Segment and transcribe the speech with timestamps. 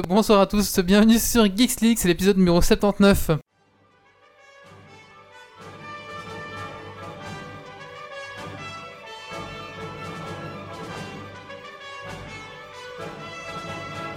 [0.00, 3.32] Bonsoir à tous, bienvenue sur Geeks League, c'est l'épisode numéro 79.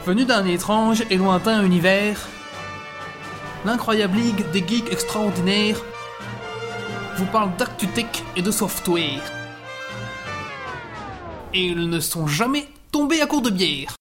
[0.06, 2.26] Venu d'un étrange et lointain univers,
[3.66, 5.82] l'incroyable ligue des geeks extraordinaires
[7.18, 9.22] vous parle d'actu tech et de software.
[11.54, 13.96] Et ils ne sont jamais tombés à court de bière.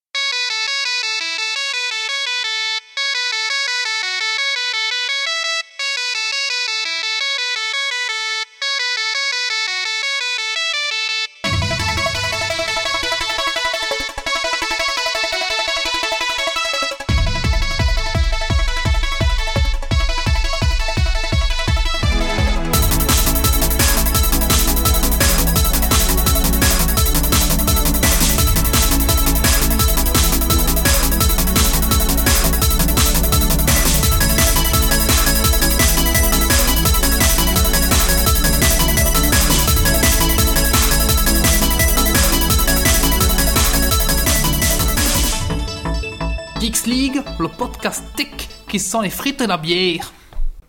[48.75, 50.12] Qui sent les frites et la bière.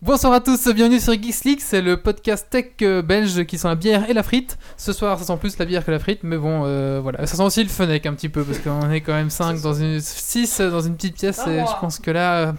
[0.00, 3.66] Bonsoir à tous, bienvenue sur Geeks League, c'est le podcast tech euh, belge qui sent
[3.66, 4.58] la bière et la frite.
[4.76, 7.26] Ce soir, ça sent plus la bière que la frite, mais bon, euh, voilà.
[7.26, 9.74] Ça sent aussi le fennec un petit peu, parce qu'on est quand même 5 dans
[9.74, 10.00] une...
[10.00, 12.52] 6 dans une petite pièce, et je pense que là, euh,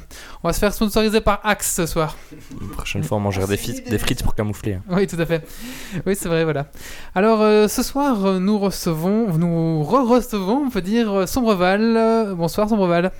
[0.43, 2.17] on va se faire sponsoriser par Axe ce soir.
[2.59, 4.73] La prochaine fois, on mangera des frites, des frites pour camoufler.
[4.73, 4.81] hein.
[4.89, 5.47] Oui, tout à fait.
[6.05, 6.65] Oui, c'est vrai, voilà.
[7.15, 12.33] Alors, euh, ce soir, nous recevons, nous re-recevons, on peut dire, Sombreval.
[12.35, 13.13] Bonsoir, Sombreval.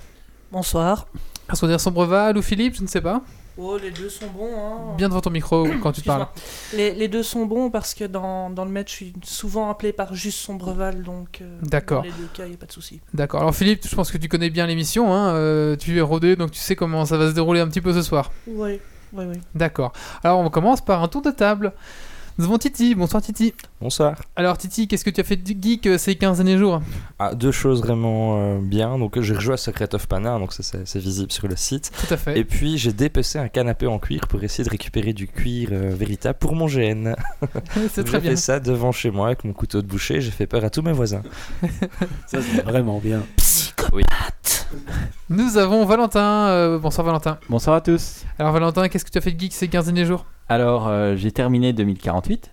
[0.52, 1.06] Bonsoir.
[1.50, 3.22] Est-ce qu'on Sombreval ou Philippe Je ne sais pas.
[3.60, 4.54] Oh, les deux sont bons.
[4.56, 4.94] Hein.
[4.96, 6.28] Bien devant ton micro quand tu te parles.
[6.74, 9.92] Les, les deux sont bons parce que dans, dans le match, je suis souvent appelé
[9.92, 12.02] par juste Sombreval, donc euh, D'accord.
[12.02, 13.00] dans les deux cas, il n'y a pas de souci.
[13.14, 13.40] D'accord.
[13.40, 15.12] Alors, Philippe, je pense que tu connais bien l'émission.
[15.12, 15.34] Hein.
[15.34, 17.92] euh, tu es rodé, donc tu sais comment ça va se dérouler un petit peu
[17.92, 18.30] ce soir.
[18.46, 18.78] Oui,
[19.12, 19.36] oui, oui.
[19.56, 19.92] D'accord.
[20.22, 21.72] Alors, on commence par un tour de table.
[22.38, 22.94] Nous avons Titi.
[22.94, 23.52] Bonsoir, Titi.
[23.80, 24.14] Bonsoir.
[24.36, 26.80] Alors, Titi, qu'est-ce que tu as fait de geek euh, ces 15 derniers jours?
[27.18, 28.96] Ah, deux choses vraiment euh, bien.
[28.96, 31.90] Donc, j'ai rejoué à Secret of Mana, donc c'est visible sur le site.
[32.06, 32.38] Tout à fait.
[32.38, 35.92] Et puis, j'ai dépecé un canapé en cuir pour essayer de récupérer du cuir euh,
[35.92, 37.16] véritable pour mon GN.
[37.92, 38.30] c'est très J'ai bien.
[38.30, 40.20] fait ça devant chez moi avec mon couteau de boucher.
[40.20, 41.22] J'ai fait peur à tous mes voisins.
[42.28, 43.24] Ça, c'est vraiment bien.
[45.30, 46.48] Nous avons Valentin.
[46.48, 47.38] euh, bonsoir, Valentin.
[47.48, 48.24] Bonsoir à tous.
[48.38, 50.26] Alors, Valentin, qu'est-ce que tu as fait de geek ces 15 derniers jours?
[50.48, 52.50] Alors, euh, j'ai terminé 2048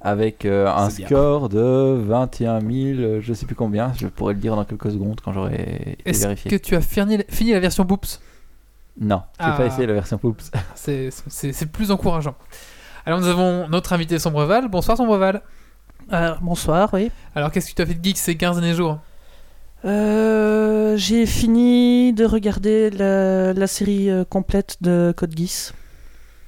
[0.00, 1.06] avec euh, un bien.
[1.06, 3.92] score de 21 000, euh, je sais plus combien.
[3.96, 5.54] Je pourrais le dire dans quelques secondes quand j'aurai
[5.98, 6.50] été Est-ce vérifié.
[6.50, 8.20] que tu as fini, fini la version Boops?
[9.00, 9.52] Non, j'ai Ah.
[9.52, 10.50] pas essayé la version Poops.
[10.74, 12.34] C'est plus encourageant.
[13.06, 14.68] Alors nous avons notre invité Sombreval.
[14.68, 15.42] Bonsoir Sombreval.
[16.12, 17.10] Euh, bonsoir, oui.
[17.34, 18.98] Alors qu'est-ce que tu as fait de geek ces 15 derniers jours?
[19.84, 25.74] Euh, J'ai fini de regarder la, la série euh, complète de Code Geass.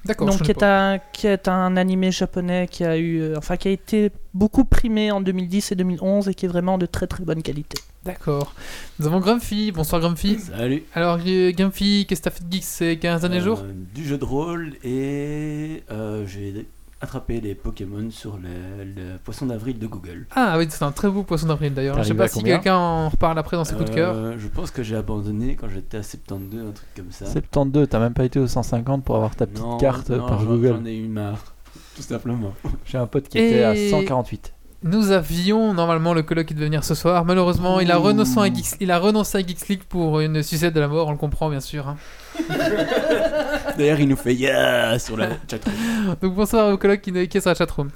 [0.05, 0.27] D'accord.
[0.29, 3.67] Donc, qui est, un, qui est un animé japonais qui a eu, euh, enfin, qui
[3.67, 7.25] a été beaucoup primé en 2010 et 2011 et qui est vraiment de très très
[7.25, 7.77] bonne qualité.
[8.05, 8.53] D'accord.
[8.99, 9.73] Nous avons Grumpy.
[9.73, 10.39] Bonsoir Grumpy.
[10.39, 10.83] Salut.
[10.93, 13.63] Alors Grumpy, qu'est-ce que tu as fait de geek ces 15 derniers Euh, jours?
[13.93, 16.65] Du jeu de rôle et euh, j'ai
[17.01, 20.25] attrapé les Pokémon sur le, le poisson d'avril de Google.
[20.35, 21.97] Ah oui, c'est un très beau poisson d'avril d'ailleurs.
[22.01, 24.15] Je sais pas si quelqu'un en reparle après dans ses coups de cœur.
[24.15, 27.25] Euh, je pense que j'ai abandonné quand j'étais à 72, un truc comme ça.
[27.27, 30.39] 72, t'as même pas été au 150 pour avoir ta petite Non, carte non, par
[30.39, 30.75] j'en- Google.
[30.79, 31.53] J'en ai eu marre,
[31.95, 32.53] tout simplement.
[32.85, 34.53] J'ai un pote qui était à Et- 148.
[34.83, 37.25] Nous avions normalement le colloque qui devait venir ce soir.
[37.25, 40.75] Malheureusement, il a renoncé à Geeks, il a renoncé à Geeks League pour une sucette
[40.75, 41.07] de la mort.
[41.07, 41.87] On le comprend bien sûr.
[41.87, 41.97] hein.
[43.77, 45.75] D'ailleurs, il nous fait yeah sur la chatroom.
[46.21, 47.89] Donc bonsoir au colloque qui, qui est sur la chatroom.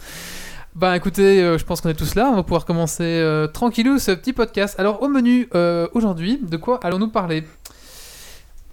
[0.76, 4.00] Bah écoutez, euh, je pense qu'on est tous là, on va pouvoir commencer euh, tranquillou
[4.00, 4.80] ce petit podcast.
[4.80, 7.44] Alors au menu euh, aujourd'hui, de quoi allons-nous parler?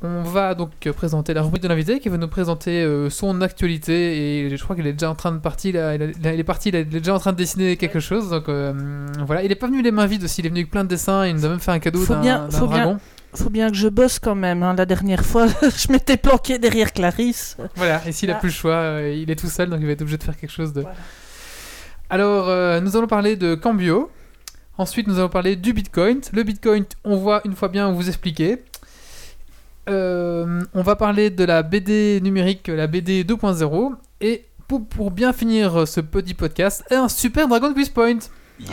[0.01, 3.41] On va donc euh, présenter la rubrique de l'invité qui va nous présenter euh, son
[3.41, 6.45] actualité et je crois qu'il est déjà en train de partir, là, il, a- est
[6.45, 8.31] parti, il est déjà en train de dessiner quelque chose.
[8.31, 8.73] Donc euh,
[9.27, 10.89] voilà, il est pas venu les mains vides aussi, il est venu avec plein de
[10.89, 12.99] dessins, il nous a même fait un cadeau d'un faut bien- dragon.
[13.35, 14.63] Faut bien que je bosse quand même.
[14.63, 14.75] hein.
[14.77, 17.57] La dernière fois, je m'étais planqué derrière Clarisse.
[17.77, 18.39] Voilà, et s'il a Ah.
[18.41, 20.37] plus le choix, euh, il est tout seul, donc il va être obligé de faire
[20.37, 20.81] quelque chose de...
[20.83, 20.97] Voilà.
[22.11, 24.11] Alors, euh, nous allons parler de Cambio.
[24.79, 26.21] Ensuite, nous allons parler du Bitcoin.
[26.33, 28.63] Le Bitcoin, on voit une fois bien vous expliquer.
[29.91, 33.95] Euh, on va parler de la BD numérique, la BD 2.0.
[34.21, 38.19] Et pour, pour bien finir ce petit podcast, un super Dragon Quiz Point.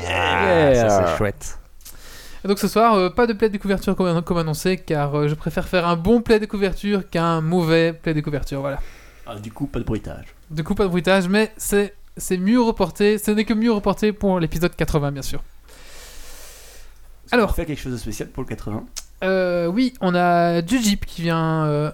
[0.08, 1.58] Ah, ça, c'est chouette.
[2.46, 5.28] Et donc ce soir, euh, pas de plaid de couverture comme, comme annoncé, car euh,
[5.28, 8.62] je préfère faire un bon plaid de couverture qu'un mauvais plaid de couverture.
[8.62, 8.80] Voilà.
[9.26, 10.28] Ah, du coup, pas de bruitage.
[10.52, 13.18] Du coup, pas de bruitage, mais c'est c'est mieux reporté.
[13.18, 15.44] Ce n'est que mieux reporté pour l'épisode 80, bien sûr.
[17.32, 18.86] Alors, on fait quelque chose de spécial pour le 80.
[19.24, 21.94] Euh, oui, on a Jujip qui vient,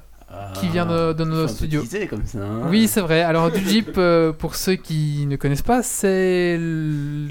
[0.54, 1.82] qui vient de, de nos Faut un peu studios.
[1.82, 2.40] teaser comme ça.
[2.40, 2.62] hein.
[2.70, 3.22] Oui, c'est vrai.
[3.22, 6.58] Alors, Jujip, euh, pour ceux qui ne connaissent pas, c'est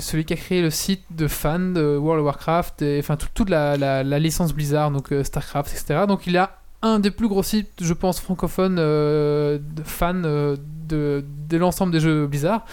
[0.01, 3.29] celui qui a créé le site de fans de World of Warcraft, et, enfin tout-
[3.35, 6.01] toute la, la- la licence Blizzard, donc euh, Starcraft, etc.
[6.09, 10.57] Donc, il a un des plus gros sites, je pense, francophones euh, de fans euh,
[10.89, 12.65] de, de l'ensemble des jeux Blizzard.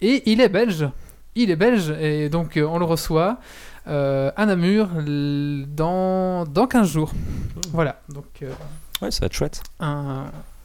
[0.00, 0.88] Et il est belge.
[1.34, 3.38] Il est belge, et donc euh, on le reçoit
[3.88, 4.88] euh, à Namur
[5.68, 7.12] dans, dans 15 jours.
[7.72, 8.42] Voilà, donc.
[9.02, 9.62] Ouais, ça va être chouette.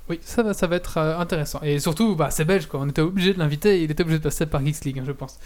[0.10, 1.62] Oui, ça va, ça va être euh, intéressant.
[1.64, 2.82] Et surtout, bah, c'est belge, quoi.
[2.82, 3.84] On était obligé de l'inviter.
[3.84, 5.40] Il était obligé de passer par Geeks League, hein, je pense.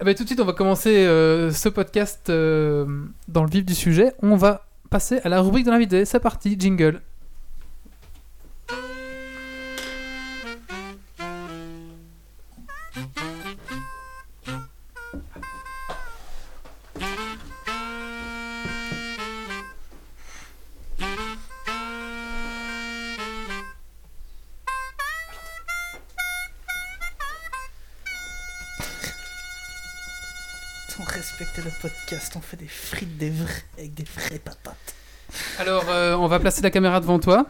[0.00, 3.64] Eh ben, tout de suite, on va commencer euh, ce podcast euh, dans le vif
[3.64, 4.12] du sujet.
[4.22, 6.04] On va passer à la rubrique de l'invité.
[6.04, 7.00] C'est parti, jingle.
[31.64, 34.76] Le podcast, on fait des frites des vrais avec des vraies patates.
[35.58, 37.46] Alors, euh, on va placer la caméra devant toi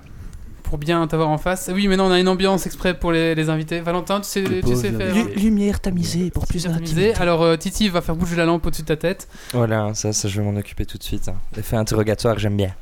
[0.64, 1.70] pour bien t'avoir en face.
[1.72, 3.80] Oui, maintenant, on a une ambiance exprès pour les, les invités.
[3.80, 5.08] Valentin, tu sais, tu sais faire.
[5.14, 5.30] Valentin.
[5.30, 7.14] Lu- lumière tamisée pour plus d'intimité.
[7.14, 9.28] Alors, euh, Titi va faire bouger la lampe au-dessus de ta tête.
[9.52, 11.28] Voilà, ça, ça je vais m'en occuper tout de suite.
[11.28, 11.36] hein.
[11.56, 12.74] L'effet interrogatoire, j'aime bien.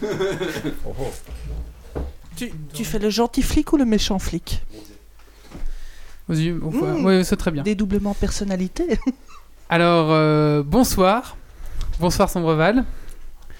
[2.36, 4.62] Tu, tu fais le gentil flic ou le méchant flic?
[6.28, 7.04] Vas-y, Mmh.
[7.04, 7.62] ouais, c'est très bien.
[7.62, 8.98] Dédoublement personnalité.
[9.68, 11.36] Alors, euh, bonsoir.
[12.00, 12.84] Bonsoir Sombreval.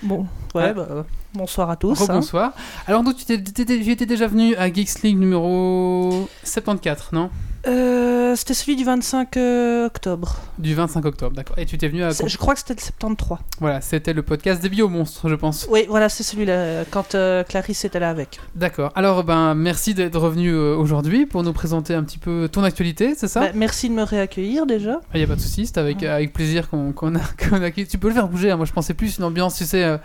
[0.03, 0.73] Bon, ouais, Ah.
[0.73, 2.01] bah, bonsoir à tous.
[2.03, 2.07] hein.
[2.15, 2.53] Bonsoir.
[2.87, 7.31] Alors, donc, tu étais déjà venu à Geeks League numéro 74, non?
[7.67, 10.37] Euh, c'était celui du 25 euh, octobre.
[10.57, 11.59] Du 25 octobre, d'accord.
[11.59, 12.11] Et tu t'es venu à.
[12.11, 13.39] Je crois que c'était le 73.
[13.59, 15.67] Voilà, c'était le podcast des biomonstres, je pense.
[15.69, 18.39] Oui, voilà, c'est celui-là, quand euh, Clarisse était là avec.
[18.55, 18.93] D'accord.
[18.95, 23.27] Alors, ben, merci d'être revenu aujourd'hui pour nous présenter un petit peu ton actualité, c'est
[23.27, 23.41] ça?
[23.41, 25.01] Bah, merci de me réaccueillir déjà.
[25.15, 27.19] Il n'y a pas de souci, c'est avec, avec plaisir qu'on qu'on a,
[27.53, 28.57] a- Tu peux le faire bouger, hein.
[28.57, 29.83] moi je pensais plus une ambiance, tu sais.
[29.83, 29.99] euh,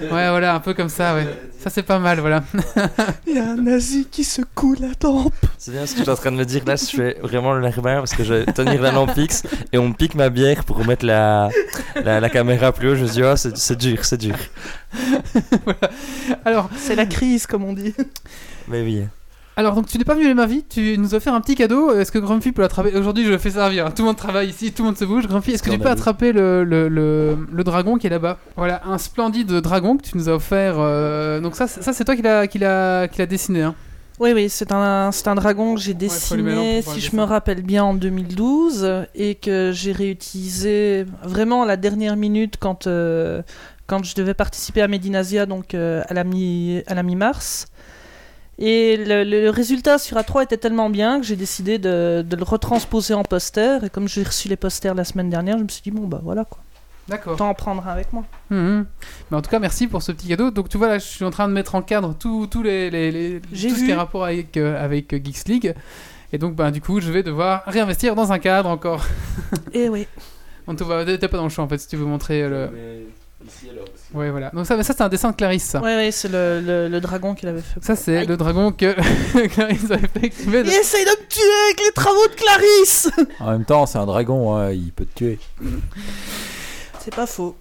[0.00, 1.26] Ouais, voilà, un peu comme ça, ouais.
[1.60, 2.42] Ça c'est pas mal, voilà.
[3.26, 5.34] Il y a un nazi qui secoue la tempe.
[5.58, 6.62] C'est bien ce que tu es en train de me dire.
[6.66, 9.78] Là, je fais vraiment l'air bien parce que je vais tenir la lampe fixe et
[9.78, 11.50] on me pique ma bière pour remettre la,
[12.02, 12.94] la, la caméra plus haut.
[12.96, 14.36] Je me dis, oh, c'est c'est dur, c'est dur.
[16.44, 17.94] Alors, C'est la crise, comme on dit.
[18.68, 19.04] Mais oui.
[19.56, 21.94] Alors donc tu n'es pas venu ma vie, tu nous as fait un petit cadeau.
[21.94, 22.96] Est-ce que Grumpy peut l'attraper?
[22.96, 23.86] Aujourd'hui, je le fais servir.
[23.86, 23.90] hein.
[23.90, 25.26] Tout le monde travaille ici, tout le monde se bouge.
[25.28, 28.38] Grumpy, est-ce que tu peux attraper le, le, le, le dragon qui est là-bas?
[28.56, 30.74] Voilà, un splendide dragon que tu nous as offert.
[30.78, 33.62] euh, Donc, ça, c'est- ça c'est toi qui l'as qui l'a- qui l'a dessiné.
[33.62, 33.74] Hein.
[34.20, 36.84] Oui, oui, c'est un, c'est un dragon que j'ai faut allumer la lampe dessiné, pour
[36.84, 37.16] voir si le je dessin.
[37.16, 42.86] me rappelle bien, en 2012, et que j'ai réutilisé vraiment à la dernière minute quand,
[42.86, 43.42] euh,
[43.86, 47.66] quand je devais participer à Medinasia, donc euh, à la mi- à la mi-mars.
[48.58, 53.14] Et le, résultat sur A3 était tellement bien que j'ai décidé de, de le retransposer
[53.14, 53.84] en poster.
[53.84, 56.20] Et comme j'ai reçu les posters la semaine dernière, je me suis dit, bon, bah
[56.22, 56.58] voilà quoi.
[57.08, 57.34] D'accord.
[57.34, 58.24] Autant en prendre un avec moi.
[58.50, 58.86] Mhm.
[59.30, 60.50] Mais en tout cas, merci pour ce petit cadeau.
[60.50, 62.88] Donc, tu vois, là, je suis en train de mettre en cadre tout, tout les,
[62.90, 63.90] les, les- tout ce qui vu.
[63.90, 65.74] est rapport avec, euh, avec Geeks League.
[66.32, 69.04] Et donc, ben, du coup, je vais devoir réinvestir dans un cadre encore.
[69.72, 70.06] Et oui.
[70.66, 72.68] On te voit, t'es pas dans le champ en fait, si tu veux montrer euh,
[72.68, 72.72] le.
[72.72, 73.02] Mais
[73.46, 73.84] ici alors.
[74.14, 74.50] Ouais, voilà.
[74.50, 75.80] Donc, ça, ça c'est un dessin de Clarisse, ça.
[75.80, 77.82] Ouais, ouais, c'est le, le, le dragon qu'il avait fait.
[77.84, 78.94] Ça, c'est le dragon que
[79.48, 80.32] Clarisse avait fait.
[80.44, 83.10] Il de- essaye de me tuer avec les travaux de Clarisse
[83.40, 85.38] En même temps, c'est un dragon, hein, il peut te tuer.
[87.00, 87.56] C'est pas faux.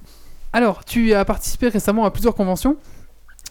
[0.53, 2.77] Alors, tu as participé récemment à plusieurs conventions.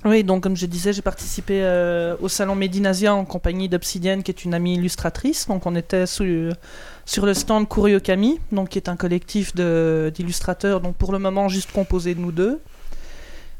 [0.04, 4.32] Oui, donc comme je disais, j'ai participé euh, au salon Medinasia en compagnie d'Obsidienne, qui
[4.32, 5.46] est une amie illustratrice.
[5.46, 6.50] Donc on était sous-
[7.04, 11.48] sur le stand Kuriokami, donc qui est un collectif de- d'illustrateurs, donc pour le moment
[11.48, 12.60] juste composé de nous deux.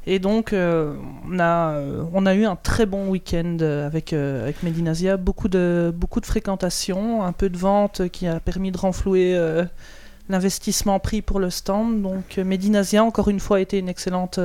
[0.07, 0.95] Et donc euh,
[1.31, 5.17] on, a, euh, on a eu un très bon week-end euh, avec, euh, avec Medinasia,
[5.17, 9.39] beaucoup de, beaucoup de fréquentation, un peu de vente qui a permis de renflouer
[10.29, 12.03] l'investissement pris pour le stand.
[12.03, 14.41] Donc Medinasia, encore une fois, a été une excellente,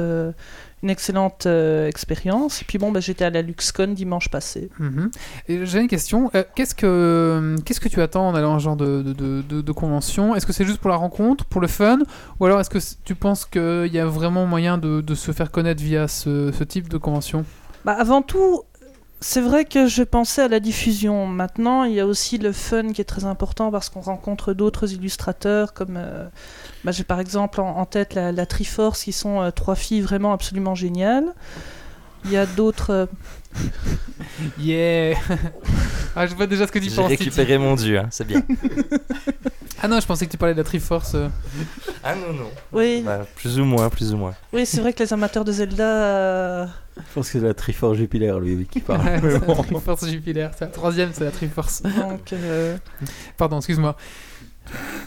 [0.84, 2.62] une excellente euh, expérience.
[2.62, 4.70] Et puis bon, bah, j'étais à la LuxCon dimanche passé.
[4.80, 5.10] Mhm.
[5.48, 6.30] Et j'ai une question.
[6.36, 9.42] Euh, qu'est-ce que qu'est-ce que tu attends en allant à un genre de, de, de,
[9.42, 10.36] de- de convention?
[10.36, 12.00] Est-ce que c'est juste pour la rencontre, pour le fun,
[12.40, 15.52] ou alors est-ce que tu penses qu'il y a vraiment moyen de, de se faire
[15.52, 17.44] connaître via ce, ce type de convention?
[17.86, 18.62] Bah, avant tout,
[19.20, 21.26] c'est vrai que je pensais à la diffusion.
[21.28, 24.94] Maintenant, il y a aussi le fun qui est très important parce qu'on rencontre d'autres
[24.94, 26.28] illustrateurs comme euh,
[26.84, 30.02] bah, j'ai par exemple en, en tête la, la Triforce qui sont euh, trois filles
[30.02, 31.34] vraiment absolument géniales.
[32.26, 32.92] Il y a d'autres.
[32.92, 33.06] euh,
[34.60, 35.16] Yeah
[36.16, 37.10] Ah, je vois déjà ce que tu J'ai penses.
[37.12, 37.24] Titi.
[37.26, 38.42] récupéré mon dieu, hein, c'est bien.
[39.82, 41.14] Ah non, je pensais que tu parlais de la Triforce.
[41.16, 41.28] euh.
[42.04, 42.50] Ah non, non.
[42.74, 44.34] Oui, Bah, plus ou moins, plus ou moins.
[44.54, 45.84] oui c'est vrai que les amateurs de Zelda.
[45.84, 46.66] euh,
[46.98, 49.02] Je pense que c'est la Triforce Jupiler, lui, qui parle.
[49.06, 49.56] Ouais, c'est la.
[49.64, 50.50] Triforce Jupiler.
[50.58, 51.82] C'est la troisième, c'est la Triforce.
[51.84, 52.78] donc, euh,
[53.38, 53.96] Pardon, excuse-moi.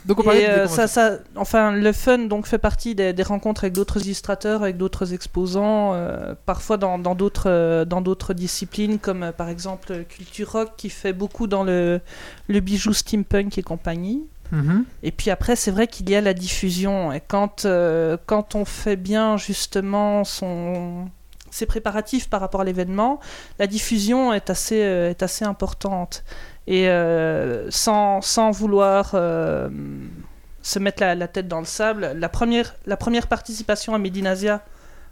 [0.06, 3.12] Donc on parlait Et de euh, ça, ça, enfin, le fun donc fait partie des,
[3.12, 8.00] des rencontres avec d'autres illustrateurs, avec d'autres exposants, euh, parfois dans dans d'autres euh, dans
[8.00, 12.00] d'autres disciplines, comme euh, par exemple Culture Rock qui fait beaucoup dans le
[12.48, 14.22] le bijou steampunk et compagnie.
[14.52, 14.84] Mhm.
[15.02, 17.12] Et puis après, c'est vrai qu'il y a la diffusion.
[17.12, 21.08] Et quand, euh, quand on fait bien justement son,
[21.50, 23.20] ses préparatifs par rapport à l'événement,
[23.58, 26.24] la diffusion est assez, euh, est assez importante.
[26.66, 29.10] Et euh, sans, sans vouloir
[30.62, 34.62] se mettre la, tête dans le sable, la première, la première participation à Medinasia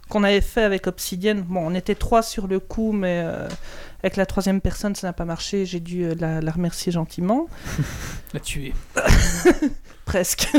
[0.09, 3.47] qu'on avait fait avec Obsidian, bon, on était trois sur le coup, mais euh,
[4.03, 5.65] avec la troisième personne, ça n'a pas marché.
[5.65, 7.47] J'ai dû euh, la- la remercier gentiment
[8.33, 8.73] La tuer.
[10.05, 10.49] presque.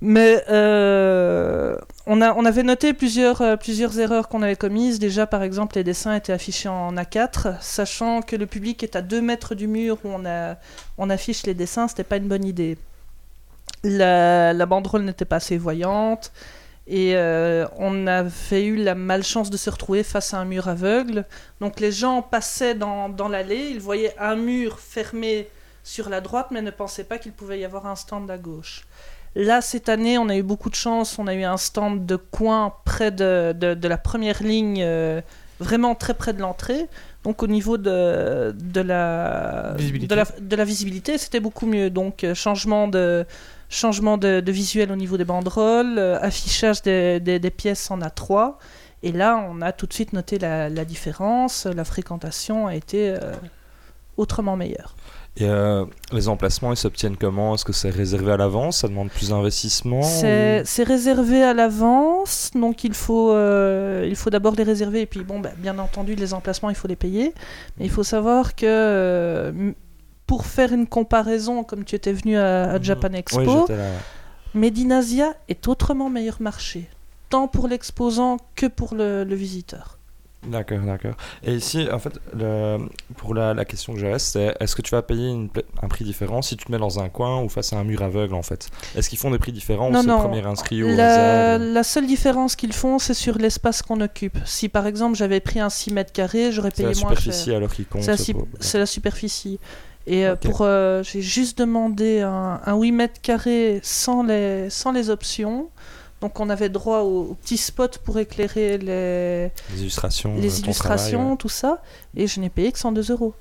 [0.00, 1.76] Mais euh,
[2.06, 4.98] on, a, on avait noté plusieurs, plusieurs erreurs qu'on avait commises.
[4.98, 9.02] Déjà, par exemple, les dessins étaient affichés en A4, sachant que le public est à
[9.02, 10.56] 2 mètres du mur où on, a,
[10.98, 12.78] on affiche les dessins, c'était pas une bonne idée.
[13.84, 16.32] La, la banderole n'était pas assez voyante.
[16.86, 21.24] Et euh, on avait eu la malchance de se retrouver face à un mur aveugle.
[21.60, 25.48] Donc les gens passaient dans, dans l'allée, ils voyaient un mur fermé
[25.84, 28.84] sur la droite, mais ne pensaient pas qu'il pouvait y avoir un stand à gauche.
[29.34, 31.18] Là, cette année, on a eu beaucoup de chance.
[31.18, 35.22] On a eu un stand de coin près de, de, de la première ligne, euh,
[35.58, 36.86] vraiment très près de l'entrée.
[37.24, 40.14] Donc, au niveau de, de, la, Visibilité.
[40.14, 41.88] de, la, de la visibilité, c'était beaucoup mieux.
[41.88, 43.24] Donc, euh, changement de,
[43.72, 47.98] changement de, de visuel au niveau des banderoles, euh, affichage des, des, des pièces en
[48.00, 48.54] A3.
[49.02, 51.66] Et là, on a tout de suite noté la, la différence.
[51.66, 53.32] La fréquentation a été euh,
[54.16, 54.94] autrement meilleure.
[55.38, 57.54] Et euh, les emplacements, ils s'obtiennent comment?
[57.54, 58.80] Est-ce que c'est réservé à l'avance?
[58.80, 64.28] Ça demande plus d'investissement C'est ou- réservé à l'avance, donc il faut, euh, il faut
[64.28, 65.00] d'abord les réserver.
[65.00, 67.32] Et puis, bon, bah, bien entendu, les emplacements, il faut les payer.
[67.78, 68.66] Mais il faut savoir que
[70.26, 72.84] pour faire une comparaison, comme tu étais venu à, à Mhm.
[72.84, 73.90] Japan Oui, Expo, là.
[74.54, 76.88] Medinasia est autrement meilleur marché,
[77.30, 79.98] tant pour l'exposant que pour le, le visiteur.
[80.46, 81.14] D'accord, d'accord.
[81.44, 82.78] Et ici, en fait, le-
[83.16, 85.48] pour la, la question que j'avais, c'est est-ce que tu vas payer une
[85.80, 88.02] un prix différent si tu te mets dans un coin ou face à un mur
[88.02, 88.68] aveugle, en fait?
[88.96, 91.62] Est-ce qu'ils font des prix différents Non, ou c'est le premier inscrit ou La, réserve
[91.72, 94.36] la seule différence qu'ils font, c'est sur l'espace qu'on occupe.
[94.44, 97.18] Si par exemple j'avais pris un 6 mètres carrés, j'aurais payé moins cher.
[97.18, 99.60] superficie alors C'est la, c'est sup- pas- c'est la superficie.
[100.06, 104.92] Et euh, pour, euh, j'ai juste demandé un, un 8 mètres carrés sans les, sans
[104.92, 105.68] les options.
[106.20, 110.34] Donc on avait droit au, petit spot pour éclairer les, Les illustrations.
[110.36, 111.36] euh, les ton illustrations, travail, ouais.
[111.36, 111.82] tout ça.
[112.16, 113.34] Et je n'ai payé que 102 euros.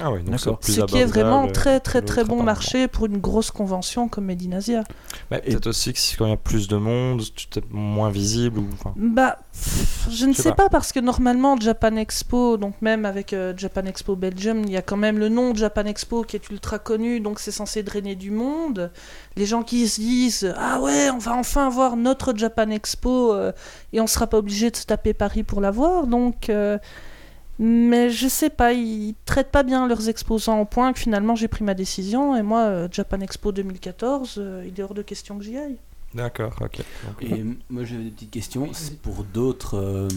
[0.00, 0.58] Ah oui, donc c'est D'accord.
[0.60, 4.08] plus Ce qui est vraiment que très très très bon marché pour une grosse convention
[4.08, 4.84] comme Medinasia.
[5.30, 8.10] Mais Peut-être aussi que si quand il y a plus de monde, tu es moins
[8.10, 8.66] visible ou.
[8.74, 10.64] enfin, Bah, pff, je ne sais sais pas.
[10.64, 10.68] pas.
[10.68, 14.82] parce que normalement Japan Expo, donc même avec euh, Japan Expo Belgium, il y a
[14.82, 18.14] quand même le nom de Japan Expo qui est ultra connu, donc c'est censé drainer
[18.14, 18.92] du monde.
[19.36, 23.50] Les gens qui se disent ah ouais, on va enfin voir notre Japan Expo euh,
[23.92, 26.50] et on sera pas obligé de se taper Paris pour la voir, donc.
[26.50, 26.78] euh,
[27.58, 31.48] mais je sais pas, ils traitent pas bien leurs exposants au point que finalement j'ai
[31.48, 35.38] pris ma décision et moi euh, Japan Expo 2014, euh, il est hors de question
[35.38, 35.76] que j'y aille.
[36.14, 36.78] D'accord, ok.
[37.06, 40.08] Donc, Et moi j'avais des petites questions C'est pour d'autres euh,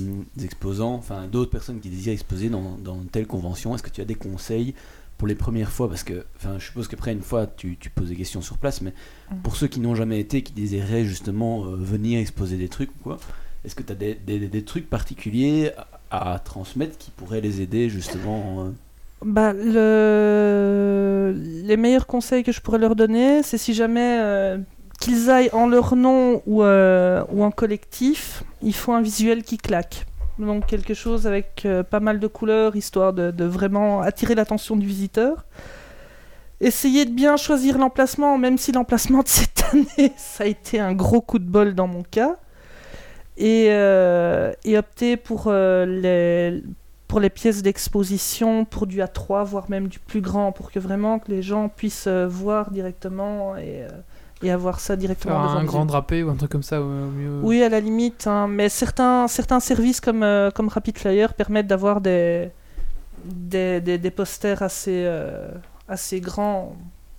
[0.41, 3.75] exposants, enfin d'autres personnes qui désirent exposer dans, dans telle convention.
[3.75, 4.74] Est-ce que tu as des conseils
[5.17, 5.89] pour les premières fois?
[5.89, 8.81] Parce que enfin, je suppose qu'après une fois tu, tu poses des questions sur place,
[8.81, 8.93] mais
[9.31, 9.36] Mm.
[9.43, 13.03] pour ceux qui n'ont jamais été, qui désiraient justement euh, venir exposer des trucs ou
[13.03, 13.17] quoi,
[13.65, 15.71] est-ce que tu as des, des- des trucs particuliers
[16.12, 18.72] à, transmettre qui pourraient les aider justement euh,
[19.24, 21.34] Bah, le...
[21.63, 24.58] Les meilleurs conseils que je pourrais leur donner, c'est si jamais euh,
[25.00, 29.58] qu'ils aillent en leur nom ou, euh, ou en collectif, il faut un visuel qui
[29.58, 30.06] claque.
[30.38, 34.88] Donc quelque chose avec pas mal de couleurs, histoire de, de vraiment attirer l'attention du
[34.88, 35.46] visiteur.
[36.62, 40.94] Essayez de bien choisir l'emplacement, même si l'emplacement de cette année, ça a été un
[40.94, 42.38] gros coup de bol dans mon cas.
[43.41, 46.62] Et, euh, et opter pour euh, les,
[47.07, 51.17] pour les pièces d'exposition, pour du A3, voire même du plus grand, pour que vraiment
[51.17, 53.88] que les gens puissent euh, voir directement et,
[54.43, 56.86] et avoir ça directement Faire devant un grand drapé ou un truc comme ça, au
[56.86, 57.39] mieux.
[57.41, 62.00] Oui, à la limite, hein, mais certains, certains services comme, comme Rapid Flyer permettent d'avoir
[62.00, 62.51] des,
[63.25, 65.10] des, des, des posters assez,
[65.88, 66.75] assez grands,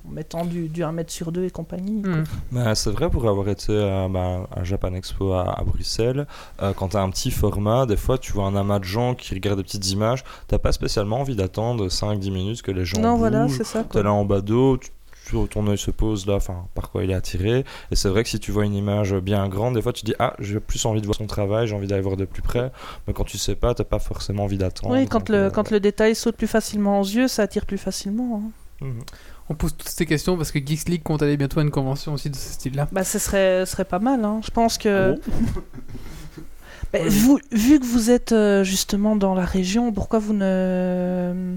[0.08, 2.02] mettant du, du 1 mètre sur 2 et compagnie.
[2.50, 6.26] Bah, c'est vrai pour avoir été à, bah, à Japan Expo à, à Bruxelles,
[6.60, 9.14] euh, quand tu as un petit format, des fois tu vois un amas de gens
[9.14, 13.00] qui regardent des petites images, t'as pas spécialement envie d'attendre 5-10 minutes que les gens
[13.00, 13.84] non, voilà, c'est ça.
[13.84, 14.90] T'es là en bas d'eau, tu,
[15.26, 17.64] tu ton, œil se pose là, enfin, par quoi il est attiré.
[17.90, 20.14] Et c'est vrai que si tu vois une image bien grande, des fois tu dis
[20.18, 22.70] ah, j'ai plus envie de voir son travail, j'ai envie d'aller voir de plus près.
[23.06, 24.94] Mais quand tu sais pas, t'as pas forcément envie d'attendre.
[24.94, 27.66] Oui, quand Donc, le, euh, quand le détail saute plus facilement aux yeux, ça attire
[27.66, 28.42] plus facilement.
[28.82, 28.84] hein.
[28.86, 29.00] mhm.
[29.48, 32.14] On pose toutes ces questions parce que Geeks League compte aller bientôt à une convention
[32.14, 32.88] aussi de ce style-là.
[32.92, 34.24] Bah, ce serait, ce serait pas mal.
[34.24, 34.40] hein.
[34.44, 35.16] Je pense que.
[35.18, 35.60] Ah
[36.92, 41.56] Bah, vous, vu que vous êtes euh, justement dans la région, pourquoi vous ne,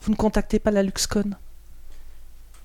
[0.00, 1.30] vous ne contactez pas la LuxCon?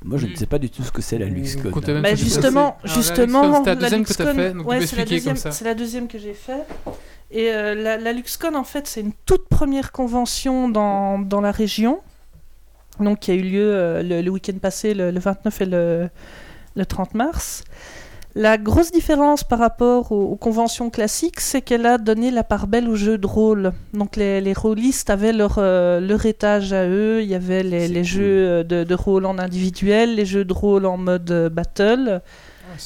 [0.05, 1.69] Moi, je ne sais pas du tout ce que c'est la LuxCon.
[1.69, 2.89] Bah, sur ce que justement, c'est.
[2.89, 4.67] Alors, la justement, LuxCon, C'était la la deuxième que tu as LuxCon, fait, donc tu
[4.69, 5.51] ouais, peux c'est la comme deuxième- ça.
[5.51, 6.63] C'est la deuxième que j'ai fait.
[7.29, 11.51] Et euh, la, la LuxCon, en fait, c'est une toute première convention dans, dans la
[11.51, 11.99] région.
[12.99, 16.09] Donc, qui a eu lieu euh, le, le week-end passé, le, le 29 et le,
[16.75, 17.63] le 30 mars.
[18.35, 22.67] La grosse différence par rapport aux, aux conventions classiques, c'est qu'elle a donné la part
[22.67, 23.71] belle aux jeux de rôle.
[23.93, 27.87] Donc les, les rôlistes avaient leur, euh, leur étage à eux, il y avait les,
[27.87, 28.03] les cool.
[28.03, 31.49] jeux euh, de, de rôle en individuel, les jeux de rôle en mode euh,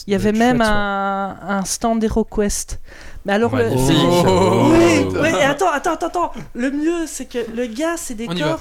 [0.07, 2.79] Il y avait même un, un stand HeroQuest.
[3.25, 3.97] Mais alors, le, Magnifique.
[4.27, 4.71] Oh.
[4.71, 6.31] oui, oui, et attends, attends, attends, attends.
[6.55, 8.59] Le mieux, c'est que le gars, y décors,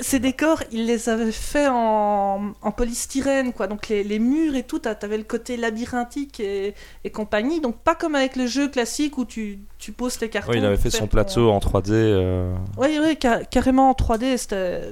[0.00, 3.66] ces décors, il les avait fait en, en polystyrène, quoi.
[3.66, 7.60] Donc les, les murs et tout, t'a- t'avais le côté labyrinthique et, et compagnie.
[7.60, 10.52] Donc pas comme avec le jeu classique où tu, tu poses tes cartons.
[10.52, 11.90] Oui, il avait fait son ton- plateau en 3D.
[11.90, 14.36] euh, Oui, oui, ca- carrément en 3D.
[14.36, 14.82] C'était.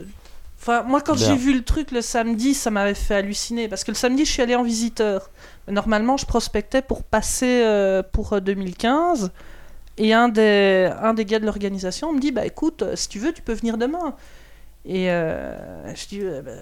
[0.60, 3.68] Enfin, moi, quand j'ai vu le truc le samedi, ça m'avait fait halluciner.
[3.68, 5.30] Parce que le samedi, je suis allé en visiteur.
[5.68, 9.30] Normalement, je prospectais pour passer euh, pour euh, 2015.
[9.98, 13.18] Et un des, un des gars de l'organisation me dit Bah écoute, euh, si tu
[13.18, 14.14] veux, tu peux venir demain.
[14.84, 16.52] Et euh, je dis Euh, bah,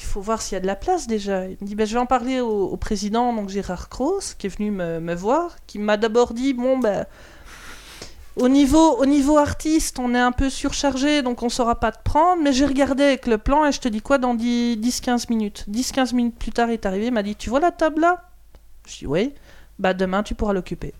[0.00, 1.46] Il faut voir s'il y a de la place déjà.
[1.46, 4.48] Il me dit bah, Je vais en parler au, au président, donc Gérard Cross, qui
[4.48, 7.06] est venu me, me voir, qui m'a d'abord dit Bon, ben.
[8.36, 12.02] Au niveau, au niveau artiste, on est un peu surchargé, donc on saura pas te
[12.02, 12.42] prendre.
[12.42, 15.64] Mais j'ai regardé avec le plan et je te dis quoi dans 10 10-15 minutes
[15.70, 18.24] 10-15 minutes plus tard, il est arrivé, il m'a dit Tu vois la table là?
[18.86, 19.32] Je dis Oui.
[19.78, 20.92] Bah demain, tu pourras l'occuper.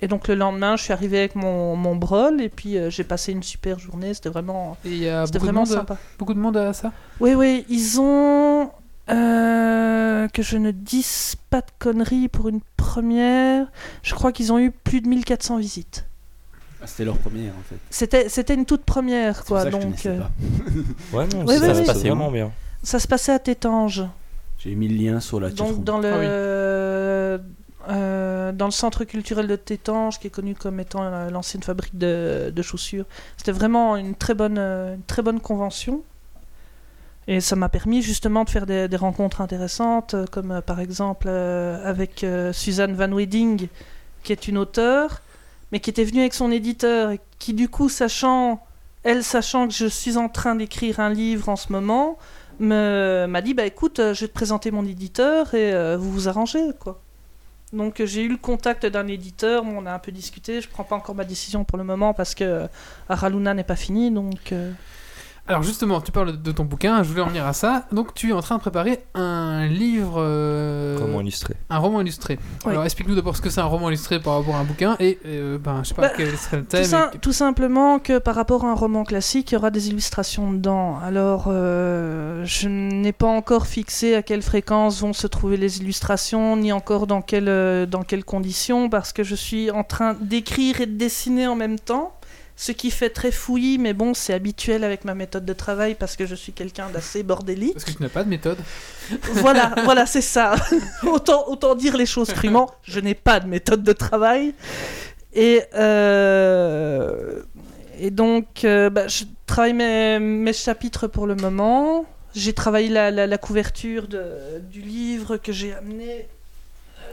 [0.00, 3.04] Et donc le lendemain, je suis arrivé avec mon, mon brol et puis euh, j'ai
[3.04, 4.12] passé une super journée.
[4.14, 5.98] C'était vraiment, c'était vraiment monde, sympa.
[6.18, 6.92] beaucoup de monde à ça?
[7.20, 8.70] Oui, oui, ils ont.
[9.10, 13.66] euh, que je ne dise pas de conneries pour une première.
[14.02, 16.06] Je crois qu'ils ont eu plus de 1400 visites.
[16.84, 17.76] Ah, C'était leur première en fait.
[17.90, 19.62] C'était, c'était une toute première, quoi.
[19.62, 20.30] ça que je donc, euh, pas.
[21.18, 22.52] Ouais, non, Oui, ça oui, se passait vraiment bien.
[22.82, 24.04] ça se passait à Tétange.
[24.58, 25.50] J'ai mis le lien sur la.
[25.50, 26.08] Donc, dans le.
[26.12, 26.26] Ah oui.
[27.90, 31.96] euh, dans le centre culturel de Tétange, qui est connu comme étant euh, l'ancienne fabrique
[31.98, 33.04] de, de chaussures.
[33.36, 36.02] C'était vraiment une très bonne, euh, une très bonne convention.
[37.26, 41.78] Et ça m'a permis justement de faire des, des rencontres intéressantes, comme par exemple euh,
[41.88, 43.68] avec euh, Suzanne Van Wedding,
[44.22, 45.22] qui est une auteure,
[45.74, 48.64] mais qui était venue avec son éditeur, et qui du coup, sachant,
[49.02, 52.16] elle sachant que je suis en train d'écrire un livre en ce moment,
[52.60, 56.12] me- m'a dit, bah écoute, euh, je vais te présenter mon éditeur et euh, vous
[56.12, 57.00] vous arrangez, quoi.
[57.72, 60.84] Donc euh, j'ai eu le contact d'un éditeur, on a un peu discuté, je prends
[60.84, 62.68] pas encore ma décision pour le moment parce que
[63.08, 64.54] Araluna n'est pas fini, donc...
[65.46, 67.84] Alors justement, tu parles de ton bouquin, je voulais en venir à ça.
[67.92, 70.14] Donc tu es en train de préparer un livre...
[70.16, 72.38] euh, Comment illustrer Un roman illustré.
[72.64, 72.70] Oui.
[72.72, 75.18] Alors explique-nous d'abord ce que c'est un roman illustré par rapport à un bouquin et
[75.26, 76.84] euh, ben je sais pas Bah, quel serait le Tout, thème.
[76.84, 79.88] sim- et- tout simplement que par rapport à un roman classique, il y aura des
[79.90, 80.98] illustrations dedans.
[81.04, 86.56] Alors, euh, je n'ai pas encore fixé à quelle fréquence vont se trouver les illustrations,
[86.56, 90.80] ni encore dans, quelle, euh, dans quelles conditions, parce que je suis en train d'écrire
[90.80, 92.14] et de dessiner en même temps.
[92.56, 96.14] Ce qui fait très fouillis, mais bon, c'est habituel avec ma méthode de travail parce
[96.14, 97.72] que je suis quelqu'un d'assez bordélique.
[97.72, 98.58] Parce que tu n'as pas de méthode.
[99.32, 100.54] voilà, voilà, c'est ça.
[101.02, 104.54] autant, autant dire les choses crûment, je n'ai pas de méthode de travail.
[105.34, 107.42] Et, euh,
[107.98, 112.06] et donc, euh, bah, je travaille mes, mes chapitres pour le moment.
[112.34, 116.28] J'ai travaillé la, la- la couverture de- du livre que j'ai amené.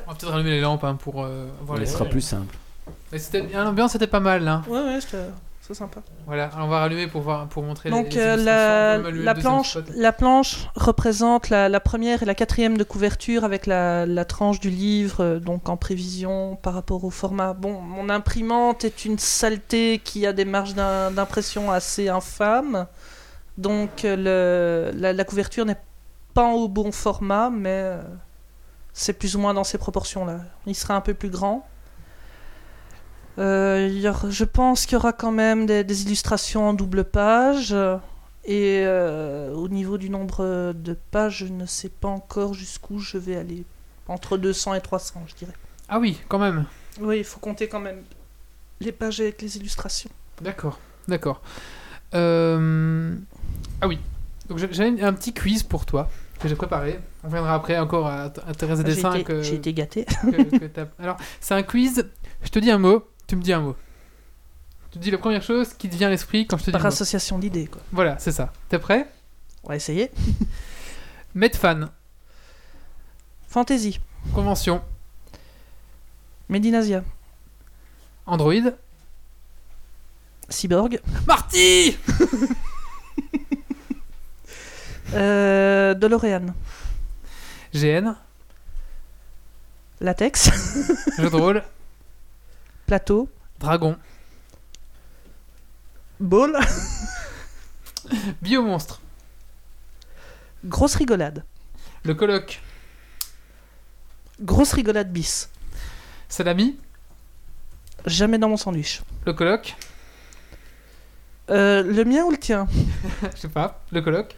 [0.07, 2.21] On va peut-être allumer les lampes hein, pour euh, voir Ouais, les ce sera plus
[2.21, 2.55] simple.
[3.11, 4.61] Mais c'était bien, l'ambiance était pas mal là.
[4.67, 5.29] Ouais, ouais, c'était-
[5.61, 6.01] c'est sympa.
[6.25, 9.69] Voilà, alors on va rallumer pour voir pour montrer Donc les euh, la, la planche,
[9.71, 9.85] spot.
[9.95, 14.59] la planche représente la, la première et la quatrième de couverture avec la, la tranche
[14.59, 17.53] du livre, euh, donc en prévision par rapport au format.
[17.53, 22.87] Bon, mon imprimante est une saleté qui a des marges d'im- d'impression assez infâmes,
[23.57, 25.79] donc euh, le, la, la couverture n'est
[26.33, 27.91] pas au bon format, mais
[28.93, 30.39] c'est plus ou moins dans ces proportions-là.
[30.65, 31.65] Il sera un peu plus grand.
[33.39, 36.73] Euh, il y aura- je pense qu'il y aura quand même des, des illustrations en
[36.73, 37.75] double page.
[38.43, 43.17] Et euh, au niveau du nombre de pages, je ne sais pas encore jusqu'où je
[43.17, 43.63] vais aller.
[44.07, 45.53] Entre 200 et 300, je dirais.
[45.87, 46.65] Ah oui, quand même.
[46.99, 48.01] Oui, il faut compter quand même
[48.79, 50.09] les pages avec les illustrations.
[50.41, 51.41] D'accord, d'accord.
[52.15, 53.15] Euh,
[53.79, 53.99] Ah oui.
[54.49, 56.09] Donc j'avais un petit quiz pour toi.
[56.39, 56.99] que j'ai préparé.
[57.23, 59.13] On viendra après encore à t- intéresser des dessins
[59.43, 60.05] j'ai été gâté.
[60.05, 62.03] que- que t'as- Alors, c'est un quiz.
[62.41, 63.77] Je te dis un mot, tu me dis un mot.
[64.91, 66.85] Tu dis la première chose qui te vient à l'esprit quand je te dis Par
[66.85, 67.81] association d'idées, quoi.
[67.93, 68.51] Voilà, c'est ça.
[68.67, 69.07] T'es prêt?
[69.63, 70.11] On va essayer.
[71.33, 71.85] Medfan,
[73.47, 74.01] Fantasy.
[74.35, 74.81] convention,
[76.49, 77.05] Medinasia.
[78.25, 78.73] Android.
[80.49, 80.99] Cyborg.
[81.25, 81.97] Marty
[85.13, 86.47] Euh, DeLorean.
[87.73, 88.13] GN,
[90.01, 90.49] Latex.
[91.17, 91.63] jeu de rôle,
[92.91, 93.29] Plateau.
[93.57, 93.95] Dragon,
[96.19, 96.59] Ball.
[98.41, 98.99] Biomonstre,
[100.65, 101.45] Grosse rigolade.
[102.03, 102.59] le colloque,
[104.41, 105.49] Grosse rigolade bis.
[106.27, 106.77] Salami,
[108.05, 109.01] Jamais dans mon sandwich.
[109.25, 109.73] le colloque,
[111.49, 112.67] Euh, le mien ou le tien?
[113.35, 114.35] Je sais pas, le colloque,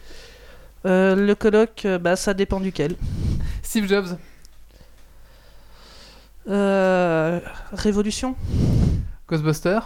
[0.86, 2.94] Euh, Le colloque, euh, bah, ça dépend duquel.
[3.64, 4.16] Steve Jobs,
[6.48, 7.40] Euh,
[7.72, 8.36] Révolution.
[9.28, 9.80] Ghostbuster,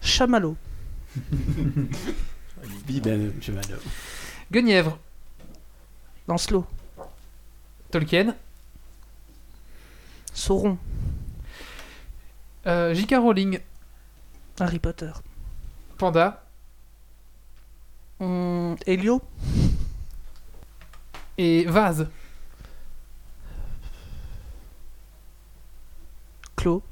[0.00, 0.56] Chamallow.
[2.86, 3.62] Bibel, cheval.
[4.50, 4.98] Guenièvre,
[6.26, 6.66] Lancelot.
[7.92, 8.34] Tolkien,
[10.34, 10.78] Sauron.
[12.66, 13.14] euh, J.K.
[13.18, 13.60] Rowling,
[14.58, 15.12] Harry Potter.
[15.98, 16.42] Panda
[18.20, 19.20] Hum, Elio.
[21.38, 22.08] et Vase.
[26.62, 26.82] Clos.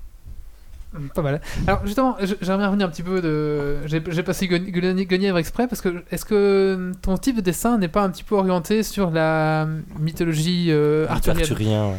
[0.95, 1.41] Hum, Pas mal.
[1.69, 3.87] Alors justement, j'aimerais revenir un petit peu de.
[3.87, 7.87] J'ai passé Gueni- Gueni- Guenièvre exprès parce que est-ce que ton type de dessin n'est
[7.89, 9.69] pas un petit peu orienté sur la
[10.01, 11.43] mythologie euh, arthurienne?
[11.43, 11.97] Arthurien, ouais.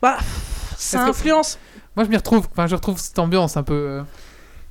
[0.00, 0.18] Bah,
[0.76, 1.58] ça influence.
[1.96, 4.02] Moi je m'y retrouve, enfin je retrouve cette ambiance un peu.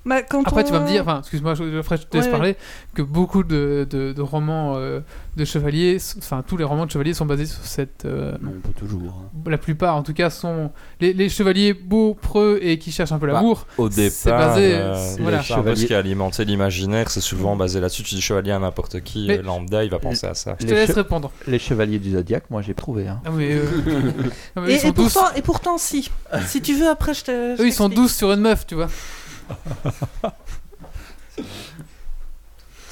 [0.06, 2.16] Bah, quand Après on- tu vas me dire, enfin excuse-moi, je, je, après, je te
[2.16, 2.38] laisse Ouais, ouais.
[2.38, 2.56] parler,
[2.94, 5.00] que beaucoup de, de- de romans euh,
[5.36, 8.06] de chevaliers, enfin tous les romans de chevaliers sont basés sur cette.
[8.06, 9.24] euh, Non, pas toujours.
[9.26, 9.40] hein.
[9.50, 13.18] la plupart en tout cas sont les, les chevaliers beaux, preux et qui cherchent un
[13.20, 13.66] peu Bah, l'amour.
[13.80, 15.38] Au C'est départ, basé, euh, c'est- c'est voilà.
[15.38, 18.04] un peu ce Chevalier- qui a alimenté l'imaginaire, c'est souvent basé là-dessus.
[18.04, 20.56] Tu dis chevalier à n'importe qui, Mais- euh, lambda, il va penser à ça.
[20.60, 21.32] Je te Les laisse che- répondre.
[21.48, 23.08] Les chevaliers du zodiaque, moi j'ai trouvé.
[23.08, 23.22] Hein.
[23.26, 23.64] Ah, mais, euh,
[24.56, 26.12] ah, mais Et, pourtant, et pourtant, si.
[26.46, 27.56] si tu veux, après, je te.
[27.58, 28.88] je Eux ils sont douces sur une meuf, tu vois.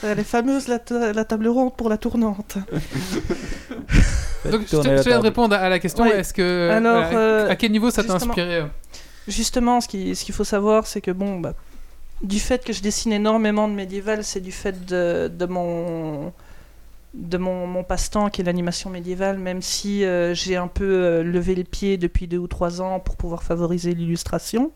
[0.03, 2.57] Euh, Les fameuses, la, ta- la table ronde pour la tournante.
[4.51, 5.23] Donc je te, je table.
[5.23, 6.03] répondre à la question.
[6.03, 6.19] Ouais.
[6.19, 8.65] Est-ce que Alors, voilà, euh, à quel niveau ça t'a justement- inspiré euh
[9.29, 11.53] Justement, ce qu'il ce qu'il faut savoir, c'est que bon, bah,
[12.21, 16.33] du fait que je dessine énormément de médiéval, c'est du fait de, de mon
[17.13, 21.23] de mon, mon passe-temps qui est l'animation médiévale, même si euh, j'ai un peu euh,
[21.23, 24.71] levé le pied depuis deux ou trois ans pour pouvoir favoriser l'illustration.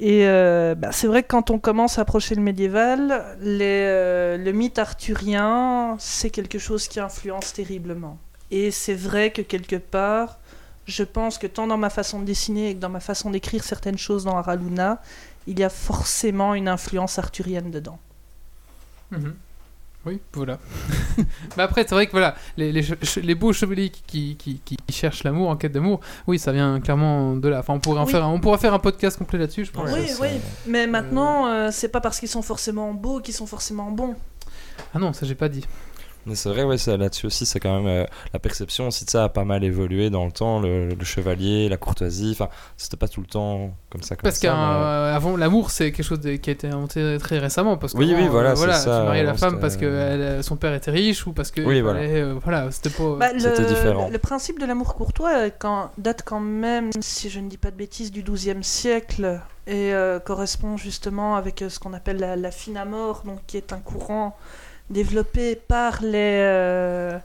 [0.00, 4.52] Et euh, bah, c'est vrai que quand on commence à approcher le médiéval, euh, le
[4.52, 8.18] mythe arthurien, c'est quelque chose qui influence terriblement.
[8.52, 10.38] Et c'est vrai que quelque part,
[10.86, 13.98] je pense que tant dans ma façon de dessiner que dans ma façon d'écrire certaines
[13.98, 15.02] choses dans Araluna,
[15.48, 17.98] il y a forcément une influence arthurienne dedans.
[19.10, 19.34] Mhm.
[20.06, 20.58] Oui, voilà.
[21.56, 22.82] Mais après, c'est vrai que voilà, les, les,
[23.22, 26.80] les beaux chevaliers qui, qui, qui, qui cherchent l'amour en quête d'amour, oui, ça vient
[26.80, 27.58] clairement de là.
[27.58, 28.12] Enfin, on pourrait en Oui.
[28.12, 29.90] faire, un- on pourra faire un podcast complet là-dessus, je pense.
[29.92, 30.28] Oui, ça, oui.
[30.32, 34.14] c'est- Mais maintenant, euh, c'est pas parce qu'ils sont forcément beaux qu'ils sont forcément bons.
[34.94, 35.64] Ah non, ça j'ai pas dit.
[36.28, 39.24] Mais c'est vrai, ouais, là-dessus aussi, c'est quand même euh, la perception aussi de ça
[39.24, 40.60] a pas mal évolué dans le temps.
[40.60, 44.14] Le, le chevalier, la courtoisie, enfin, c'était pas tout le temps comme ça.
[44.16, 47.76] Comme Parce mais- qu'avant, l'amour, c'est quelque chose de- qui a été inventé très récemment.
[47.78, 50.42] Parce que Oui, oui, voilà, euh, ça, Tu mariais la femme parce que elle, euh,
[50.42, 51.62] son père était riche ou parce que.
[51.62, 52.00] Oui, il voilà.
[52.00, 53.16] euh, voilà, c'était pas.
[53.18, 53.38] Bah, le,
[53.68, 54.08] différent.
[54.10, 57.70] le- principe de l'amour courtois euh, quand, date quand même, si je ne dis pas
[57.70, 62.36] de bêtises, du XIIe siècle et euh, correspond justement avec euh, ce qu'on appelle la,
[62.36, 64.36] la fine amour, donc qui est un courant
[64.90, 66.10] développé par les,
[66.42, 67.18] euh,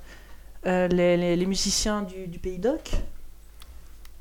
[0.66, 2.92] euh, les, les- les musiciens du, du Pays d'Oc.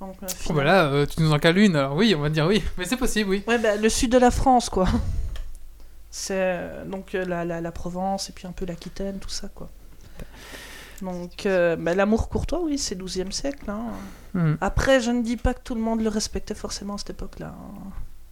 [0.00, 2.28] Donc, euh, Oh, bah là, euh, tu nous en cales une, alors oui, on va
[2.28, 2.62] dire oui.
[2.78, 3.44] Mais c'est possible, oui.
[3.46, 4.88] Ouais, bah, le sud de la France, quoi.
[6.10, 9.70] C'est donc la, la, la Provence et puis un peu l'Aquitaine, tout ça, quoi.
[11.00, 13.68] Donc, euh, bah, l'amour courtois, oui, c'est 12e siècle.
[13.70, 13.86] hein.
[14.34, 14.56] Mhm.
[14.60, 17.54] Après, je ne dis pas que tout le monde le respectait forcément à cette époque-là.
[17.56, 17.90] hein.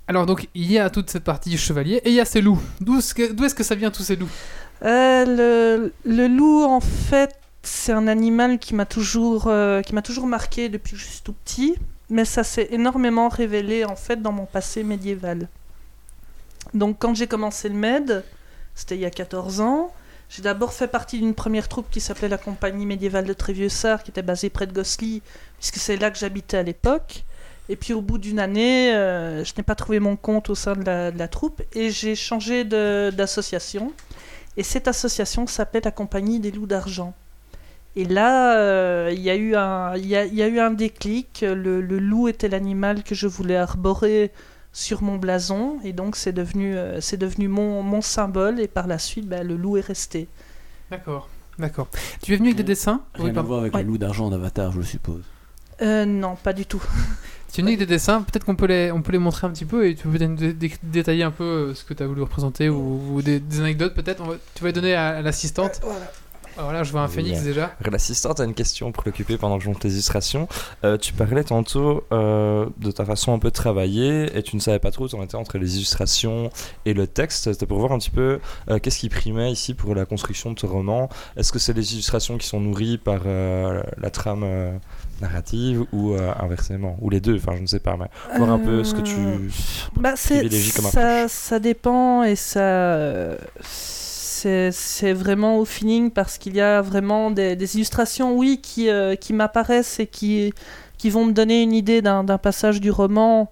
[0.09, 2.61] Alors, donc, il y a toute cette partie chevalier et il y a ces loups.
[2.81, 4.29] D'où est-ce que, est-ce que ça vient, tous ces loups?
[4.83, 10.93] Le, le loup, en fait, c'est un animal qui m'a toujours, euh, toujours marqué depuis
[10.93, 11.77] que je suis tout petit,
[12.09, 15.49] mais ça s'est énormément révélé en fait dans mon passé médiéval.
[16.75, 18.25] Donc quand j'ai commencé le med,
[18.75, 19.93] c'était il y a 14 ans,
[20.29, 24.11] j'ai d'abord fait partie d'une première troupe qui s'appelait la Compagnie médiévale de Trévieux-Sart, qui
[24.11, 25.23] était basée près de Gosselies,
[25.59, 27.25] puisque c'est là que j'habitais à l'époque.
[27.69, 30.75] Et puis au bout d'une année, euh, je n'ai pas trouvé mon compte au sein
[30.75, 33.93] de la, troupe et j'ai changé d'association.
[34.57, 37.15] Et cette association s'appelait la Compagnie des Loups d'Argent.
[37.97, 40.59] Et là, euh, il y, a eu un- il y a, il y a eu
[40.61, 41.41] un déclic.
[41.43, 44.31] Le, le loup était l'animal que je voulais arborer
[44.73, 45.79] sur mon blason.
[45.83, 48.61] Et donc, c'est devenu, euh, c'est devenu mon, mon symbole.
[48.61, 50.29] Et par la suite, bah, le loup est resté.
[50.91, 51.89] D'accord, d'accord.
[52.23, 53.49] Tu es venu avec des dessins Rien à pardon.
[53.49, 53.83] voir avec Ouais.
[53.83, 55.23] le loup d'argent d'Avatar, je suppose.
[55.83, 56.83] Euh, non, pas du tout.
[57.53, 59.51] Tu es venu avec des dessins, peut-être qu'on peut les, on peut les montrer un
[59.51, 62.03] petit peu et tu peux peut-être dé- dé- détailler un peu euh, ce que tu
[62.03, 64.23] as voulu représenter ou, ou des, des anecdotes peut-être.
[64.55, 65.81] Tu vas les donner à, à l'assistante.
[66.57, 67.45] Ah, Voilà, je vois un phénix Yeah.
[67.45, 67.75] déjà.
[67.91, 70.49] L'assistante a une question pour l'occuper pendant que je monte les illustrations.
[70.85, 74.61] Euh, tu parlais tantôt euh, de ta façon un peu de travailler et tu ne
[74.61, 76.51] savais pas trop où t'en étais entre les illustrations
[76.87, 77.45] et le texte.
[77.53, 80.59] C'était pour voir un petit peu euh, qu'est-ce qui primait ici pour la construction de
[80.59, 81.09] ce roman.
[81.37, 84.73] Est-ce que c'est les illustrations qui sont nourries par euh, la trame euh,
[85.21, 86.97] narrative ou euh, inversement?
[87.01, 87.97] Ou les deux, enfin je ne sais pas.
[87.97, 88.07] Mais
[88.37, 89.17] voir un peu ce que tu...
[89.17, 89.39] Euh,
[89.97, 93.37] Bah, c'est, privilégie comme ça, ça dépend et ça.
[93.63, 99.15] C'est, vraiment au feeling parce qu'il y a vraiment des, des illustrations, oui, qui, euh,
[99.15, 100.55] qui m'apparaissent et qui,
[100.97, 103.51] qui vont me donner une idée d'un, passage du roman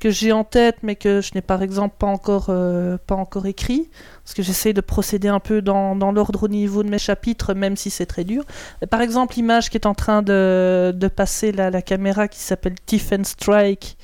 [0.00, 3.88] que j'ai en tête mais que je n'ai par exemple pas encore, pas encore écrit.
[4.24, 7.52] Parce que j'essaie de procéder un peu dans, dans l'ordre au niveau de mes chapitres,
[7.52, 8.44] même si c'est très dur.
[8.88, 12.74] Par exemple, l'image qui est en train de, de passer là, la caméra qui s'appelle
[12.86, 13.98] Tiff and Strike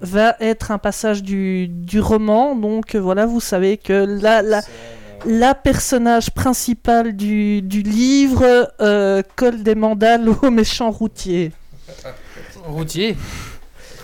[0.00, 2.54] va être un passage du, du roman.
[2.54, 4.60] Donc voilà, vous savez que la, la,
[5.24, 11.52] la personnage principale du, du livre euh, colle des mandales au méchant routier.
[12.64, 13.16] Routier.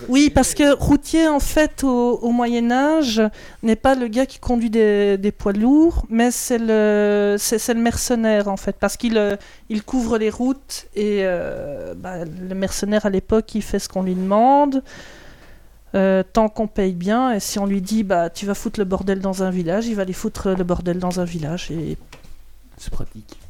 [0.08, 3.22] Oui, parce que routier, en fait, au, au Moyen Âge,
[3.62, 7.36] n'est pas le gars qui conduit des, poids lourds, mais c'est le,
[7.74, 9.36] mercenaire, en fait, parce qu'il euh,
[9.86, 14.14] couvre les routes et euh, bah, le mercenaire, à l'époque, il fait ce qu'on lui
[14.14, 14.82] demande.
[15.94, 18.84] euh, tant qu'on paye bien, et si on lui dit bah tu vas foutre le
[18.84, 21.70] bordel dans un village, il va aller foutre le bordel dans un village.
[21.70, 21.98] Et
[22.78, 23.41] C'est pratique.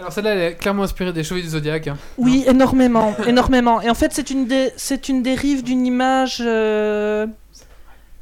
[0.00, 1.86] Alors celle-là, elle est clairement inspirée des Chevaliers du Zodiac.
[1.88, 1.96] hein.
[2.16, 3.82] Oui, énormément, énormément.
[3.82, 7.26] Et en fait, c'est une, dé- c'est une dérive d'une image euh,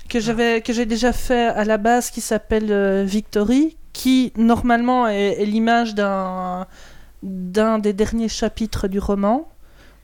[0.08, 5.06] que j'avais, que j'ai déjà fait à la base, qui s'appelle euh, Victory, qui normalement
[5.06, 6.66] est, est l'image d'un
[7.22, 9.48] d'un des derniers chapitres du roman.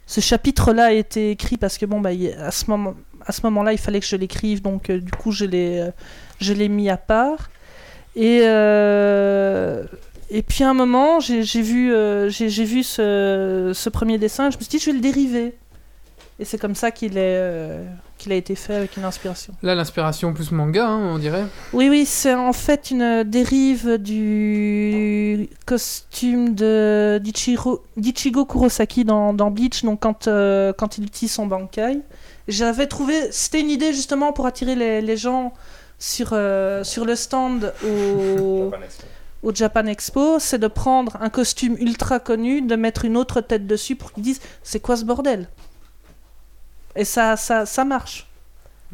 [0.07, 2.11] Ce chapitre-là a été écrit parce que bon, bah,
[2.41, 2.95] à ce moment,
[3.27, 5.91] à ce moment-là, il fallait que je l'écrive, donc euh, du coup, je l'ai, euh,
[6.41, 7.51] je l'ai mis à part.
[8.17, 8.43] Et
[10.37, 14.51] et puis à un moment, j'ai vu, euh, j'ai vu ce, ce premier dessin, et
[14.51, 15.55] je me suis dit, je vais le dériver.
[16.41, 17.85] Et c'est comme ça qu'il est, euh,
[18.19, 19.55] qu'il a été fait avec une inspiration.
[19.63, 21.45] Là, l'inspiration plus manga, hein, on dirait.
[21.73, 27.21] Oui, oui, c'est en fait une dérive du costume de
[27.97, 32.01] d'Ichigo Kurosaki dans, dans Bleach, donc quand, euh, quand il utilise son Bankai.
[32.49, 35.53] J'avais trouvé, c'était une idée justement pour attirer les, les gens
[36.01, 38.73] sur, euh, sur le stand au,
[39.45, 43.67] au Japan Expo, c'est de prendre un costume ultra connu, de mettre une autre tête
[43.67, 45.49] dessus pour qu'ils disent c'est quoi ce bordel?
[46.97, 48.27] Et ça, ça, ça marche.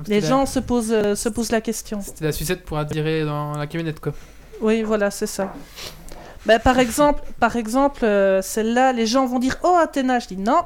[0.06, 2.00] Les la- gens se posent, euh, se posent la question.
[2.02, 4.12] C'était la sucette pour attirer dans la camionnette, quoi.
[4.62, 5.52] Oui, voilà, c'est ça.
[6.46, 10.18] Bah, par exemple, par exemple euh, celle-là, les gens vont dire Oh, Athéna.
[10.18, 10.62] Je dis non,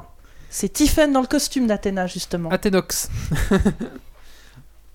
[0.50, 2.48] c'est Tiffen dans le costume d'Athéna, justement.
[2.50, 3.08] Athénox.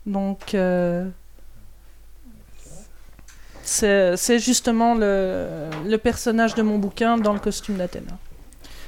[0.05, 1.07] Donc, euh,
[3.69, 5.47] c'est justement le,
[5.85, 8.11] le personnage de mon bouquin dans le costume d'Athéna.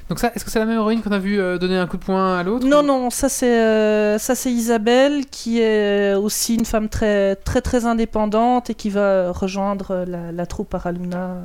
[0.10, 1.96] Donc ça, est-ce que c'est la même héroïne qu'on a vu euh, donner un coup
[1.98, 6.56] de poing à l'autre Non, non, ça c'est euh, ça c'est Isabelle qui est aussi
[6.56, 11.38] une femme très très très indépendante et qui va rejoindre la, la troupe Araluna.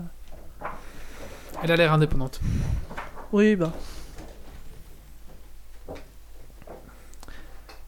[1.62, 2.40] Elle a l'air indépendante.
[3.32, 3.72] Oui, bah.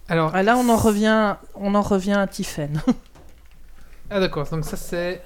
[0.08, 2.80] Alors, Ah, là, on en revient, on en revient à Tiffen.
[4.10, 5.22] ah d'accord, donc ça c'est...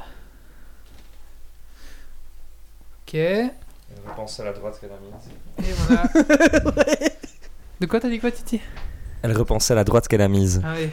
[3.12, 3.18] Ok.
[3.18, 3.50] Et
[4.08, 5.76] Je pense à la droite qu'elle a mise.
[5.90, 6.02] on a...
[7.78, 8.58] De quoi t'as dit quoi, Titi?
[9.20, 10.62] Elle repensait à la droite qu'elle a mise.
[10.64, 10.88] Ah oui.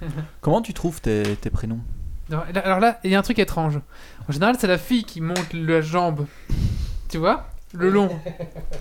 [0.40, 1.80] Comment tu trouves tes, tes prénoms?
[2.30, 3.80] Alors là, il y a un truc étrange.
[4.28, 6.26] En général, c'est la fille qui monte la jambe.
[7.08, 7.48] Tu vois?
[7.74, 8.08] Le long.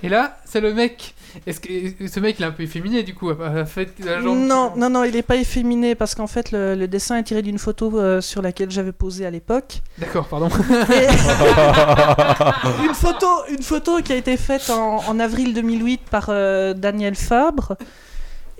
[0.02, 1.14] Et là, c'est le mec.
[1.46, 4.22] Est-ce que ce mec, il est un peu efféminé du coup à la fait la
[4.22, 7.24] jambe Non, non, non, il n'est pas efféminé parce qu'en fait, le, le dessin est
[7.24, 9.82] tiré d'une photo euh, sur laquelle j'avais posé à l'époque.
[9.98, 10.48] D'accord, pardon.
[10.48, 11.08] Et-
[12.88, 17.16] une, photo, une photo qui a été faite en, en avril 2008 par euh, Daniel
[17.16, 17.76] Fabre.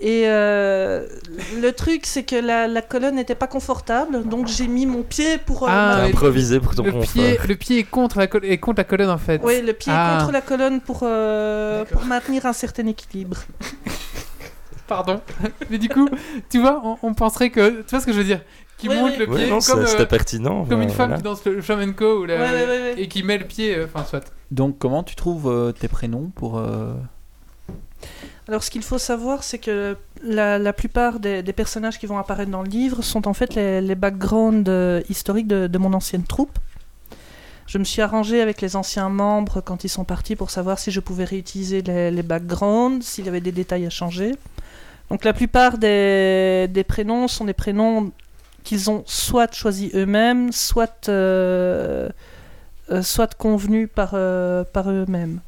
[0.00, 1.06] Et euh,
[1.60, 5.38] le truc, c'est que la, la colonne n'était pas confortable, donc j'ai mis mon pied
[5.38, 5.64] pour.
[5.64, 6.10] euh, Ah, T'as oui.
[6.10, 7.12] improvisé pour ton le confort.
[7.12, 9.40] pied, le pied est contre la, col- est contre la colonne en fait.
[9.42, 10.18] Oui, le pied Ah.
[10.20, 13.38] contre la colonne pour, euh, pour maintenir un certain équilibre.
[14.86, 15.20] Pardon.
[15.68, 16.08] Mais du coup,
[16.48, 17.80] tu vois, on, on penserait que.
[17.82, 18.40] Tu vois ce que je veux dire?
[18.78, 19.18] Qui Oui, monte oui.
[19.18, 20.64] le Ouais, pied non, comme, ça- c'était euh, pertinent.
[20.64, 21.16] comme une femme voilà.
[21.16, 22.94] qui danse le flamenco ou la- Ouais, ouais, ouais, ouais.
[22.98, 23.76] et qui met le pied.
[23.76, 24.32] euh, Enfin, soit.
[24.52, 26.58] Donc, comment tu trouves euh, tes prénoms pour.
[26.58, 26.94] euh,
[28.48, 32.62] Alors, ce qu'il faut savoir, c'est que la, plupart des, personnages qui vont apparaître dans
[32.62, 36.58] le livre sont en fait les, backgrounds euh, historiques de, mon ancienne troupe.
[37.66, 40.90] Je me suis arrangé avec les anciens membres quand ils sont partis pour savoir si
[40.90, 44.34] je pouvais réutiliser les, backgrounds, s'il y avait des détails à changer.
[45.10, 48.12] Donc, la plupart des, prénoms sont des prénoms
[48.64, 52.08] qu'ils ont soit choisis eux-mêmes, soit, euh,
[52.90, 54.12] euh, soit convenus par,
[54.72, 55.40] par eux-mêmes.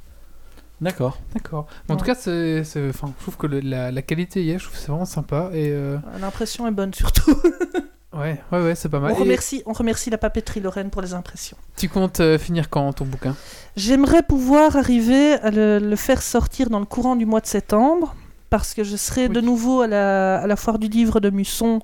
[0.81, 1.19] D'accord.
[1.35, 1.67] D'accord.
[1.89, 4.59] En tout cas, c'est, c'est- enfin, je trouve que le- la, la qualité y est,
[4.59, 5.51] je trouve que c'est vraiment sympa.
[5.53, 7.35] Et euh, L'impression est bonne surtout.
[8.15, 9.13] ouais, ouais, ouais, c'est pas mal.
[9.13, 11.57] On Et remercie, on remercie la papeterie Lorraine pour les impressions.
[11.77, 13.37] tu comptes euh, finir quand ton bouquin?
[13.77, 18.15] J'aimerais pouvoir arriver à le, le faire sortir dans le courant du mois de septembre,
[18.49, 19.35] parce que je serai Oui.
[19.35, 21.81] de nouveau à la, à la foire du livre de Musson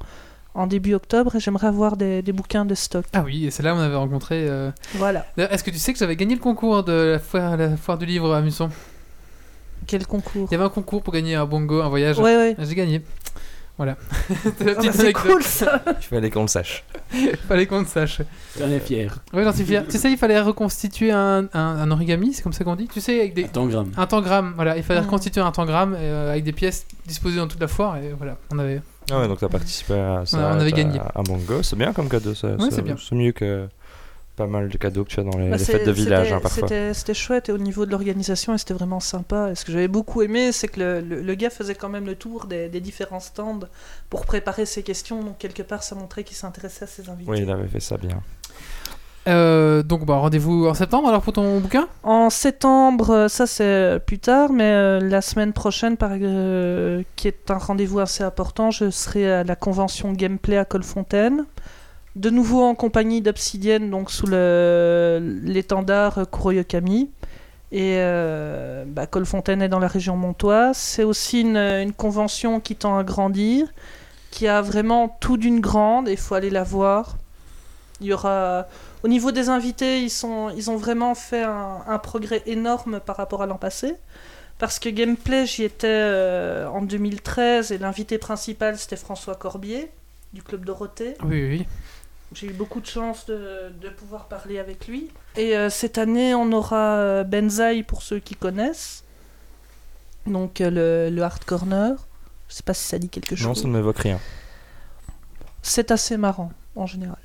[0.56, 3.04] en début octobre et j'aimerais avoir des, des bouquins de stock.
[3.12, 4.46] Ah oui, et c'est là où on avait rencontré.
[4.48, 5.26] euh, Voilà.
[5.36, 8.06] Est-ce que tu sais que j'avais gagné le concours de la foire, la foire du
[8.06, 8.70] livre à Musson
[9.86, 10.48] Quel concours?
[10.50, 12.18] Il y avait un concours pour gagner un bongo, un voyage.
[12.18, 12.56] Ouais, ouais.
[12.58, 13.02] J'ai gagné.
[13.78, 13.96] Voilà.
[14.30, 15.82] Ah bah, petite c'est cool ça.
[15.88, 16.82] Il fallait qu'on le sache.
[17.48, 18.22] Fallait qu'on le sache.
[18.58, 19.14] J'en ai fier.
[19.34, 19.84] Ouais, j'en suis fier.
[19.86, 22.88] tu sais, il fallait reconstituer un, un, un origami, c'est comme ça qu'on dit?
[22.88, 23.44] Tu sais, avec des.
[23.44, 23.92] Un tangramme.
[23.96, 25.06] Un tangramme, voilà, il fallait Mhm.
[25.06, 28.58] reconstituer un tangramme euh, avec des pièces disposées dans toute la foire et voilà, on
[28.58, 28.80] avait.
[29.10, 30.38] Ah ouais, donc t'as participé à ça.
[30.56, 30.98] On avait gagné.
[30.98, 32.34] À Mongo, c'est bien comme cadeau.
[32.34, 32.96] ça- Ouais, c'est bien.
[32.98, 33.68] C'est mieux que
[34.34, 36.34] pas mal de cadeaux que tu as dans les, Bah, les fêtes de village c'était-
[36.34, 36.68] hein, parfois.
[36.68, 39.50] C'était c'était chouette et au niveau de l'organisation, et c'était vraiment sympa.
[39.50, 42.04] Et ce que j'avais beaucoup aimé, c'est que le, le- le gars faisait quand même
[42.04, 43.60] le tour des, des différents stands
[44.10, 45.22] pour préparer ses questions.
[45.22, 47.30] Donc quelque part, ça montrait qu'il s'intéressait à ses invités.
[47.30, 48.20] Oui, il avait fait ça bien.
[49.28, 51.88] Euh, donc, bah, rendez-vous en septembre alors pour ton bouquin?
[52.04, 57.50] En septembre, euh, ça c'est plus tard, mais euh, la semaine prochaine, euh, qui est
[57.50, 61.44] un rendez-vous assez important, je serai à la convention Gameplay à Colfontaine.
[62.14, 67.10] De nouveau en compagnie d'Obsidienne, donc sous l'étendard euh, Kuroyokami.
[67.72, 70.76] Et euh, bah, Colfontaine est dans la région montoise.
[70.76, 73.66] C'est aussi une, une convention qui tend à grandir,
[74.30, 77.16] qui a vraiment tout d'une grande, et il faut aller la voir.
[78.00, 78.66] Il y aura
[79.02, 83.16] au niveau des invités, ils, sont, ils ont vraiment fait un, un progrès énorme par
[83.16, 83.94] rapport à l'an passé.
[84.58, 89.90] Parce que Gameplay, j'y étais euh, en 2013 et l'invité principal c'était François Corbier
[90.32, 91.14] du Club Dorothée.
[91.22, 91.66] Oui, oui, oui.
[92.32, 95.10] J'ai eu beaucoup de chance de, de pouvoir parler avec lui.
[95.36, 99.04] Et euh, cette année, on aura euh, Benzaï pour ceux qui connaissent.
[100.26, 100.70] Donc euh,
[101.10, 101.94] le, le Hard Corner.
[102.48, 103.62] Je sais pas si ça dit quelque Non, chose.
[103.62, 104.18] ça ne m'évoque rien.
[105.62, 107.18] C'est assez marrant en général.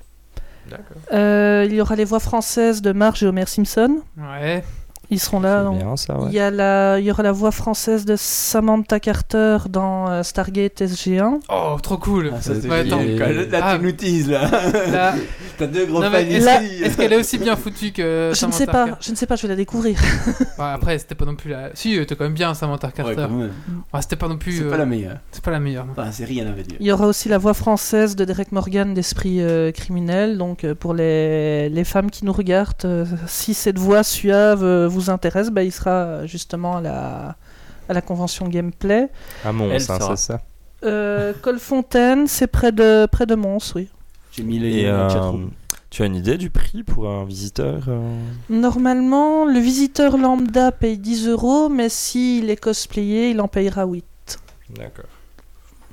[1.12, 4.02] Euh, il y aura les voix françaises de Marge et Homer Simpson.
[4.18, 4.64] Ouais.
[5.12, 5.60] Ils seront là.
[5.60, 6.26] C'est donc- bien ça, ouais.
[6.30, 10.24] Il, y a la, il y aura la voix française de Samantha Carter dans euh,
[10.24, 11.42] Stargate SG1.
[11.50, 12.32] Oh, trop cool.
[12.34, 13.02] Ah, ça, Ouais, attends.
[13.02, 13.50] génial.
[13.50, 13.78] Là, Ah.
[13.78, 14.50] tu nous teases, là.
[14.92, 15.14] Là-
[15.58, 16.40] T'as deux gros Non, fans ici.
[16.40, 19.12] là- Est-ce qu'elle est aussi bien foutue que je ne Samantha sais pas, Carter je
[19.12, 20.00] ne sais pas, je vais la découvrir.
[20.58, 21.70] Ouais, Après, c'était pas non plus la.
[21.76, 23.28] Si, elle était quand même bien Samantha Carter.
[24.00, 24.58] c'était pas non plus.
[24.58, 25.18] C'est euh, pas la meilleure.
[25.32, 25.86] C'est pas la meilleure.
[25.92, 26.78] Enfin, c'est rien à dire.
[26.80, 30.38] Il y aura aussi la voix française de Derek Morgan d'Esprit euh, criminel.
[30.38, 34.88] Donc euh, pour les, les femmes qui nous regardent, euh, si cette voix suave euh,
[35.02, 37.36] vous intéresse, bah, il sera justement à la,
[37.90, 39.10] à la convention gameplay.
[39.44, 40.42] À Mons, hein, c'est ça.
[40.84, 43.90] Euh, Colfontaine, c'est près de, près de Mons, oui.
[44.32, 45.08] J'ai mis les euh,
[45.90, 48.18] tu as une idée du prix pour un visiteur euh
[48.50, 54.06] Normalement, le visiteur lambda paye 10 euros, mais s'il est cosplayé, il en payera 8.
[54.70, 55.06] D'accord.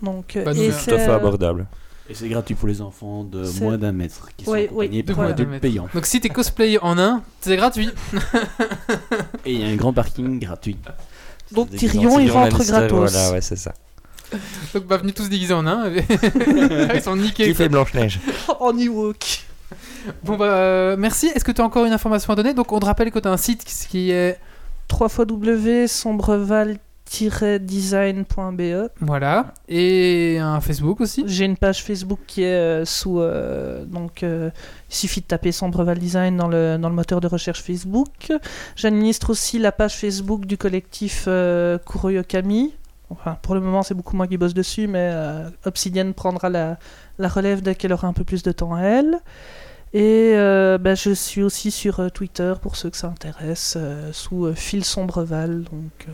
[0.01, 1.67] Donc, euh, nous, Tout c'est, à fait euh, abordable.
[2.11, 5.03] Et c'est gratuit pour les enfants de moins d'un mètre qui sont Oui, accompagnés oui,
[5.03, 5.61] par de un moins d'un adulte mètre.
[5.63, 5.89] payant.
[5.93, 7.91] Donc, si t'es cosplay en un, c'est gratuit.
[9.45, 10.77] Et il y a un grand parking gratuit.
[11.53, 13.11] Donc Tyrion, il rentre gratos.
[13.13, 13.75] Voilà, ouais, c'est ça.
[14.75, 15.91] Donc, bah, venez tous déguisés en un.
[16.95, 17.45] Ils sont niqués.
[17.45, 18.21] Qui fait Blanche-Neige
[18.61, 19.45] en Ewok.
[20.25, 21.27] Bon, bah, euh, merci.
[21.35, 22.55] Est-ce que tu as encore une information à donner?
[22.55, 24.39] Donc, on te rappelle que tu as un site qui- est.
[24.89, 25.09] 3
[27.09, 28.91] sombreval-design.be.
[29.01, 29.55] Voilà.
[29.69, 31.25] Et un Facebook aussi.
[31.27, 33.21] J'ai une page Facebook qui est euh, sous.
[33.21, 34.51] euh, donc, euh,
[34.91, 38.33] il suffit de taper Sombreval Design dans le, dans le moteur de recherche Facebook.
[38.77, 42.75] J'administre aussi la page Facebook du collectif euh, Kuroyokami.
[43.11, 45.11] Enfin, pour le moment, c'est beaucoup moi qui bosse dessus, mais
[45.65, 46.79] Obsidian prendra la,
[47.19, 49.19] la relève dès qu'elle aura un peu plus de temps à elle.
[49.95, 54.53] Et euh, bah, je suis aussi sur Twitter pour ceux que ça intéresse, euh, sous
[54.55, 55.63] Phil Sombreval.
[55.63, 56.13] Donc, euh,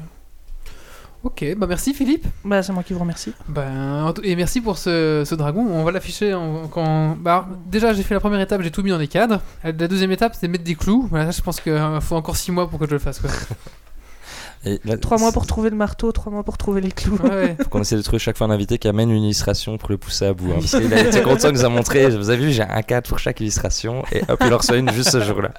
[1.24, 2.26] Ok, bah merci Philippe.
[2.44, 3.32] bah, c'est moi qui vous remercie.
[3.48, 5.66] Ben, en tout- et merci pour ce, ce dragon.
[5.68, 6.36] On va l'afficher
[6.70, 7.16] quand.
[7.18, 9.40] Bah, déjà, j'ai fait la première étape, j'ai tout mis dans les cadres.
[9.64, 11.06] La deuxième étape, c'est mettre des clous.
[11.10, 11.72] Voilà, ça, je pense qu'il
[12.02, 13.20] faut encore 6 mois pour que je le fasse.
[13.20, 13.30] Quoi.
[14.66, 17.18] Et là, Trois mois pour trouver le marteau, trois mois pour trouver les clous.
[17.22, 17.54] Ouais.
[17.62, 19.98] Faut qu'on essaie de trouver chaque fois un invité qui amène une illustration pour le
[19.98, 20.50] pousser à bout.
[20.52, 22.08] hein, parce qu'il a été content, il nous a montré.
[22.16, 24.04] Vous avez vu, j'ai un cadre pour chaque illustration.
[24.12, 25.50] Et hop, il en reçoit une juste ce jour-là.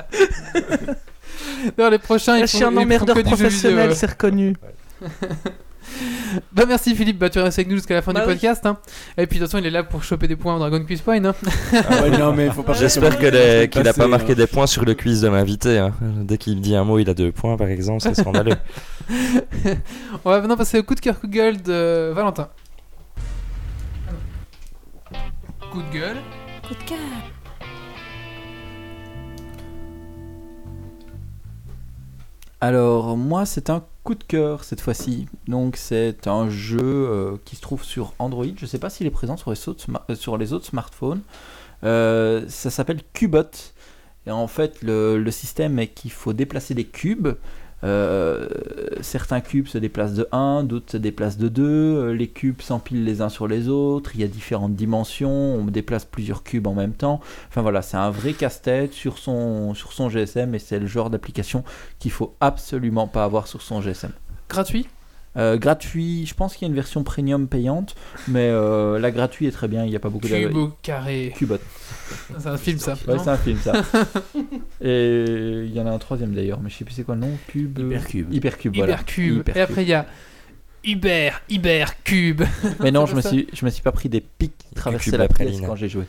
[1.78, 4.56] D'ailleurs, les prochains, ils Je font, suis un emmerdeur professionnel, c'est reconnu.
[6.52, 8.34] Bah merci Philippe, bah tu restes avec nous jusqu'à la fin Bah du oui.
[8.34, 8.66] podcast.
[8.66, 8.78] Hein.
[9.18, 11.00] Et puis de toute façon, il est là pour choper des points en Dragon Quiz
[11.02, 11.24] Point.
[11.24, 11.36] Hein.
[11.74, 14.36] Ah ouais, non, mais faut pas J'espère que les- qu'il a pas Passer, marqué hein.
[14.36, 15.78] des points sur le quiz de l'invité.
[15.78, 15.94] hein.
[16.02, 18.02] Dès qu'il dit un mot, il a deux points, par exemple.
[18.02, 18.56] C'est scandaleux.
[20.26, 22.50] On va maintenant passer au coup de cœur, coup de gueule de Valentin.
[25.72, 26.18] Coup de gueule.
[26.68, 26.98] Coup de cœur.
[32.62, 35.28] Alors, moi, c'est un coup de cœur cette fois-ci.
[35.48, 38.46] Donc, c'est un jeu euh, qui se trouve sur Android.
[38.56, 41.22] Je ne sais pas s'il est présent sur les autres, euh, smartphones.
[41.84, 43.44] Euh, ça s'appelle Cubot.
[44.26, 47.30] Et en fait, le système est qu'il faut déplacer des cubes.
[47.84, 48.48] Euh,
[49.02, 51.64] certains cubes se déplacent de 1, d'autres se déplacent de 2.
[51.64, 54.12] Euh, Les cubes s'empilent les uns sur les autres.
[54.16, 55.30] Il y a différentes dimensions.
[55.30, 57.20] On déplace plusieurs cubes en même temps.
[57.50, 61.10] Enfin voilà, c'est un vrai casse-tête sur son, sur son GSM et c'est le genre
[61.10, 61.64] d'application
[62.00, 64.12] qu'il faut absolument pas avoir sur son GSM.
[64.50, 64.88] Gratuit?
[65.38, 67.96] Euh, gratuit, je pense qu'il y a une version premium payante,
[68.28, 70.58] mais euh, la gratuite est très bien, il n'y a pas beaucoup Cube de...
[70.58, 71.34] au carré.
[71.36, 71.58] Cubot.
[72.38, 72.94] C'est un film ça.
[73.08, 73.74] Ouais, c'est un film ça.
[74.82, 75.26] et
[75.66, 77.32] il y en a un troisième d'ailleurs, mais je sais plus c'est quoi le nom.
[77.48, 77.80] Cube.
[77.80, 78.34] Hypercube.
[78.34, 78.94] Hypercube, voilà.
[78.94, 79.40] Hypercube.
[79.40, 79.58] Hypercube.
[79.58, 80.06] Et après, il y a
[80.86, 82.44] Uber, Hypercube.
[82.80, 85.20] Mais non, je me, suis, je me suis pas pris des pics qui traversaient Cube
[85.20, 85.66] la praline.
[85.66, 86.06] quand j'ai joué.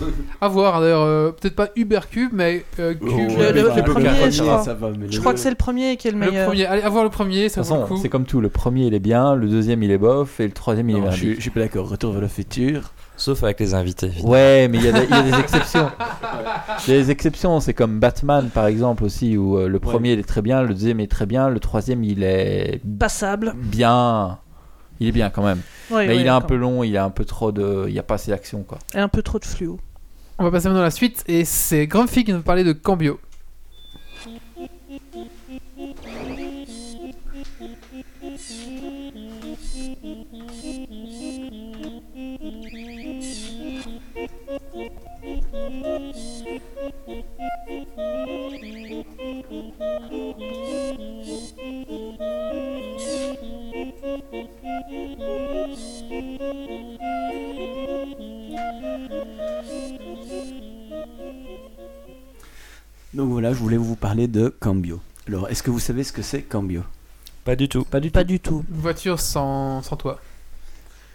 [0.40, 3.02] À voir d'ailleurs, euh, peut-être pas Ubercube, mais euh, Cube.
[3.02, 4.62] Oh, Le- ouais, le- mais le premier, je crois.
[4.62, 6.46] ça va, mais Je le- crois que c'est le premier qui est le Le meilleur.
[6.48, 7.96] premier, allez, à voir le premier, ça vaut le coup.
[7.96, 10.52] c'est comme tout, le premier il est bien, le deuxième il est bof, et le
[10.52, 11.20] troisième il est Non, merdique.
[11.22, 11.88] suis, je suis pas d'accord.
[11.88, 12.92] Retour vers le futur.
[13.18, 14.08] Sauf avec les invités.
[14.08, 14.32] évidemment.
[14.32, 15.88] Ouais, mais il y, a des- il y a des exceptions.
[16.86, 20.12] Il y a des exceptions, c'est comme Batman par exemple aussi, où euh, le premier
[20.12, 23.54] il est très bien, le deuxième est très bien, le troisième il est Passable.
[23.56, 24.38] bien.
[25.00, 25.60] Il est bien quand même.
[25.90, 27.84] Mais il est un peu long, il a un peu trop de.
[27.88, 28.78] Il n'y a pas assez d'action quoi.
[28.94, 29.78] Et un peu trop de fluo.
[30.38, 33.18] On va passer maintenant à la suite, et c'est Grumpy qui nous parler de Cambio.
[63.14, 65.00] Donc voilà, je voulais vous parler de Cambio.
[65.26, 66.82] Alors, est-ce que vous savez ce que c'est Cambio?
[67.44, 67.84] Pas du tout.
[67.84, 68.64] Pas du Pas du tout.
[68.70, 70.20] Une voiture sans, sans toi.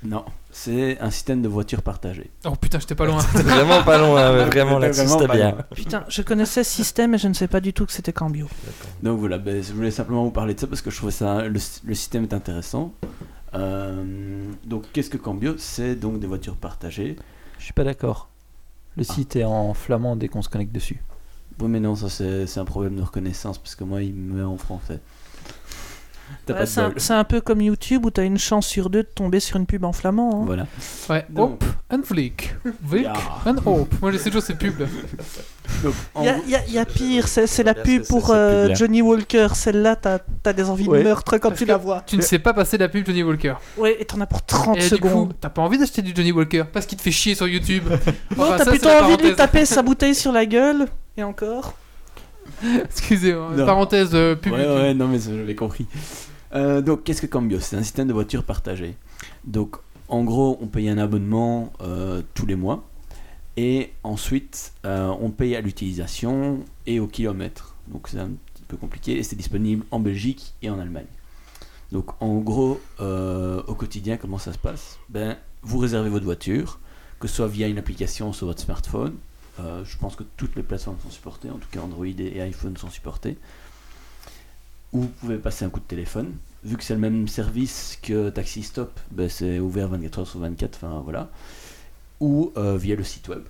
[0.03, 2.32] Non, c'est un système de voiture partagée.
[2.45, 3.20] Oh putain, j'étais pas loin.
[3.36, 5.57] Vraiment pas loin, mais vraiment là-dessus Vraiment c'était bien.
[5.76, 8.47] Putain, je connaissais ce système et je ne sais pas du tout que c'était Cambio.
[9.03, 11.43] Donc voilà, ben, je voulais simplement vous parler de ça parce que je trouvais ça,
[11.43, 12.93] le, le système est intéressant.
[13.54, 17.16] Euh, donc qu'est-ce que Cambio C'est donc des voitures partagées.
[17.58, 18.30] Je suis pas d'accord.
[18.97, 21.02] Le site est en flamand dès qu'on se connecte dessus.
[21.60, 24.38] Oui mais non, ça c'est c'est un problème de reconnaissance parce que moi il me
[24.38, 24.99] met en français.
[26.45, 26.99] T'as Ouais, pas c'est un, bol.
[26.99, 29.65] c'est un peu comme YouTube où t'as une chance sur deux de tomber sur une
[29.65, 30.41] pub en flamand.
[30.41, 30.45] hein.
[30.45, 30.65] Voilà.
[31.09, 32.55] Ouais, hop, un flic.
[32.84, 33.13] Vic, Ya.
[33.45, 33.93] un hop.
[34.01, 34.79] Moi, j'essaie toujours ces pubs.
[34.79, 34.86] là.
[35.84, 38.03] Donc, en Il y, a- gros- y a- y a pire, c'est c'est la pub
[38.05, 38.75] pour c'est, euh.
[38.75, 39.47] Johnny Walker.
[39.53, 40.99] Celle-là, t'as as des envies Ouais.
[40.99, 42.03] de meurtre quand Parce tu la vois.
[42.05, 43.53] Tu ne sais pas passer la pub Johnny Walker.
[43.77, 45.34] Ouais, et t'en as pour 30 Et du coup, secondes.
[45.39, 47.84] t'as pas envie d'acheter du Johnny Walker parce qu'il te fait chier sur YouTube.
[47.89, 50.88] Non, Enfin, t'as ça, plutôt envie de lui taper sa bouteille sur la gueule.
[51.17, 51.73] Et encore.
[52.84, 53.66] Excusez-moi, Non.
[53.66, 54.60] parenthèse euh, publique.
[54.60, 55.86] Ouais, ouais, non, mais ça, j'avais compris.
[56.54, 57.60] Euh, donc, qu'est-ce que Cambio?
[57.60, 58.96] C'est un système de voitures partagées.
[59.46, 59.78] Donc,
[60.08, 62.84] en gros, on paye un abonnement euh, tous les mois.
[63.58, 67.76] Et ensuite, euh, on paye à l'utilisation et au kilomètre.
[67.88, 69.18] Donc, c'est un petit peu compliqué.
[69.18, 71.06] Et c'est disponible en Belgique et en Allemagne.
[71.92, 74.98] Donc, en gros, euh, au quotidien, comment ça se passe?
[75.10, 76.80] Ben, Vous réservez votre voiture,
[77.20, 79.14] que ce soit via une application sur votre smartphone.
[79.60, 82.78] Euh, je pense que toutes les plateformes sont supportées, en tout cas Android et iPhone
[82.78, 83.38] sont supportées
[84.93, 86.34] ou vous pouvez passer un coup de téléphone.
[86.64, 90.39] Vu que c'est le même service que Taxi Stop, ben c'est ouvert 24 heures sur
[90.39, 91.30] 24, enfin voilà.
[92.20, 93.43] Ou euh, via le site web.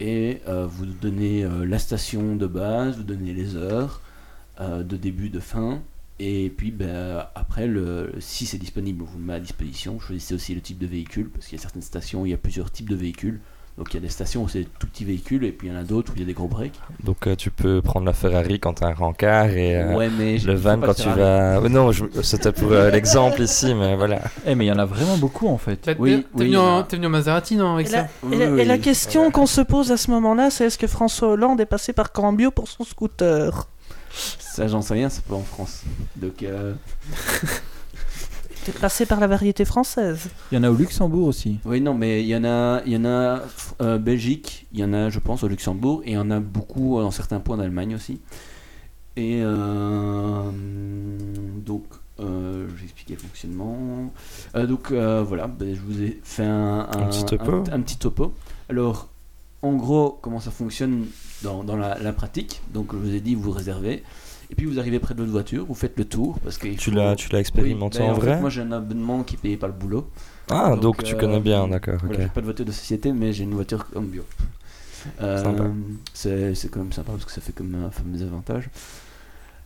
[0.00, 4.02] Et euh, vous donnez la station de base, vous donnez les heures
[4.60, 5.80] de début, de fin.
[6.18, 10.00] Et puis ben, après, le, si c'est disponible, on vous le met à disposition.
[10.00, 12.38] Choisissez aussi le type de véhicule, parce qu'il y a certaines stations il y a
[12.38, 13.40] plusieurs types de véhicules.
[13.78, 15.72] Donc il y a des stations où c'est des tout petits véhicules, et puis il
[15.72, 16.74] y en a d'autres où il y a des gros breaks.
[17.04, 20.36] Donc euh, tu peux prendre la Ferrari quand t'as un rencard et euh, ouais, mais
[20.38, 21.60] le van quand tu vas.
[21.64, 24.20] Oh, non, je- c'était pour euh, l'exemple ici, mais voilà.
[24.44, 25.78] Eh, mais il y en a vraiment beaucoup en fait.
[25.98, 28.38] Oui, T'es oui, venu, en venu en Maserati, non, avec Et ça la, Oui, et
[28.38, 28.80] la- oui, et la oui.
[28.80, 32.10] question qu'on se pose à ce moment-là, c'est est-ce que François Hollande est passé par
[32.10, 33.68] Cambio pour son scooter?
[34.10, 35.82] Ça, j'en sais rien, c'est pas en France.
[36.16, 36.42] Donc,
[38.68, 40.28] euh, T'es passé par la variété française.
[40.52, 41.58] Il y en a au Luxembourg aussi.
[41.64, 43.40] oui, non, mais il y en a, il y en a
[43.80, 46.40] euh, Belgique, il y en a, je pense, au Luxembourg, et il y en a
[46.40, 48.20] beaucoup dans certains points d'Allemagne aussi.
[49.16, 50.50] Et euh,
[51.66, 51.84] donc,
[52.20, 54.12] euh, je vais expliquer le fonctionnement.
[54.54, 57.52] Euh, donc, euh, voilà, ben, je vous ai fait un, Un petit topo.
[57.52, 58.32] un- un petit topo.
[58.68, 59.08] Alors,
[59.62, 61.06] en gros, comment ça fonctionne
[61.42, 62.62] dans, dans la, la pratique?
[62.72, 64.02] Donc, je vous ai dit, vous réservez.
[64.50, 66.38] Et puis, vous arrivez près de votre voiture, vous faites le tour.
[66.42, 69.22] Parce que Tu l'as, tu l'as expérimenté Oui, ben, en vrai Moi, j'ai un abonnement
[69.22, 70.08] qui payé par le boulot.
[70.50, 71.98] Ah, donc, donc, tu euh, connais bien, d'accord.
[72.02, 74.24] Voilà, j'ai pas de voiture de société, mais j'ai une voiture comme bio.
[75.20, 75.70] Euh,
[76.12, 78.68] c'est c'est quand même sympa parce que ça fait comme un fameux avantage.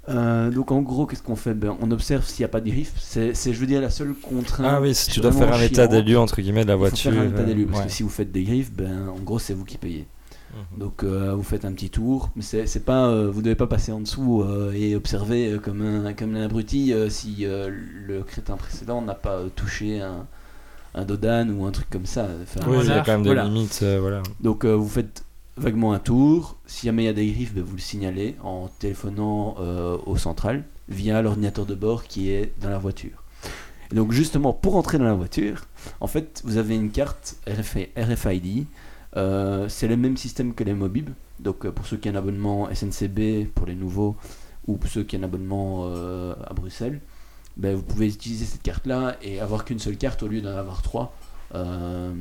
[0.08, 1.54] Euh, donc en gros, qu'est-ce qu'on fait?
[1.54, 2.92] Ben, On observe s'il n'y a pas de griffe.
[2.96, 4.66] C'est, c'est, je veux dire, la seule contrainte.
[4.68, 7.12] Ah oui, si tu dois faire un état des lieux, entre guillemets, de la voiture.
[7.12, 7.86] faire un état des lieux, euh, parce ouais.
[7.86, 10.06] que si vous faites des griffes, ben, en gros, c'est vous qui payez.
[10.55, 10.78] Mhm.
[10.78, 13.66] Donc euh, vous faites un petit tour, mais c'est, c'est pas, euh, vous devez pas
[13.66, 17.70] passer en dessous euh, et observer euh, comme un, comme un abruti euh, si euh,
[18.07, 20.26] le crétin précédent n'a pas euh, touché un,
[20.94, 22.26] un dodan ou un truc comme ça.
[22.42, 23.44] Enfin, Oui, il y a quand même des Voilà.
[23.44, 24.22] limites, euh, voilà.
[24.40, 25.24] Donc euh, vous faites
[25.57, 26.57] vaguement un tour.
[26.66, 30.16] Si jamais il y a des griffes, ben, vous le signalez en téléphonant euh, au
[30.16, 33.22] central via l'ordinateur de bord qui est dans la voiture.
[33.90, 35.66] Et donc justement pour entrer dans la voiture,
[36.00, 38.66] en fait vous avez une carte RFI RFID.
[39.16, 41.10] Euh, c'est le même système que les Mobib.
[41.40, 44.16] Donc euh, pour ceux qui ont un abonnement SNCB pour les nouveaux
[44.66, 47.00] ou pour ceux qui ont un abonnement euh, à Bruxelles,
[47.56, 50.56] ben, vous pouvez utiliser cette carte là et avoir qu'une seule carte au lieu d'en
[50.56, 51.14] avoir trois.
[51.54, 52.12] Euh,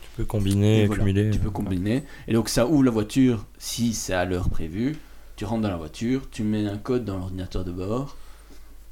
[0.00, 1.30] Tu peux combiner, et voilà, accumuler.
[1.30, 2.02] Tu peux combiner.
[2.26, 4.96] Et donc ça ouvre la voiture si c'est à l'heure prévue.
[5.36, 8.16] Tu rentres dans la voiture, tu mets un code dans l'ordinateur de bord,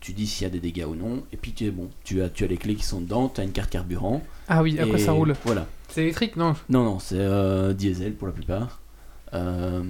[0.00, 1.90] tu dis s'il y a des dégâts ou non, et puis tu es bon.
[2.04, 4.22] Tu as, tu as les clés qui sont dedans, tu as une carte carburant.
[4.48, 5.34] Ah oui, à quoi ça roule?
[5.44, 5.66] Voilà.
[5.90, 8.80] C'est électrique, non Non, non, c'est euh, diesel pour la plupart.
[9.34, 9.82] Euh,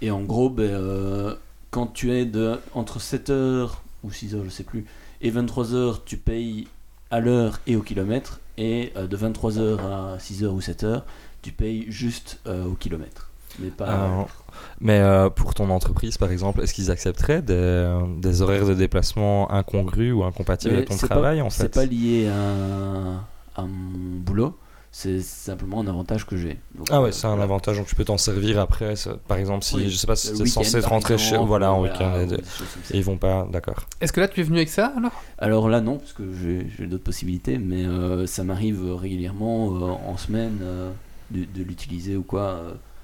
[0.00, 1.34] et en gros, ben, euh,
[1.70, 3.70] quand tu es de, entre 7h
[4.04, 4.86] ou 6h, je sais plus,
[5.20, 6.68] et 23h, tu payes
[7.10, 8.40] à l'heure et au kilomètre.
[8.58, 11.02] Et euh, de 23h à 6h ou 7h,
[11.40, 13.30] tu payes juste euh, au kilomètre.
[13.58, 14.26] Mais pas.
[14.80, 19.50] Mais euh, pour ton entreprise, par exemple, est-ce qu'ils accepteraient des, des horaires de déplacement
[19.50, 23.60] incongrus ou incompatibles Mais avec ton c'est travail, pas, en C'est fait pas lié à,
[23.60, 24.56] à mon boulot,
[24.94, 26.58] c'est simplement un avantage que j'ai.
[26.74, 27.44] Donc, Ah ouais, euh, c'est un voilà.
[27.44, 28.94] avantage, donc tu peux t'en servir après.
[28.94, 31.78] ça- Par exemple, si Oui, je sais pas si week-end, censé rentrer chez voilà en
[31.78, 32.36] voilà, week-end
[32.92, 33.86] et, et ils vont pas, d'accord.
[34.02, 35.12] Est-ce que là tu es venu avec ça alors?
[35.38, 39.80] Alors là, non, parce que j'ai j'ai d'autres possibilités, mais euh, ça m'arrive régulièrement euh,
[40.06, 40.90] en semaine euh,
[41.30, 42.60] de, de l'utiliser ou quoi.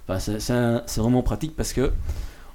[0.06, 1.90] Enfin, c'est- c'est un- c'est vraiment pratique parce que,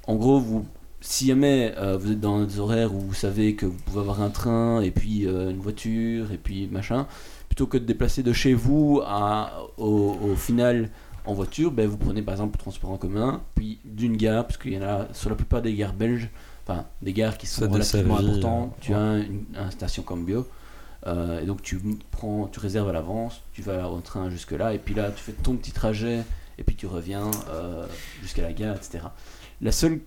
[0.08, 0.66] en gros, vous,
[1.02, 4.22] si jamais euh, vous êtes dans des horaires où vous savez que vous pouvez avoir
[4.22, 7.08] un train et puis euh, une voiture et puis machin,
[7.54, 10.90] plutôt que de déplacer de chez vous à, au, au final
[11.24, 14.58] en voiture, ben, vous prenez par exemple le transport en commun, puis d'une gare, parce
[14.58, 16.32] qu'il y en a sur la plupart des gares belges,
[16.66, 20.48] enfin des gares qui sont relativement importantes, euh, tu as une, une station comme bio.
[21.06, 21.80] Euh, et donc tu
[22.10, 25.24] prends, tu réserves à l'avance, tu vas au train jusque là, et puis là tu
[25.24, 26.24] fais ton petit trajet,
[26.58, 27.86] et puis tu reviens euh,
[28.24, 29.04] jusqu'à la gare, etc.
[29.62, 30.00] La seule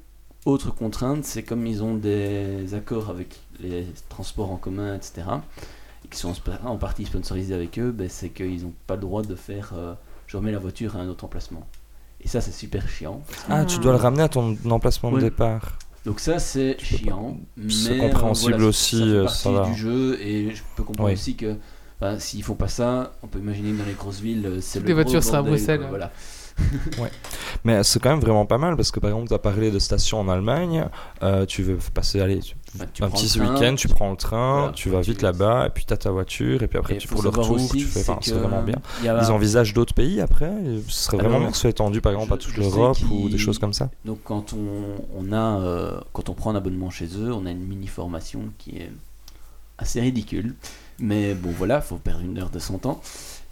[0.46, 5.22] autre contrainte, c'est comme ils ont des accords avec les transports en commun, etc.,
[5.58, 6.34] et qui sont
[6.64, 9.94] en partie sponsorisés avec eux, ben, c'est qu'ils n'ont pas le droit de faire euh,
[10.26, 11.66] je remets la voiture à un autre emplacement.
[12.20, 13.22] Et ça, c'est super chiant.
[13.48, 15.78] Ah, tu dois le ramener à ton emplacement de départ.
[16.04, 17.36] Donc ça, c'est chiant.
[17.68, 20.82] c'est euh, compréhensible voilà, aussi, Ça fait euh, partie ça du jeu, et je peux
[20.84, 21.14] comprendre Oui.
[21.14, 21.56] aussi que
[22.00, 24.78] bah, s'ils font pas ça, on peut imaginer que dans les grosses villes, euh, c'est
[24.78, 26.10] Toutes le les voitures seraient à Bruxelles, quoi, ouais.
[26.96, 27.10] Voilà.
[27.64, 29.78] Mais c'est quand même vraiment pas mal parce que par exemple, tu as parlé de
[29.78, 30.88] stations en Allemagne,
[31.22, 34.72] euh, tu veux passer aller tu- Bah, un petit week-end, tu prends le train, Voilà,
[34.72, 37.08] tu vas vite là-bas et puis tu as ta voiture et puis après Et tu
[37.08, 38.76] pour le retour, aussi, tu fais, c'est enfin, c'est que, vraiment bien.
[39.02, 40.52] y a- Ils envisagent d'autres pays après
[40.88, 42.68] Ce serait vraiment bien que ce soit étendu par exemple à je- toute je sais
[42.68, 43.88] l'Europe ou des choses comme ça.
[44.04, 47.50] Donc quand on, on a euh, quand on prend un abonnement chez eux, on a
[47.50, 48.92] une mini formation qui est
[49.78, 50.54] assez ridicule.
[50.98, 53.00] Mais bon voilà, faut perdre une heure de son temps.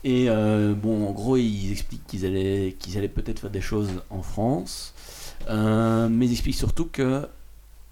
[0.03, 3.91] Et euh, bon, en gros, ils expliquent qu'ils allaient, qu'ils allaient peut-être faire des choses
[4.11, 4.93] en France.
[5.49, 7.27] Euh, mais ils expliquent surtout que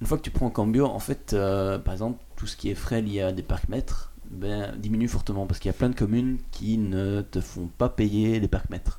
[0.03, 2.70] une fois que tu prends un cambio, en fait, euh, par exemple, tout ce qui
[2.70, 5.94] est frais lié à des parcs-mètres ben, diminue fortement parce qu'il y a plein de
[5.94, 8.98] communes qui ne te font pas payer les parcs-mètres.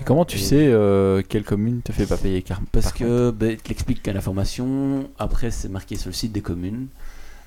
[0.00, 2.94] Et comment tu Et- sais euh, quelle commune te fait pas payer car Parce par
[2.94, 6.86] que ben, il explique qu'à la formation, après c'est marqué sur le site des communes,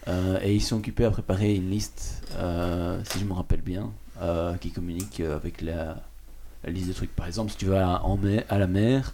[0.10, 2.22] euh, et ils sont occupés à préparer une liste,
[3.06, 3.92] si je me rappelle bien,
[4.60, 6.04] qui communique avec la,
[6.66, 7.16] la liste de trucs.
[7.16, 9.14] Par exemple, si tu vas à, en mer, à la mer,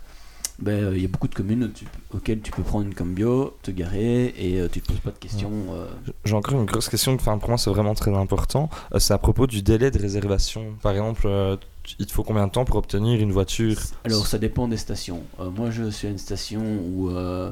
[0.63, 3.55] ben, euh, il y a beaucoup de communes tu- auxquelles tu peux prendre une cambio,
[3.61, 5.51] te garer, et euh, tu te poses pas de questions.
[5.71, 5.87] euh,
[6.25, 8.69] J'ai encore une grosse question, enfin pour moi c'est vraiment très important.
[8.93, 10.73] Euh, c'est à propos du délai de réservation.
[10.81, 11.57] Par exemple, euh,
[11.99, 13.77] il te faut combien de temps pour obtenir une voiture?
[14.05, 15.21] Alors ça dépend des stations.
[15.39, 17.51] Euh, moi je suis à une station où euh,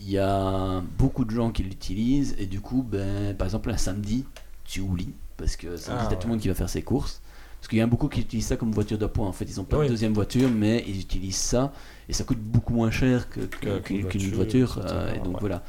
[0.00, 3.76] il y a beaucoup de gens qui l'utilisent et du coup, ben, par exemple, un
[3.76, 4.24] samedi,
[4.64, 7.20] tu oublies parce que samedi, Ah, t'as tout le monde qui va faire ses courses.
[7.60, 9.26] Parce qu'il y en a beaucoup qui utilisent ça comme voiture d'appoint.
[9.26, 9.86] En fait, ils n'ont pas Oui.
[9.86, 11.72] de deuxième voiture, mais ils utilisent ça
[12.08, 14.82] et ça coûte beaucoup moins cher que- que- Que- qu'une qu'une voiture, voiture.
[14.86, 15.40] euh, et donc ouais.
[15.40, 15.62] voilà.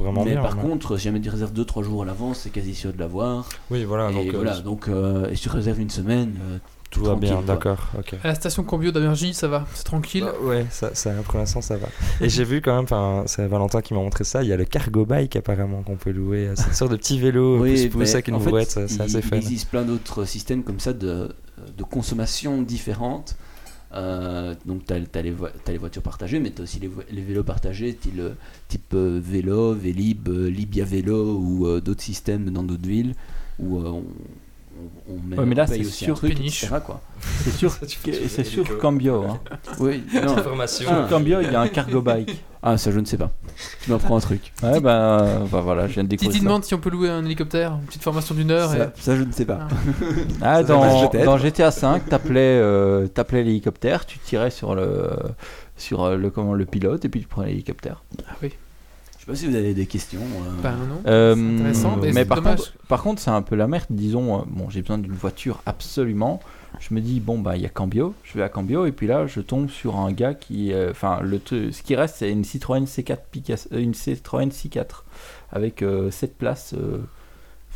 [0.00, 0.42] Non, mais bien.
[0.42, 0.62] par ouais.
[0.62, 3.48] contre, si jamais tu réserves 2-3 jours à l'avance, c'est quasi sûr de l'avoir.
[3.70, 6.36] oui, voilà, et donc euh, voilà, donc euh, et si tu réserves une semaine,
[6.90, 8.14] tout va bien, d'accord, ok.
[8.22, 10.24] À la station Cambio d'Abergy, ça va, c'est tranquille.
[10.24, 11.88] Bah, ouais, ça, ça, pour l'instant ça va.
[12.20, 14.64] Et j'ai vu quand même, c'est Valentin qui m'a montré ça, il y a le
[14.64, 16.50] cargo bike apparemment qu'on peut louer.
[16.54, 19.02] C'est une sorte de petit vélo Oui, mais avec une en fait, brouette, c'est il,
[19.02, 19.36] assez il fun.
[19.36, 21.34] existe plein d'autres systèmes comme ça de,
[21.76, 23.36] de consommation différentes.
[23.92, 26.88] Euh, donc, tu as, les vo- t'as les voitures partagées, mais tu as aussi les,
[26.88, 28.20] vo- les vélos partagés, type,
[28.68, 33.14] type euh, vélo, Vélib, euh, Libia Vélo ou euh, d'autres systèmes dans d'autres villes
[33.58, 34.04] où euh, on,
[35.08, 37.00] on, on met, Ouais, mais là, on paye c'est aussi sûr un truc, etc., quoi.
[37.44, 38.78] C'est sûr, c'est sûr.
[38.78, 39.24] Cambio.
[39.24, 39.40] Hein.
[39.80, 40.36] Oui, non.
[40.36, 40.86] Information.
[40.90, 41.00] Ah.
[41.00, 42.44] Sur Cambio, il y a un cargo bike.
[42.62, 43.30] Ah, ça, je ne sais pas.
[43.86, 44.52] Je m'apprends un truc.
[44.62, 46.44] Ouais, bah, bah voilà, je viens de Titi découvrir ça.
[46.48, 48.74] demande si on peut louer un hélicoptère, une petite formation d'une heure.
[48.74, 49.68] et- Ça, je ne sais pas.
[50.42, 55.10] Ah, Ça dans, dans GTA 5, t'appelais euh, t'appelais l'hélicoptère, tu tirais sur le
[55.76, 58.02] sur le comment le pilote et puis tu prenais l'hélicoptère.
[58.28, 58.52] Ah oui,
[59.26, 60.20] sais pas si vous avez des questions.
[60.20, 61.00] euh, ben non.
[61.06, 62.56] Euh, C'est intéressant, mais c'est par dommage.
[62.58, 63.86] contre, par contre, c'est un peu la merde.
[63.90, 66.40] Disons, euh, bon, j'ai besoin d'une voiture absolument.
[66.78, 69.06] Je me dis bon bah il y a Cambio, je vais à Cambio et puis
[69.06, 72.44] là je tombe sur un gars qui, euh, enfin le ce qui reste c'est une
[72.44, 75.04] Citroën C4 Picasso, euh, une Citroën C4
[75.52, 76.74] avec 7 places.
[76.76, 76.98] euh,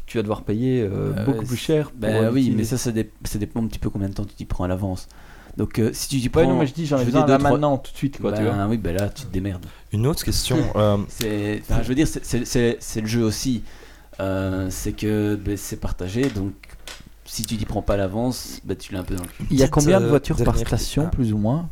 [0.05, 1.91] tu vas devoir payer euh, Euh, beaucoup plus cher.
[1.93, 4.25] pour Ben oui, mais ça, ça, dé- ça dépend un petit peu combien de temps
[4.25, 5.09] tu t'y prends à l'avance.
[5.57, 6.43] Donc, euh, si tu t'y prends.
[6.43, 8.21] Ouais, non, mais je dis j'en ai besoin dire, là trois- maintenant tout de suite
[8.21, 8.33] quoi.
[8.33, 8.53] tu vois.
[8.53, 9.67] ben oui, ben là, tu te démerdes.
[9.93, 10.59] Une autre question.
[10.77, 13.63] euh, C'est, enfin, je veux dire, c'est, le jeu aussi.
[14.21, 16.53] Euh, c'est que ben, c'est partagé, donc
[17.25, 19.47] si tu t'y prends pas l'avance, ben, tu l'as un peu dans le cul.
[19.51, 21.69] Il y a combien de voitures par station, plus ou moins?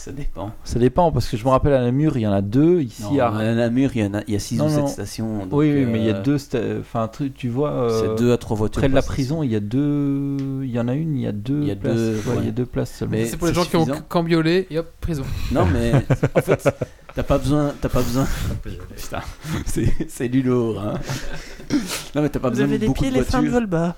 [0.00, 0.50] Ça dépend.
[0.64, 2.80] Ça dépend, parce que je me rappelle à Namur, il y en a deux.
[2.80, 3.26] Ici, Non, à...
[3.26, 4.86] à Namur, il y en a, il y a 6 Non, ou 7 non.
[4.86, 5.38] stations.
[5.44, 6.38] donc, oui, oui, mais il y a euh, deux.
[6.80, 8.80] Enfin, tu, tu vois, euh, C'est 2 à 3 voitures.
[8.80, 10.36] près de la prison, il y a deux.
[10.62, 11.94] Il y en a une, il y a deux Il y a places.
[11.96, 13.18] deux, Ouais, Il y a deux places seulement.
[13.26, 15.24] C'est pour les gens qui ont cambiolé et hop, prison.
[15.52, 15.92] Non, mais
[16.34, 16.66] en fait,
[17.14, 17.74] t'as pas besoin.
[17.78, 18.26] T'as pas besoin.
[18.96, 19.20] Putain,
[20.08, 20.80] c'est, du lourd.
[20.80, 20.94] Hein.
[22.14, 23.68] Non, mais t'as pas Vous besoin avez de les pieds, de les freins de voitures.
[23.68, 23.96] vol bas.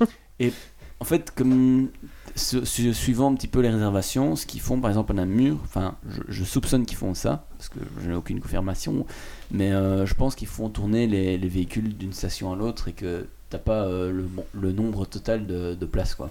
[0.99, 1.91] En fait, comme
[2.37, 5.59] su- su- suivant un petit peu les réservations, ce qu'ils font par exemple à Namur,
[5.65, 5.97] enfin,
[6.29, 9.07] je, soupçonne qu'ils font ça parce que je n'ai aucune confirmation,
[9.51, 12.93] mais euh, je pense qu'ils font tourner les, les véhicules d'une station à l'autre et
[12.93, 16.31] que t'as pas euh, le nombre total de, de places quoi.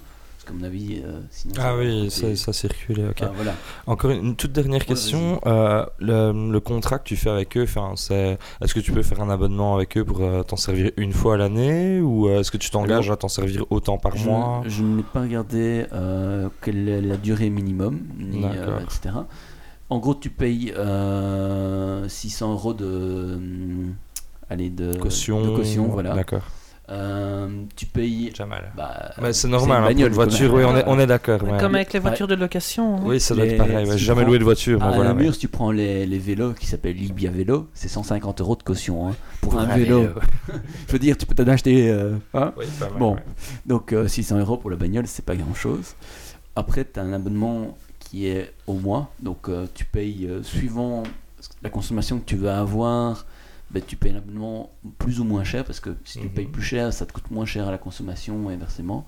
[0.52, 1.54] Qu'à mon avis, euh, sinon.
[1.60, 3.08] Ah oui, ça, ça circulait.
[3.10, 3.54] Enfin, voilà.
[3.88, 5.40] Encore une, une toute dernière question.
[5.46, 9.30] euh, le, le contrat que tu fais avec eux, est-ce que tu peux faire un
[9.30, 12.58] abonnement avec eux pour euh, t'en servir une fois à l'année ou euh, est-ce que
[12.58, 14.62] tu t'engages à t'en servir autant par je, mois?
[14.66, 15.86] je n'ai pas regardé
[16.62, 19.16] quelle est la durée minimum, ni, etc.
[19.90, 22.86] En gros, tu payes euh, 600 euros de,
[23.36, 23.94] hum,
[24.50, 25.42] allez, de Caution.
[25.44, 26.14] de caution, voilà.
[26.16, 26.44] D'accord.
[26.90, 28.30] Euh, tu payes.
[28.32, 28.72] Déjà mal.
[28.76, 31.42] Bah, Mais c'est normal, une hein, une voiture, oui, on est, on est d'accord.
[31.44, 31.58] ouais.
[31.60, 32.98] Comme avec les voitures de location.
[32.98, 33.02] hein.
[33.06, 33.86] Oui, ça doit Les- être pareil.
[33.86, 35.10] ouais, si J'ai jamais loué de voiture, À moi, voilà.
[35.12, 38.58] Namur, mais- si tu prends les, les vélos qui s'appellent Libia Vélo, c'est 150 euros
[38.58, 39.08] de caution.
[39.08, 39.16] hein.
[39.40, 40.14] Pour, un un vélo, vélo.
[40.88, 41.90] je veux dire, tu peux t'en acheter.
[41.90, 43.14] euh, hein Oui, pas mal, Bon.
[43.16, 43.24] ouais.
[43.66, 45.96] Donc euh, 600 euros pour la bagnole, c'est pas grand chose.
[46.58, 51.04] Après, tu as un abonnement qui est au mois, donc euh, tu payes euh, suivant
[51.64, 53.26] la consommation que tu veux avoir.
[53.74, 56.32] Ben, tu payes un abonnement plus ou moins cher parce que si tu Mhm.
[56.34, 59.06] payes plus cher, ça te coûte moins cher à la consommation inversement.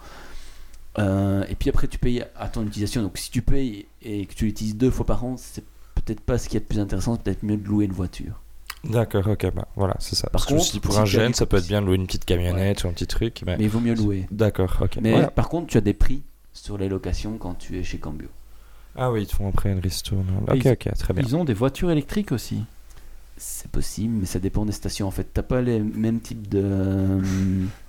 [1.00, 3.02] Euh, et puis après, tu payes à ton utilisation.
[3.02, 5.64] Donc si tu payes et que tu l'utilises deux fois par an, c'est
[5.96, 8.40] peut-être pas ce qui est le plus intéressant, c'est peut-être mieux de louer une voiture.
[8.84, 10.24] D'accord, ok, bah voilà, c'est ça.
[10.24, 12.06] Par Parce que contre, si pour un jeune, ça peut être bien de louer une
[12.06, 13.42] petite camionnette ou un petit truc.
[13.46, 13.58] Mais...
[13.58, 14.28] Mais il vaut mieux louer.
[14.30, 14.98] D'accord, ok.
[15.02, 15.32] Mais Voilà.
[15.32, 18.28] par contre, tu as des prix sur les locations quand tu es chez Cambio.
[18.96, 20.28] Ah oui, ils te font après une ristourne.
[20.48, 21.24] Ok, Ils- ok, très bien.
[21.26, 22.62] Ils ont des voitures électriques aussi.
[23.46, 25.28] C'est possible, mais ça dépend des stations en fait.
[25.34, 27.20] T'as pas les mêmes types de.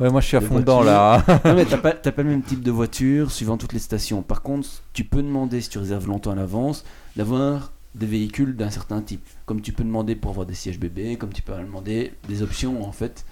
[0.01, 1.25] Ouais, moi je suis à fond dedans là.
[1.45, 4.23] non, mais t'as pas, t'as pas le même type de voiture suivant toutes les stations.
[4.23, 6.85] Par contre, tu peux demander, si tu réserves longtemps à l'avance,
[7.15, 9.25] d'avoir des véhicules d'un certain type.
[9.47, 12.85] Comme tu peux demander pour avoir des sièges bébés, comme tu peux demander des options
[12.85, 13.25] en fait.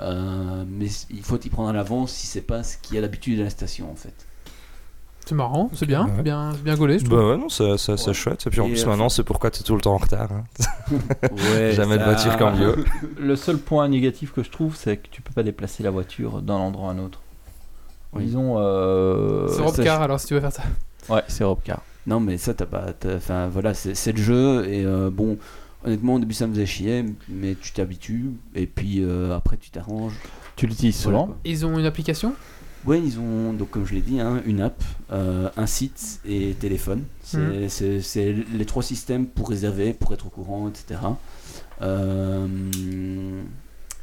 [0.00, 3.02] Euh, mais il faut t'y prendre à l'avance si c'est pas ce qu'il y a
[3.02, 4.26] d'habitude à la station en fait.
[5.28, 6.10] C'est marrant, c'est bien, ouais.
[6.16, 7.18] c'est bien, c'est bien gaulé, je trouve.
[7.18, 8.14] Bah ouais, non, c'est c'est- c'est Ouais.
[8.14, 8.46] chouette.
[8.46, 9.98] Et puis en Et, plus, euh, maintenant, c'est pourquoi tu es tout le temps en
[9.98, 10.28] retard.
[10.32, 10.44] hein.
[11.52, 12.74] Ouais, Jamais de voiture Cambio.
[13.18, 16.40] Le seul point négatif que je trouve, c'est que tu peux pas déplacer la voiture
[16.40, 17.20] d'un endroit à un autre.
[18.14, 18.24] Oui.
[18.24, 18.54] Disons.
[18.56, 19.48] Euh...
[19.48, 20.62] c'est Robcar alors si tu veux faire ça.
[21.10, 21.82] Ouais, c'est Robcar.
[22.06, 22.94] Non, mais ça, t'as pas.
[22.98, 24.66] t'as- Enfin, voilà, c'est c'est le jeu.
[24.66, 25.36] Et euh, bon,
[25.84, 28.30] honnêtement, au début, ça me faisait chier, mais tu t'habitues.
[28.54, 30.14] Et puis euh, après, tu t'arranges.
[30.56, 31.36] Tu l'utilises souvent.
[31.44, 32.32] Ils ont une application?
[32.86, 36.54] Ouais, ils ont, donc comme je l'ai dit, hein, une app, euh, un site et
[36.54, 37.04] téléphone.
[37.22, 38.00] C'est Mhm.
[38.00, 41.00] c'est- les trois systèmes pour réserver, pour être au courant, etc.
[41.82, 42.46] Euh,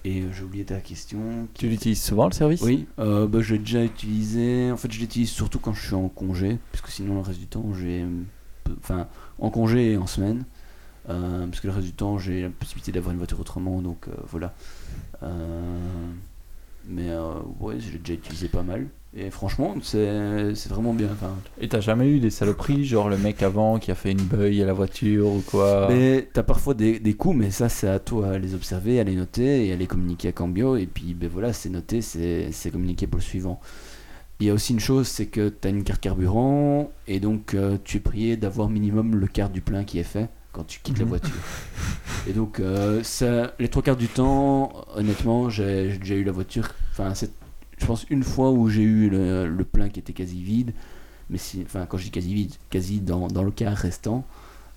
[0.03, 1.47] et j'ai oublié ta question.
[1.55, 2.61] Tu l'utilises souvent le service?
[2.61, 4.71] Oui, euh, bah, je l'ai déjà utilisé.
[4.71, 7.47] En fait, je l'utilise surtout quand je suis en congé, puisque sinon le reste du
[7.47, 8.05] temps, j'ai,
[8.80, 9.07] enfin,
[9.39, 10.43] en congé et en semaine,
[11.07, 14.07] Euh, parce que le reste du temps, j'ai la possibilité d'avoir une voiture autrement, donc
[14.28, 14.55] voilà.
[15.21, 15.78] Euh,
[16.89, 18.88] mais euh, ouais, je l'ai déjà utilisé pas mal.
[19.17, 21.07] Et franchement, c'est, vraiment bien.
[21.11, 24.23] Enfin, Et t'as jamais eu des saloperies, genre le mec avant qui a fait une
[24.23, 27.88] beuille à la voiture ou quoi Mais t'as parfois des, des coups, mais ça c'est
[27.88, 30.75] à toi à les observer, à les noter et à les communiquer à Cambio.
[30.75, 33.61] Et puis ben voilà, c'est noté, c'est communiqué pour le suivant.
[34.41, 37.53] Il y a aussi une chose, c'est que tu as une carte carburant et donc
[37.53, 40.80] euh, tu es prié d'avoir minimum le quart du plein qui est fait quand tu
[40.82, 41.10] quittes la Mhm.
[41.10, 41.36] voiture.
[42.28, 42.62] Et donc
[43.03, 46.70] ça, les trois quarts du temps, honnêtement, j'ai déjà eu la voiture.
[46.91, 47.14] Enfin,
[47.78, 50.74] je pense une fois où j'ai eu le, le plein qui était quasi vide.
[51.30, 54.26] Mais si, enfin, quand je dis quasi vide, quasi dans, dans le quart restant.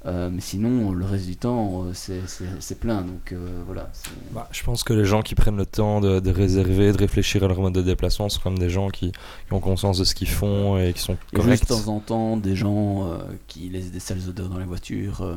[0.08, 3.02] Euh, mais sinon, le reste du temps, euh, c'est- c'est c'est plein.
[3.02, 3.36] Donc euh,
[3.66, 3.90] voilà.
[3.92, 6.98] c'est- Bah, je pense que les gens qui prennent le temps de, de réserver, de
[6.98, 10.04] réfléchir à leur mode de déplacement sont comme des gens qui, qui ont conscience de
[10.04, 11.80] ce qu'ils font et qui sont Il y a juste corrects.
[11.80, 15.20] de temps en temps des gens euh, qui laissent des sales odeurs dans les voitures.
[15.20, 15.34] euh,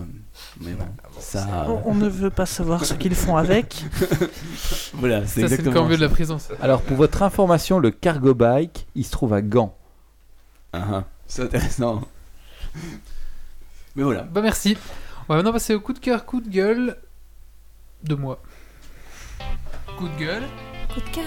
[0.62, 0.86] mais bon,
[1.20, 1.68] ça.
[1.86, 3.84] On, on ne veut pas savoir ce qu'ils font avec.
[4.94, 5.74] Voilà, c'est c'est exactement.
[5.82, 6.38] cambio de la prison.
[6.40, 6.54] ça.
[6.62, 9.76] Alors pour votre information, le cargo bike, il se trouve à Gand.
[10.74, 12.02] Ah, ah, c'est intéressant.
[13.96, 14.24] Mais voilà.
[14.24, 14.78] Bah merci.
[15.28, 16.98] On va maintenant passer au coup de cœur, coup de gueule
[18.04, 18.42] de moi.
[19.98, 20.44] Coup de gueule.
[20.94, 21.26] Coup de cœur.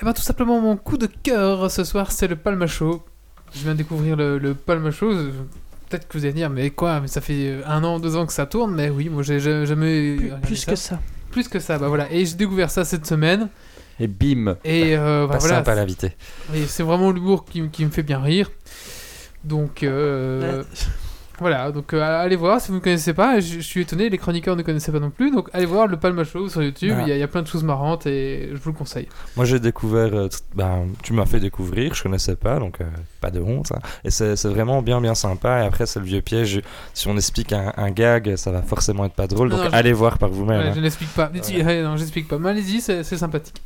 [0.00, 3.02] Eh ben tout simplement mon coup de cœur ce soir c'est le Palma Show.
[3.54, 5.10] Je viens de découvrir le, le Palma Show.
[5.88, 8.32] Peut-être que vous allez dire mais quoi mais ça fait un an deux ans que
[8.32, 10.70] ça tourne mais oui moi j'ai jamais Plus, plus ça.
[10.72, 11.00] que ça.
[11.30, 13.48] plus que ça bah voilà et j'ai découvert ça cette semaine
[14.00, 16.12] Et bim et euh, bah, Pas voilà l'inviter.
[16.54, 18.50] Et c'est vraiment l'humour qui, qui me fait bien rire
[19.44, 20.64] donc euh.
[21.40, 24.18] Voilà donc euh, allez voir si vous ne connaissez pas je, je suis étonné les
[24.18, 27.08] chroniqueurs ne connaissaient pas non plus donc allez voir le Palma Show sur YouTube il
[27.08, 29.44] y, a- il y a plein de choses marrantes et je vous le conseille Moi
[29.44, 32.84] j'ai découvert, euh, ben, tu m'as fait découvrir, je connaissais pas, donc euh,
[33.20, 33.72] pas de honte.
[33.72, 33.78] hein.
[34.04, 35.62] Et c'est vraiment bien bien sympa.
[35.62, 36.60] Et après c'est le vieux piège,
[36.94, 39.48] si on explique un, un gag, ça va forcément être pas drôle.
[39.48, 40.60] Non, donc non, allez voir par vous-même.
[40.60, 40.72] Ouais, hein.
[40.74, 41.30] je n'explique pas.
[41.32, 42.38] Ouais, non, j'explique pas.
[42.38, 43.62] Mais allez-y, c'est sympathique.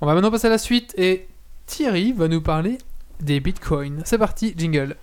[0.00, 1.26] On va maintenant passer à la suite et
[1.66, 2.78] Thierry va nous parler
[3.20, 4.02] des bitcoins.
[4.04, 4.96] C'est parti, jingle.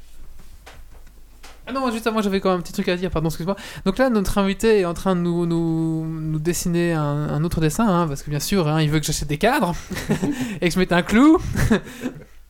[1.74, 3.55] Ah non, juste avant, j'avais quand même un petit truc à dire, pardon, excuse-moi.
[3.86, 7.61] Donc là, notre invité est en train de nous, nous, nous dessiner un, un autre
[7.61, 9.74] dessin, hein, parce que bien sûr, hein, il veut que j'achète des cadres
[10.61, 11.38] et que je mette un clou.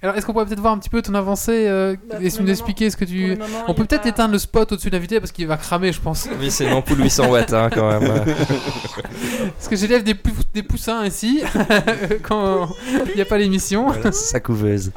[0.03, 2.49] Alors, est-ce qu'on pourrait peut-être voir un petit peu ton avancée euh, Bah, et nous
[2.49, 3.35] expliquer ce que tu.
[3.35, 5.91] moment, On peut peut-être pas- éteindre le spot au-dessus de l'invité parce qu'il va cramer,
[5.93, 6.27] je pense.
[6.39, 8.11] Oui, c'est une ampoule 800 watts hein, quand même.
[9.55, 11.43] Parce que j'élève des, pou- des poussins ici
[12.23, 12.69] quand
[13.09, 13.85] il n'y a pas l'émission.
[13.87, 14.91] Voilà, c'est sa couveuse.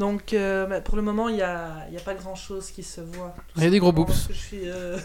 [0.00, 2.70] Donc, euh, bah, pour le moment, il n'y a, il y a pas grand chose
[2.70, 3.34] qui se voit.
[3.48, 4.10] tout Il y a des gros boobs.
[4.28, 4.98] Je suis, euh,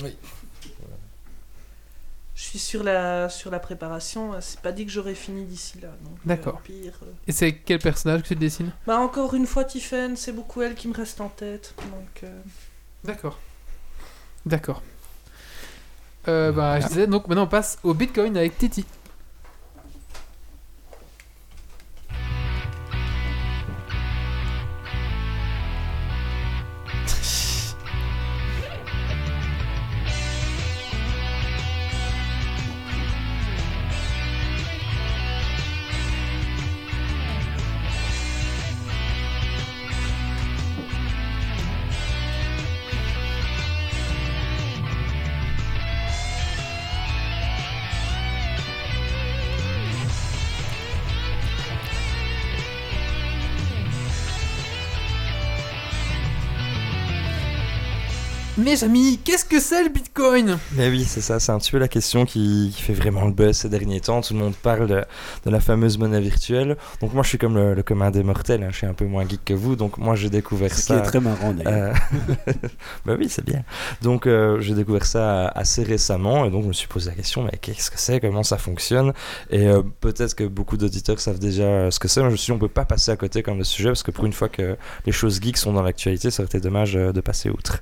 [0.00, 0.16] Oui.
[2.36, 4.34] je suis sur la, sur la préparation.
[4.40, 5.88] C'est pas dit que j'aurai fini d'ici là.
[5.88, 6.62] euh, D'accord.
[6.70, 6.90] euh,
[7.26, 8.70] Et c'est quel personnage que tu dessines?
[8.86, 11.74] Bah, encore une fois, Tiffen, c'est beaucoup elle qui me reste en tête.
[11.78, 12.40] Donc, euh,
[13.02, 13.40] D'accord.
[14.46, 14.80] D'accord.
[16.28, 18.84] Euh, bah, je disais, donc maintenant on passe au Bitcoin avec Titi.
[58.66, 60.58] Mes amis, qu'est-ce que c'est le Bitcoin?
[60.72, 63.30] Mais oui, c'est ça, c'est un petit peu la question qui, qui fait vraiment le
[63.30, 64.22] buzz ces derniers temps.
[64.22, 65.04] Tout le monde parle de,
[65.44, 66.76] de la fameuse monnaie virtuelle.
[67.00, 69.04] Donc moi, je suis comme le, le commun des mortels, hein, je suis un peu
[69.04, 69.76] moins geek que vous.
[69.76, 70.96] Donc moi, j'ai découvert Ce qui ça.
[70.98, 71.94] est très marrant d'ailleurs.
[72.48, 72.52] Euh,
[73.06, 73.62] bah oui, c'est bien.
[74.02, 77.44] Donc euh, j'ai découvert ça assez récemment et donc je me suis posé la question
[77.44, 79.12] mais qu'est-ce que c'est, comment ça fonctionne?
[79.48, 82.20] Et euh, peut-être que beaucoup d'auditeurs savent déjà ce que c'est.
[82.20, 84.02] Mais je me suis dit on peut pas passer à côté comme le sujet parce
[84.02, 86.94] que pour une fois que les choses geeks sont dans l'actualité, ça aurait été dommage
[86.94, 87.80] de passer outre.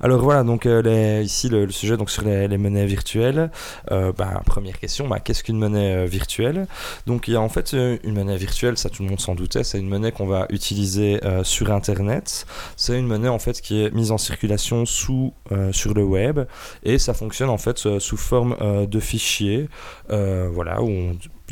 [0.00, 3.50] Alors voilà, donc euh, ici le, sujet donc sur les, monnaies virtuelles.
[3.90, 6.66] Euh, bah, première question, bah, qu'est-ce qu'une monnaie euh, virtuelle?
[7.06, 9.64] Donc il y a en fait une monnaie virtuelle, ça tout le monde s'en doutait,
[9.64, 12.46] c'est une monnaie qu'on va utiliser sur Internet.
[12.76, 15.32] C'est une monnaie en fait qui est mise en circulation sous
[15.72, 16.40] sur le web
[16.82, 18.56] et ça fonctionne en fait sous forme
[18.86, 19.68] de fichiers,
[20.10, 20.90] euh, voilà où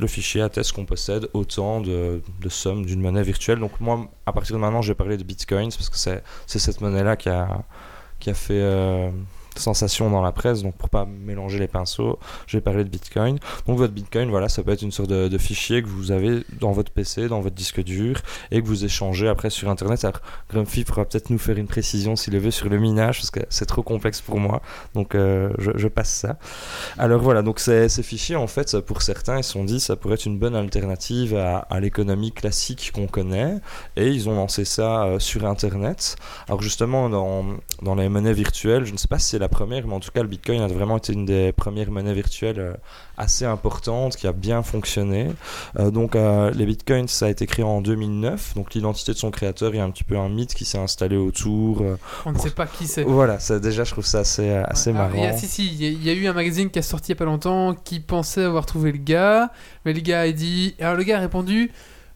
[0.01, 3.59] le fichier atteste qu'on possède autant de, de sommes d'une monnaie virtuelle.
[3.59, 6.81] Donc moi, à partir de maintenant, je vais parler de bitcoins parce que c'est cette
[6.81, 7.65] monnaie-là qui a,
[8.23, 8.63] qui a fait
[9.59, 10.63] sensation dans la presse.
[10.63, 13.39] Donc pour pas mélanger les pinceaux, je vais parler de bitcoin.
[13.67, 16.73] Donc votre bitcoin, voilà, ça peut être une sorte de, fichier que vous avez dans
[16.73, 20.05] votre PC, dans votre disque dur et que vous échangez après sur Internet.
[20.05, 23.31] Alors Grumpy pourra peut-être nous faire une précision s'il le veut sur le minage parce
[23.31, 24.63] que c'est trop complexe pour moi.
[24.95, 26.39] Donc euh, je, passe ça.
[26.99, 30.15] Alors voilà, donc ces, fichiers, en fait, pour certains, ils se sont dit ça pourrait
[30.15, 33.57] être une bonne alternative à, à l'économie classique qu'on connaît.
[33.97, 36.17] Et ils ont lancé ça euh, sur Internet.
[36.49, 37.45] Alors justement, dans,
[37.83, 40.11] dans les monnaies virtuelles, je ne sais pas si c'est la première, mais en tout
[40.11, 42.73] cas, le Bitcoin a vraiment été une des premières monnaies virtuelles euh,
[43.19, 45.29] assez importantes, qui a bien fonctionné.
[45.79, 48.55] Euh, donc euh, les Bitcoins, ça a été créé en 2009.
[48.55, 50.79] Donc l'identité de son créateur, il y a un petit peu un mythe qui s'est
[50.79, 51.85] installé autour.
[52.25, 53.03] On ne sait pas qui c'est.
[53.05, 55.15] voilà, ça, déjà, je trouve ça assez, assez Ah, marrant.
[55.15, 57.11] il y a- si, si, il y, y a eu un magazine qui a sorti
[57.13, 59.51] il y a pas longtemps qui pensait avoir trouvé le gars,
[59.85, 60.75] mais le gars a dit.
[60.81, 61.71] Alors le gars a répondu.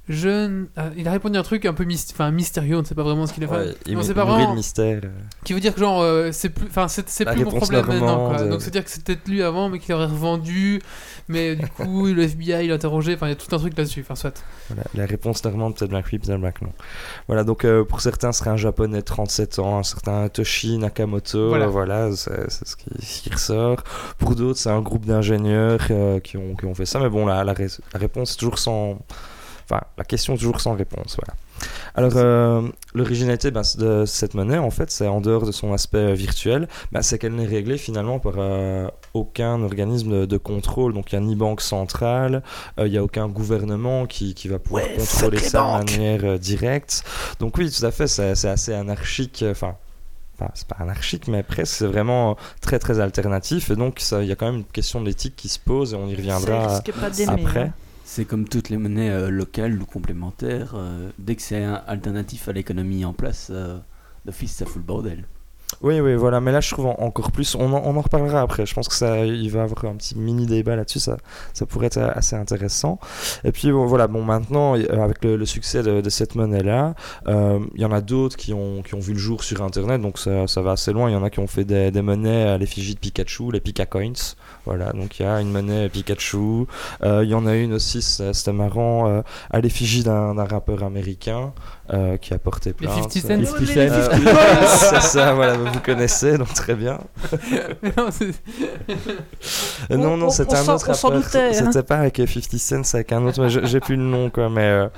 [0.08, 0.28] Je...
[0.28, 2.94] n- ah, il a répondu un truc un peu myst- enfin, mystérieux, on ne sait
[2.94, 3.54] pas vraiment ce qu'il a fait.
[3.56, 4.50] Ouais, il on sait pas vraiment.
[4.50, 5.00] le mystère.
[5.04, 5.08] euh.
[5.44, 8.28] Qui veut dire que genre euh, c'est plus, enfin c'est plus mon problème maintenant.
[8.28, 8.44] Quoi.
[8.44, 10.80] Donc c'est dire que c'est peut-être lui avant, mais qu'il aurait revendu.
[11.28, 13.14] Mais du coup le FBI l'a interrogé.
[13.14, 14.00] Enfin il y a tout un truc là-dessus.
[14.02, 14.42] Enfin soit.
[14.68, 16.70] Voilà, la réponse normande, peut-être Black peut-être Black non.
[17.26, 20.78] Voilà, donc euh, pour certains, ce serait un japonais de 37 ans, un certain Toshi
[20.78, 22.10] Nakamoto, Voilà.
[22.14, 23.82] c'est c'est ce qui, ce qui ressort.
[24.18, 27.26] Pour d'autres, c'est un groupe d'ingénieurs euh, qui, ont, qui ont fait ça, mais bon,
[27.26, 28.98] la, la, ré- la réponse est toujours sans.
[29.68, 31.34] Enfin, la question est toujours sans réponse, voilà.
[31.96, 32.62] Alors, euh,
[32.94, 36.68] l'originalité ben, de cette monnaie, en fait, c'est en dehors de son aspect euh, virtuel,
[36.92, 40.92] ben, c'est qu'elle n'est réglée finalement par euh, aucun organisme de, de contrôle.
[40.94, 42.42] Donc, il n'y a ni banque centrale,
[42.78, 45.86] euh, il n'y a aucun gouvernement qui, qui va pouvoir Ouais, contrôler ça banques.
[45.86, 47.02] de manière euh, directe.
[47.40, 49.42] Donc, oui, tout à fait, c'est assez anarchique.
[49.42, 49.74] euh, Enfin,
[50.38, 53.70] enfin, c'est pas anarchique, mais presque, c'est vraiment euh, très très alternatif.
[53.70, 56.06] Et donc, il y a quand même une question d'éthique qui se pose et on
[56.06, 56.80] y reviendra
[57.46, 57.60] après.
[57.62, 57.72] hein.
[58.08, 60.74] C'est comme toutes les monnaies euh, locales ou complémentaires.
[60.76, 63.78] euh, dès que c'est un alternatif à l'économie en place, euh,
[64.24, 65.24] d'office ça fout le bordel.
[65.82, 68.72] Oui, oui, voilà, mais là je trouve en- encore plus, on en, reparlera après, je
[68.72, 71.16] pense que ça, il va y avoir un petit mini débat là-dessus, ça,
[71.52, 73.00] ça pourrait être assez intéressant.
[73.42, 76.94] Et puis voilà, bon maintenant, euh, avec le, succès de, cette monnaie-là,
[77.26, 80.46] euh, il y en a d'autres qui ont, vu le jour sur Internet, donc ça,
[80.46, 82.56] ça va assez loin, il y en a qui ont fait des, des monnaies à
[82.56, 84.36] l'effigie de Pikachu, les Pika Coins,
[84.66, 86.66] voilà, donc il y a une monnaie Pikachu,
[87.02, 91.52] Euh, il y en a une aussi, c'était marrant, euh, à l'effigie d'un rappeur américain
[91.92, 93.10] euh, qui a porté Les plainte.
[93.12, 93.28] 50 cents.
[93.30, 93.80] Euh, 50 les cents.
[93.80, 96.98] euh, 50 c'est ça, voilà, vous connaissez, donc très bien.
[97.82, 98.32] Non, Euh,
[99.90, 101.12] On- non, non, on- c'était un autre rappeur.
[101.12, 101.52] hein.
[101.52, 104.48] C'était pas avec euh, 50 Cent, c'est avec un autre, j'ai plus le nom, quoi.
[104.48, 104.88] Mais euh,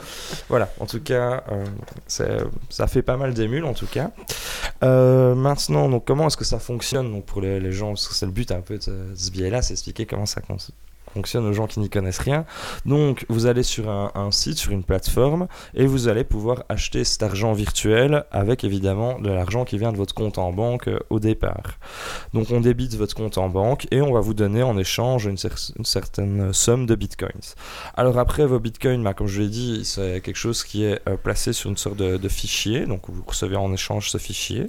[0.48, 4.10] voilà, en tout cas, euh, ça fait pas mal d'émules, en tout cas.
[4.82, 7.88] Euh, maintenant, donc, comment est-ce que ça fonctionne donc, pour les, les gens?
[7.88, 10.56] Parce que c'est le but un peu de ce biais-là, c'est expliquer comment ça con-
[11.10, 12.44] fonctionne aux gens qui n'y connaissent rien.
[12.86, 17.22] Donc, vous allez sur un, site, sur une plateforme, et vous allez pouvoir acheter cet
[17.22, 21.20] argent virtuel avec évidemment de l'argent qui vient de votre compte en banque euh, au
[21.20, 21.78] départ.
[22.34, 25.36] Donc, on débite votre compte en banque et on va vous donner en échange une,
[25.36, 27.54] cer- une certaine somme de bitcoins.
[27.94, 31.16] Alors, après, vos bitcoins, bah, comme je l'ai dit, c'est quelque chose qui est euh,
[31.16, 32.84] placé sur une sorte de, fichier.
[32.84, 34.68] Donc, vous recevez en échange ce fichier.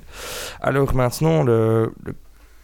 [0.62, 1.92] Alors, maintenant, le,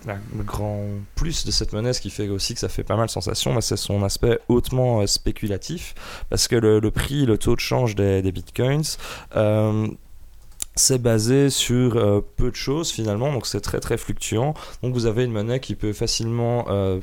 [0.08, 0.84] le grand
[1.16, 3.62] plus de cette monnaie, ce qui fait aussi que ça fait pas mal sensation, bah,
[3.62, 5.96] c'est son aspect hautement euh, spéculatif,
[6.30, 8.84] parce que le, prix, le taux de change des, bitcoins,
[9.36, 9.88] euh,
[10.76, 14.54] c'est basé sur euh, peu de choses finalement, donc c'est très très fluctuant.
[14.84, 17.00] Donc vous avez une monnaie qui peut facilement, euh,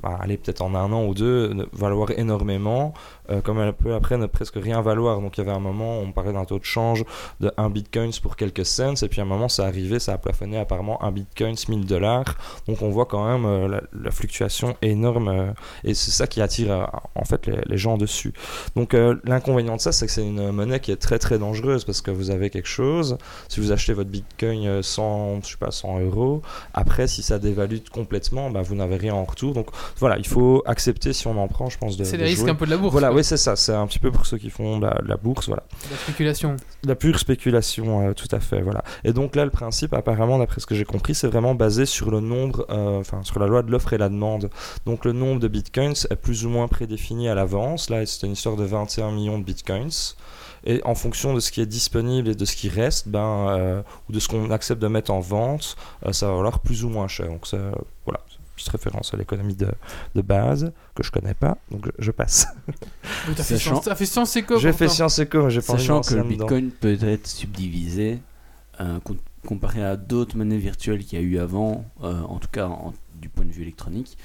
[0.00, 2.94] bah, aller peut-être en un an ou deux, valoir énormément,
[3.30, 5.20] euh, comme elle peut après ne presque rien valoir.
[5.20, 7.04] Donc il y avait un moment, on parlait d'un taux de change
[7.40, 10.18] de 1 bitcoin pour quelques cents, et puis à un moment ça arrivait, ça a
[10.18, 12.36] plafonné apparemment 1 bitcoin 1000 dollars.
[12.66, 15.52] Donc on voit quand même euh, la, la fluctuation énorme, euh,
[15.84, 18.32] et c'est ça qui attire en fait les, les gens dessus.
[18.74, 22.00] Donc l'inconvénient de ça, c'est que c'est une monnaie qui est très très dangereuse, parce
[22.00, 23.18] que vous avez quelque chose,
[23.48, 26.42] si vous achetez votre bitcoin euh, 100, je sais pas, 100 euros,
[26.74, 29.54] après si ça dévalue complètement, bah, vous n'avez rien en retour.
[29.54, 29.68] Donc
[29.98, 32.54] voilà, il faut accepter si on en prend, je pense, de, c'est les risques un
[32.54, 32.92] peu de la bourse.
[32.92, 33.10] Voilà.
[33.16, 33.56] Oui, c'est ça.
[33.56, 35.62] C'est un petit peu pour ceux qui font la, la bourse, voilà.
[35.90, 36.54] La spéculation.
[36.84, 38.84] La pure spéculation, euh, tout à fait, voilà.
[39.04, 42.10] Et donc là, le principe, apparemment, d'après ce que j'ai compris, c'est vraiment basé sur
[42.10, 44.50] le nombre, euh, enfin, sur la loi de l'offre et la demande.
[44.84, 47.88] Donc le nombre de bitcoins est plus ou moins prédéfini à l'avance.
[47.88, 50.14] Là, c'était une histoire de 21 millions de bitcoins.
[50.64, 53.82] Et en fonction de ce qui est disponible et de ce qui reste, ben, euh,
[54.10, 55.76] ou de ce qu'on accepte de mettre en vente,
[56.12, 57.28] ça va valoir plus ou moins cher.
[57.28, 57.56] Donc ça,
[58.04, 58.20] voilà,
[58.56, 59.68] petite référence à l'économie de,
[60.14, 62.48] de base que je connais pas, donc je, je passe.
[63.28, 64.58] Oui, T'as fait, fait Sciences Éco.
[64.58, 64.88] J'ai fait.
[64.88, 68.18] Sciences Éco, mais j'ai pas Sachant que le bitcoin peut être subdivisé
[68.80, 72.48] euh, com- comparé à d'autres monnaies virtuelles qu'il y a eu avant, euh, en tout
[72.48, 74.16] cas en- du point de vue électronique,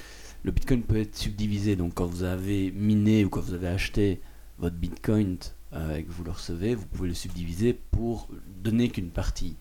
[0.44, 1.76] le bitcoin peut être subdivisé.
[1.76, 4.20] Donc quand vous avez miné ou quand vous avez acheté
[4.58, 5.36] votre bitcoin
[5.72, 8.28] euh, et que vous le recevez, vous pouvez le subdiviser pour
[8.62, 9.56] donner qu'une partie.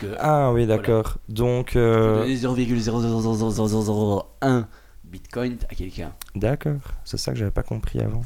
[0.00, 1.16] Que Ah oui, d'accord.
[1.28, 4.66] Donc, euh, donner 0,00001
[5.04, 6.12] bitcoin à quelqu'un.
[6.34, 6.80] d'accord.
[7.04, 8.22] C'est ça que j'avais pas compris avant.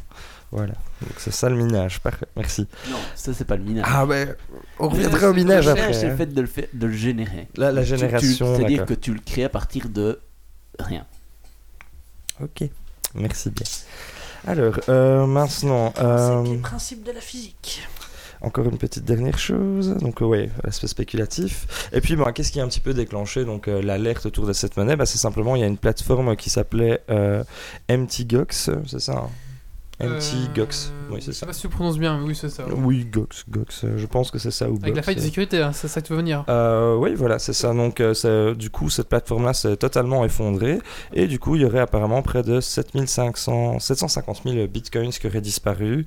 [0.52, 0.72] Voilà.
[1.00, 2.00] Donc c'est ça le minage.
[2.00, 2.26] Parfait.
[2.36, 2.66] Merci.
[2.90, 3.84] Non, ça c'est pas le minage.
[3.86, 4.34] Ah ben,
[4.80, 5.92] on reviendra au minage après.
[5.92, 6.16] c'est le hein.
[6.16, 7.46] fait de le, fait, de le générer.
[7.56, 8.56] La, la génération.
[8.56, 10.20] C'est-à-dire que tu le crées à partir de
[10.80, 11.06] rien.
[12.42, 12.64] Ok.
[13.14, 13.66] Merci bien.
[14.46, 17.82] Alors, euh, maintenant, euh, C'est le principe de la physique.
[18.40, 19.96] Encore une petite dernière chose.
[20.00, 21.88] Donc, euh, ouais, l'aspect spéculatif.
[21.92, 24.52] Et puis, bah, qu'est-ce qui a un petit peu déclenché donc euh, l'alerte autour de
[24.52, 24.96] cette monnaie?
[24.96, 27.44] Bah, C'est simplement, il y a une plateforme qui s'appelait euh,
[27.88, 29.28] MTGOX, c'est ça hein?
[30.00, 31.46] MTGOX, Euh, oui, c'est Je sais ça.
[31.46, 32.64] pas si tu prononces bien, mais oui, c'est ça.
[32.74, 34.68] Oui, GOX, GOX, euh, je pense que c'est ça.
[34.70, 35.24] Ou Avec la Gox, faille de euh.
[35.24, 36.44] sécurité, hein, c'est ça que tu veux venir.
[36.48, 37.72] Euh, oui, voilà, c'est ça.
[37.74, 40.78] Donc, c'est- du coup, cette plateforme-là s'est totalement effondrée.
[41.12, 45.40] Et du coup, il y aurait apparemment près de 7500, 750 000 bitcoins qui auraient
[45.40, 46.06] disparu.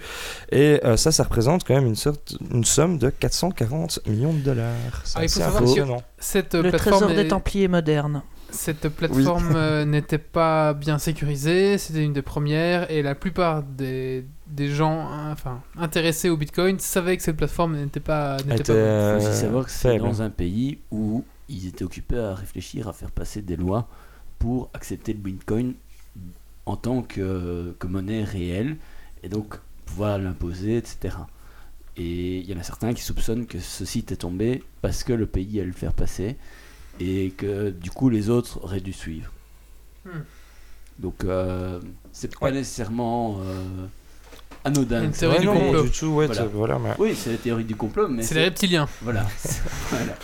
[0.52, 4.40] Et euh, ça, ça représente quand même une, sorte, une somme de 440 millions de
[4.40, 5.02] dollars.
[5.04, 6.02] C'est Ah, impressionnant.
[6.18, 8.22] Cette euh, Le plateforme, trésor est- des Templiers modernes.
[8.54, 14.26] Cette plateforme euh, n'était pas bien sécurisée, c'était une des premières, et la plupart des,
[14.48, 19.22] des gens hein, enfin, intéressés au Bitcoin savaient que cette plateforme n'était pas, euh, Il
[19.22, 22.94] faut aussi savoir que c'est dans un pays où ils étaient occupés à réfléchir, à
[22.94, 23.88] faire passer des lois
[24.40, 25.74] pour accepter le Bitcoin
[26.66, 28.78] en tant que, que monnaie réelle
[29.24, 31.18] et donc pouvoir l'imposer, etc.
[31.98, 35.14] Et il y en a certains qui soupçonnent que ce site est tombé parce que
[35.14, 36.38] le pays allait le faire passer
[37.00, 39.32] et que du coup les autres auraient dû suivre.
[40.06, 40.20] Hmm.
[41.00, 41.80] Donc euh,
[42.12, 42.52] c'est pas Ouais.
[42.52, 43.86] nécessairement euh,
[44.64, 45.04] anodin.
[45.06, 45.84] Une théorie Ouais, du non, complot.
[45.84, 46.44] du tout, ouais, Voilà.
[46.44, 48.88] tu- voilà, mais- Oui, c'est la théorie du complot, mais C'est les reptiliens.
[49.02, 49.26] voilà.
[49.90, 50.16] Voilà.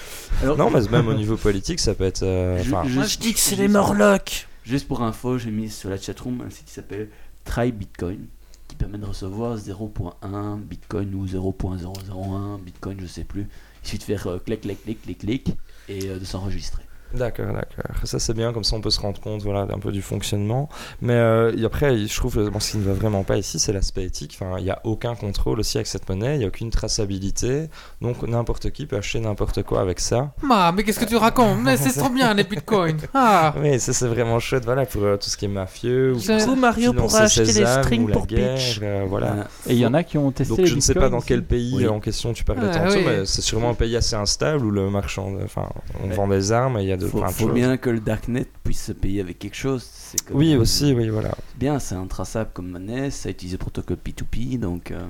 [0.44, 2.24] Alors, Non, mais même au niveau politique, ça peut être.
[2.24, 4.48] euh, Je- enfin, je- Moi je dis que c'est les Morlocks.
[4.64, 7.10] Juste pour info, j'ai mis sur la chatroom un site qui s'appelle
[7.46, 8.28] Try Bitcoin
[8.68, 13.48] qui permet de recevoir 0.1 Bitcoin ou 0.001 Bitcoin, je sais plus.
[13.84, 15.48] Il suffit de faire euh, clic, clic, clic, clic, clic
[15.90, 16.89] et euh, de s'enregistrer.
[17.14, 17.96] D'accord, d'accord.
[18.06, 20.70] Ça c'est bien, comme ça on peut se rendre compte voilà, un peu du fonctionnement.
[21.02, 23.60] Mais euh, et après, je trouve que bon, ce qui ne va vraiment pas ici,
[23.60, 24.38] c'est l'aspect éthique.
[24.40, 27.70] Enfin, il n'y a aucun contrôle aussi avec cette monnaie, il n'y a aucune traçabilité.
[28.02, 30.32] Donc n'importe qui peut acheter n'importe quoi avec ça.
[30.50, 31.60] Ah, mais qu'est-ce que tu racontes?
[31.64, 32.98] Mais c'est trop bien les Bitcoins.
[33.14, 36.14] Ah, Oui, ça c'est vraiment chouette voilà, pour euh, tout ce qui est mafieux.
[36.14, 39.48] Ou coup, Mario pourra acheter ou strings la pour guerre, euh, voilà.
[39.68, 41.22] Et il y en a qui ont testé Donc les je ne sais pas dans
[41.22, 41.88] quel pays Oui.
[41.88, 43.04] en question tu parlais Ah, tantôt, oui.
[43.06, 45.68] mais c'est sûrement un pays assez instable où le marchand, enfin,
[46.04, 46.16] on Ouais.
[46.16, 47.54] vend des armes et il y a de, faut, plein de faut choses.
[47.56, 49.84] bien que le darknet puisse se payer avec quelque chose.
[49.92, 51.32] C'est comme- Oui, aussi, oui, voilà.
[51.58, 55.02] Bien, c'est intraçable comme monnaie, ça utilise le protocole P2P, donc euh,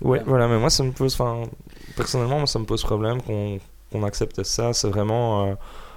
[0.00, 1.42] Ouais, voilà, mais moi ça me pose, enfin,
[1.96, 3.58] personnellement, moi ça me pose problème qu'on
[3.92, 4.72] qu'on accepte ça.
[4.72, 5.46] C'est vraiment.
[5.46, 5.54] euh,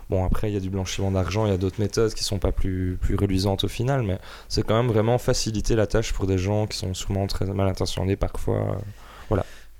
[0.10, 2.40] Bon, après, il y a du blanchiment d'argent, il y a d'autres méthodes qui sont
[2.40, 6.28] pas plus, plus reluisantes au final, mais c'est quand même vraiment faciliter la tâche pour
[6.28, 8.78] des gens qui sont souvent très mal intentionnés parfois.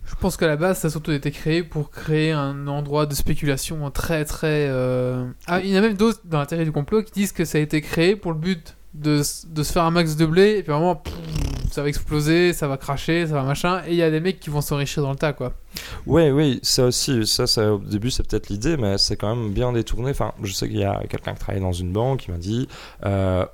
[0.08, 3.14] Je pense qu'à la base, ça a surtout été créé pour créer un endroit de
[3.14, 4.68] spéculation très très.
[4.70, 7.32] euh, Ah, il y en a même d'autres dans la théorie du complot qui disent
[7.34, 10.26] que ça a été créé pour le but de, de se faire un max de
[10.26, 11.04] blé et puis vraiment
[11.70, 13.82] ça va exploser, ça va cracher, ça va machin.
[13.86, 15.54] Et il y a des mecs qui vont s'enrichir dans le tas quoi.
[16.08, 19.52] Ouais, oui, ça aussi, ça, ça au début c'est peut-être l'idée, mais c'est quand même
[19.54, 20.12] bien détourné.
[20.12, 22.68] Enfin, je sais qu'il y a quelqu'un qui travaille dans une banque qui m'a dit.
[23.06, 23.46] euh,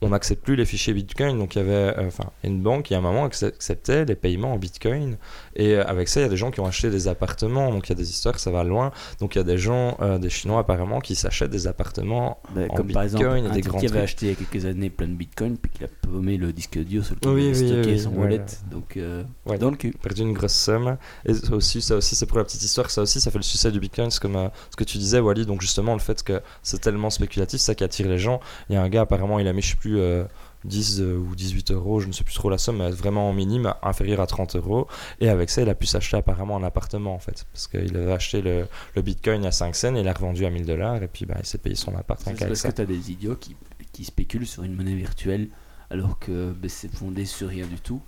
[0.00, 2.08] on n'accepte plus les fichiers Bitcoin, donc il y avait, euh,
[2.44, 5.16] une banque qui à un moment accep- acceptait les paiements en Bitcoin,
[5.56, 7.88] et euh, avec ça il y a des gens qui ont acheté des appartements, donc
[7.88, 10.18] il y a des histoires, ça va loin, donc il y a des gens, euh,
[10.18, 12.40] des Chinois apparemment, qui s'achètent des appartements.
[12.54, 13.44] bah, En comme par exemple Bitcoin.
[13.46, 15.56] Et un des grands qui avait acheté il y a quelques années plein de Bitcoin
[15.58, 17.98] puis qu'il a paumé le disque dur sur lequel Oui, il avait oui, stocké oui,
[17.98, 18.98] son wallet, donc
[19.46, 19.92] Ouais, dans le cul.
[20.00, 20.96] perdu une grosse somme.
[21.24, 23.42] Et ça aussi, ça aussi, c'est pour la petite histoire, ça aussi, ça fait le
[23.42, 25.44] succès du Bitcoin, c'est comme ce que tu disais, Wally.
[25.46, 28.38] Donc justement, le fait que c'est tellement spéculatif, ça qui attire les gens.
[28.68, 30.24] Il y a un gars, apparemment, il a mis, je sais plus, euh,
[30.64, 33.32] 10 euh, ou 18 euros, je ne sais plus trop la somme, mais vraiment en
[33.32, 34.86] minime, inférieur à 30 euros.
[35.20, 37.46] Et avec ça, il a pu s'acheter apparemment un appartement, en fait.
[37.52, 40.50] Parce qu'il avait acheté le, le Bitcoin à 5 cents et il l'a revendu à
[40.50, 41.02] 1000 dollars.
[41.02, 42.70] Et puis, bah, il s'est payé son appart C'est parce ça.
[42.70, 43.56] que tu as des idiots qui,
[43.92, 45.48] qui spéculent sur une monnaie virtuelle
[45.90, 48.02] alors que ben, c'est fondé sur rien du tout.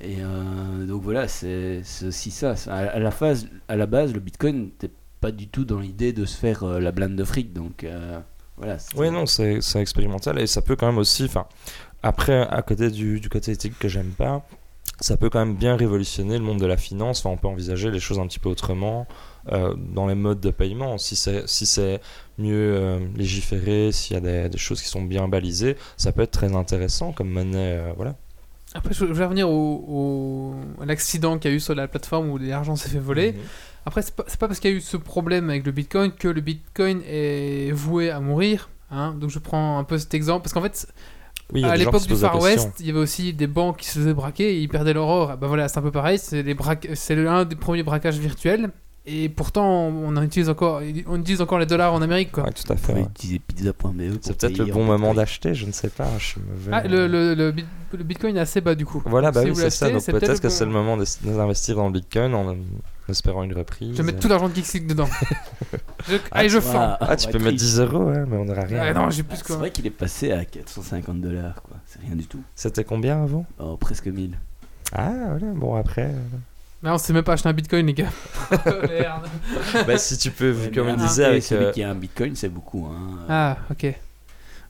[0.00, 2.54] Et euh, donc voilà, c'est c'est aussi ça.
[2.66, 4.90] À, à la phase, à la base, le Bitcoin n'était
[5.20, 7.52] pas du tout dans l'idée de se faire euh, la blinde de fric.
[7.52, 8.18] Donc euh,
[8.56, 8.76] voilà.
[8.96, 11.24] Oui, non, c'est expérimental et ça peut quand même aussi.
[11.24, 11.46] Enfin,
[12.02, 14.44] après, à côté du, du côté éthique que j'aime pas,
[15.00, 17.20] ça peut quand même bien révolutionner le monde de la finance.
[17.20, 19.06] Enfin, on peut envisager les choses un petit peu autrement
[19.50, 20.96] euh, dans les modes de paiement.
[20.98, 22.00] Si c'est si c'est
[22.38, 26.22] mieux euh, légiféré, s'il y a des, des choses qui sont bien balisées, ça peut
[26.22, 27.78] être très intéressant comme monnaie.
[27.78, 28.14] euh, voilà.
[28.74, 31.88] Après, je je voulais revenir au, au- à l'accident qu'il y a eu sur la
[31.88, 33.34] plateforme où l'argent s'est fait voler.
[33.86, 36.28] Après, c'est pas, pas parce qu'il y a eu ce problème avec le Bitcoin que
[36.28, 38.70] le Bitcoin est voué à mourir.
[38.90, 40.86] Hein, donc je prends un peu cet exemple parce qu'en fait,
[41.52, 42.40] Oui, à l'époque du Far.
[42.40, 45.08] West, il y avait aussi des banques qui se faisaient braquer et ils perdaient leur
[45.08, 45.36] or.
[45.36, 46.18] Bah voilà, c'est un peu pareil.
[46.18, 46.44] C'est
[46.94, 48.70] c'est l'un des premiers braquages virtuels.
[49.04, 52.44] Et pourtant, on en utilise encore, on utilise encore les dollars en Amérique, quoi.
[52.44, 52.92] Ouais, tout à fait.
[52.94, 53.00] ouais.
[53.02, 54.18] utiliser pizza.be.
[54.20, 56.06] C'est peut-être le bon en moment d'acheter, je ne sais pas.
[56.18, 56.70] Je suis mauvais.
[56.72, 59.02] Ah, le, le, le, bit- le Bitcoin est assez bas du coup.
[59.04, 59.90] Voilà, bah Si oui, c'est ça.
[59.90, 62.56] Donc peut-être que c'est le moment d'investir dans le Bitcoin en en
[63.10, 63.90] espérant une reprise.
[63.90, 65.08] Je vais mettre tout l'argent de Geeksleague dedans.
[66.08, 66.72] Je- Ah, Allez, je tu fends.
[66.72, 68.80] vois, Ah, tu peux mettre être 10 euros, hein, mais on n'aura rien.
[68.80, 71.76] Ah, non, j'ai Ah, plus C'est vrai qu'il est passé à 450 dollars, quoi.
[71.86, 72.40] C'est rien du tout.
[72.54, 73.44] C'était combien avant?
[73.58, 74.38] Oh, presque 1000.
[74.92, 76.04] Ah, voilà, bon, après.
[76.04, 76.18] euh,
[76.82, 78.10] Mais on sait même pas acheter un Bitcoin, les gars.
[78.88, 79.28] Merde.
[79.86, 81.42] bah, si tu peux, vu Ouais, comme un- disait, avec.
[81.44, 82.86] celui euh, qui a un bitcoin, c'est beaucoup.
[82.86, 83.18] Hein.
[83.28, 83.94] Ah, ok.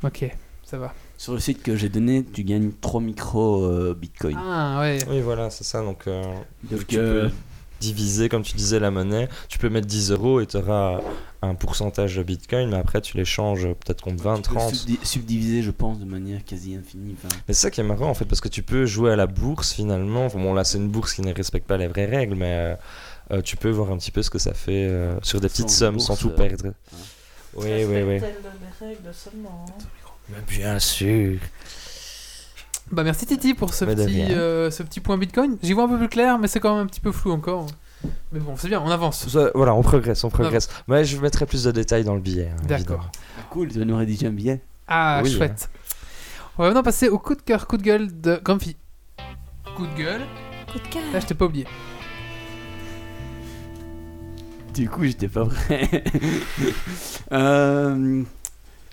[0.04, 0.30] Ok,
[0.64, 0.92] ça va.
[1.16, 4.36] Sur le site que j'ai donné, tu gagnes 3 micro euh, bitcoin.
[4.38, 4.98] Ah, ouais.
[5.08, 5.80] Oui, voilà, c'est ça.
[5.80, 6.22] Donc, euh,
[6.64, 7.34] Donc, tu euh, peux
[7.82, 9.28] diviser, comme tu disais, la monnaie.
[9.48, 11.00] Tu peux mettre 10 euros et tu auras
[11.42, 14.74] un pourcentage de bitcoin, mais après, tu les changes peut-être contre 20, tu peux 30.
[14.74, 17.16] subdi- subdiviser, je pense, de manière quasi infinie.
[17.48, 19.26] Mais c'est ça qui est marrant en fait, parce que tu peux jouer à la
[19.26, 20.24] bourse finalement.
[20.26, 22.74] Enfin, bon, là, c'est une bourse qui ne respecte pas les vraies règles, mais euh,
[23.32, 25.68] euh, tu peux voir un petit peu ce que ça fait euh, sur des petites
[25.70, 26.72] Sans sommes sans tout euh, perdre.
[27.54, 28.20] Oui, oui, oui.
[29.12, 29.66] seulement.
[29.68, 29.82] hein.
[30.28, 31.38] Mais bien sûr.
[32.92, 35.56] Bah, merci Titi pour ce de petit, euh, ce petit point Bitcoin.
[35.62, 37.66] J'y vois un peu plus clair, mais c'est quand même un petit peu flou encore.
[38.32, 39.28] Mais bon, c'est bien, on avance.
[39.28, 40.68] Ça, voilà, on progresse, on progresse.
[40.88, 42.50] Mais je mettrai plus de détails dans le billet.
[42.52, 43.10] hein, D'accord.
[43.38, 44.60] ah, cool, tu vas nous rédiger un billet.
[44.88, 45.70] Ah, Oui, chouette.
[46.58, 48.76] On va maintenant passer au coup de cœur, coup de gueule de Grumpy.
[49.74, 50.22] Coup de gueule
[50.70, 51.02] Coup de cœur.
[51.14, 51.66] Là, je t'ai pas oublié.
[54.74, 55.88] Du coup, j'étais pas prêt.
[57.32, 58.22] Euh,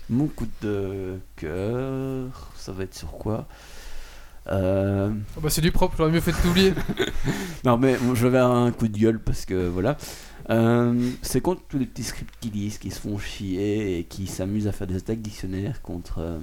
[0.08, 3.46] mon coup de cœur, ça va être sur quoi?
[4.48, 6.72] Euh, Oh, bah, c'est du propre, j'aurais mieux fait de t'oublier.
[7.64, 9.96] Non, mais bon, je vais avoir un coup de gueule parce que voilà.
[10.48, 14.26] Euh, c'est contre tous les petits scripts qui lisent, qui se font chier et qui
[14.26, 16.38] s'amusent à faire des attaques dictionnaires contre euh,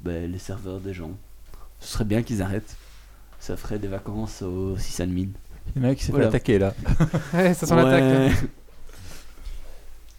[0.00, 1.12] ben, les serveurs des gens.
[1.80, 2.76] Ce serait bien qu'ils arrêtent.
[3.38, 5.26] Ça ferait des vacances au 6 admin.
[5.76, 6.24] Le mec s'est Voilà.
[6.30, 6.72] fait attaquer là.
[7.34, 8.02] ouais, ça sent l'attaque.
[8.02, 8.32] Ouais.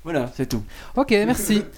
[0.03, 0.63] voilà, c'est tout.
[0.95, 1.63] Ok, merci.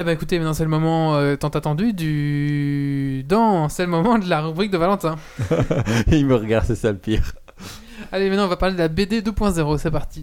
[0.00, 3.22] Eh ben écoutez, maintenant c'est le moment euh, tant attendu du...
[3.28, 5.16] Dans, c'est le moment de la rubrique de Valentin.
[6.06, 7.34] Il me regarde, c'est ça le pire.
[8.10, 10.22] Allez, maintenant on va parler de la BD 2.0, c'est parti.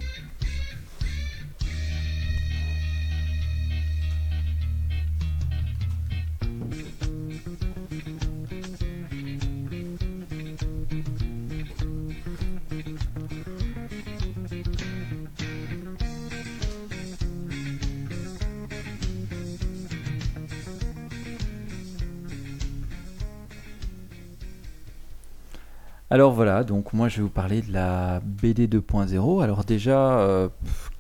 [26.10, 29.44] Alors voilà, donc moi je vais vous parler de la BD 2.0.
[29.44, 30.48] Alors déjà, euh,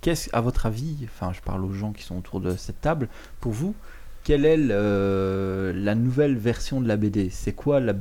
[0.01, 3.07] qu'est-ce, à votre avis, enfin je parle aux gens qui sont autour de cette table,
[3.39, 3.73] pour vous,
[4.25, 7.93] quelle est le- la nouvelle version de la BD C'est quoi la,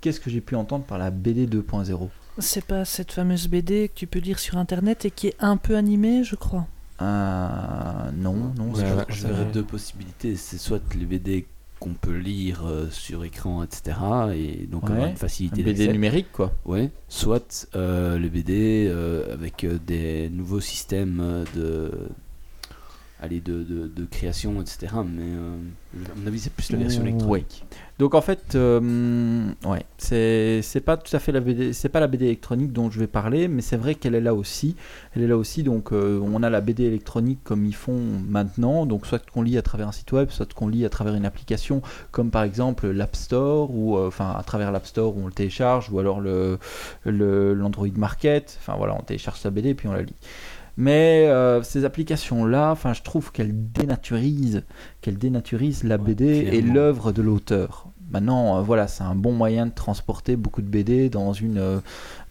[0.00, 2.08] qu'est-ce que j'ai pu entendre par la BD 2.0
[2.38, 5.58] C'est pas cette fameuse BD que tu peux lire sur internet et qui est un
[5.58, 6.66] peu animée, je crois.
[6.98, 10.36] Ah, Non, non, Ouais, Je verrais deux possibilités.
[10.36, 11.46] C'est soit les BD
[11.84, 13.98] qu'on peut lire euh, sur écran, etc.
[14.34, 14.92] Et donc Ouais.
[14.92, 15.92] avoir une un facilité BD d'accès.
[15.92, 16.50] numérique quoi.
[16.64, 21.90] Ouais, soit euh, le BD euh, avec des nouveaux systèmes de,
[23.20, 24.92] allez, de, de, de création, etc.
[25.06, 25.56] Mais euh,
[26.12, 27.08] à mon avis, c'est plus la version Ouais.
[27.10, 27.64] électronique.
[28.00, 32.08] Donc en fait, euh, ouais, c'est pas tout à fait la BD, c'est pas la
[32.08, 34.74] BD électronique dont je vais parler, mais c'est vrai qu'elle est là aussi.
[35.14, 38.84] Elle est là aussi, donc euh, on a la BD électronique comme ils font maintenant,
[38.84, 41.24] donc soit qu'on lit à travers un site web, soit qu'on lit à travers une
[41.24, 45.32] application, comme par exemple l'App Store ou enfin à travers l'App Store où on le
[45.32, 46.58] télécharge, ou alors le
[47.04, 48.58] le- l'Android Market.
[48.60, 50.14] Enfin voilà, on télécharge sa BD puis on la lit.
[50.76, 54.64] Mais euh, ces applications-là, enfin, je trouve qu'elles dénaturisent,
[55.00, 57.86] qu'elles dénaturisent la Ouais, BD et l'œuvre de l'auteur.
[58.10, 61.78] Maintenant, euh, voilà, c'est un bon moyen de transporter beaucoup de BD dans une, euh,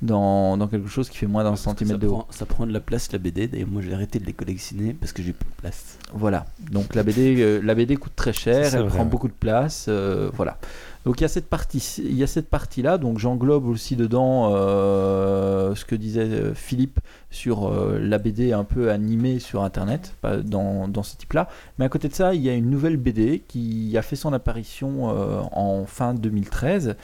[0.02, 2.26] dans, dans quelque chose qui fait moins d'un centimètre de haut.
[2.30, 3.48] ça prend de la place la BD.
[3.48, 5.98] D'ailleurs, moi, j'ai arrêté de les collectionner parce que j'ai plus de place.
[6.14, 6.45] Voilà.
[6.72, 9.90] Donc la BD, la BD coûte très cher, Ça, elle vrai, prend beaucoup de place,
[10.36, 10.57] voilà.
[11.05, 12.97] Donc il y a cette partie, il y a cette partie là.
[12.97, 16.99] Donc j'englobe aussi dedans euh, ce que disait euh, Philippe
[17.30, 21.49] sur euh, la BD un peu animée sur Internet, pas dans, dans ce type-là.
[21.77, 24.31] Mais à côté de ça, il y a une nouvelle BD qui a fait son
[24.34, 26.95] apparition euh, en fin 2013.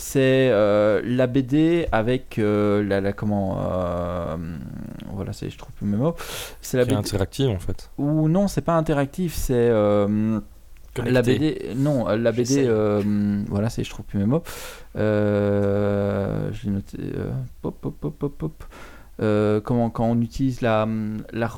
[0.00, 3.56] C'est la BD avec la, la comment
[5.12, 6.14] voilà c'est je trouve plus mes mots
[6.60, 7.90] c'est la BD interactive en fait.
[7.98, 9.72] ou non, c'est pas interactif, c'est
[11.04, 11.22] la.
[11.22, 11.74] BD.
[11.76, 12.64] Non, euh, la BD.
[12.66, 14.42] Euh, voilà, c'est je trouve plus mes mots.
[14.96, 16.98] Euh, J'ai noté.
[17.00, 17.30] euh,
[17.62, 18.64] pop, pop, pop, pop, pop.
[19.20, 20.86] Euh, comment quand on utilise la,
[21.32, 21.50] la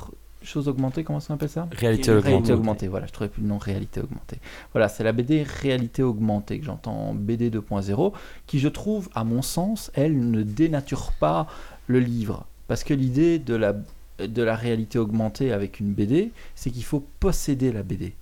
[0.42, 1.68] chose augmentée, comment ça appelle ça?
[1.72, 2.52] Réalité Réalité Réalité augmentée.
[2.54, 4.38] augmentée, voilà, je trouvais plus le nom réalité augmentée.
[4.72, 8.12] Voilà, c'est la BD réalité augmentée que j'entends BD 2.0,
[8.46, 11.46] qui je trouve, à mon sens, elle ne dénature pas
[11.86, 12.46] le livre.
[12.68, 13.74] Parce que l'idée de la,
[14.18, 18.14] de la réalité augmentée avec une BD, c'est qu'il faut posséder la BD.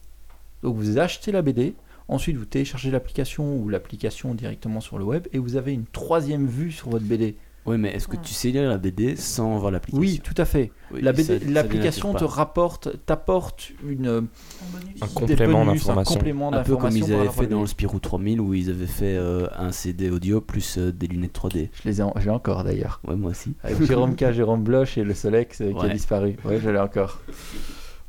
[0.62, 1.74] Donc vous achetez la BD,
[2.09, 6.47] ensuite vous téléchargez l'application ou l'application directement sur le web, et vous avez une troisième
[6.47, 7.36] vue sur votre BD.
[7.66, 10.01] Oui, mais est-ce que tu sais lire la BD sans voir l'application?
[10.01, 10.72] Oui, tout à fait.
[10.90, 15.02] Oui, La ça- BD ça L'application te rapporte, t'apporte une, bonus.
[15.02, 16.14] Un complément bonus, un d'information.
[16.14, 19.16] complément Un peu comme ils avaient fait dans le Spirou 3000 où ils avaient fait
[19.18, 21.68] euh, un CD audio plus euh, des lunettes 3D.
[21.74, 23.02] Je les ai, en- l'ai encore d'ailleurs.
[23.06, 23.52] Ouais, moi aussi.
[23.62, 26.36] Avec Jérôme K, Jérôme Bloch et le Solex euh, qui a disparu.
[26.47, 27.20] Ouais, je l'ai encore.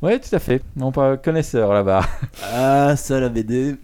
[0.01, 0.61] Ouais, tout à fait.
[0.75, 2.05] Non, pas connaisseur là-bas.
[2.53, 3.75] Ah, ça, la BD.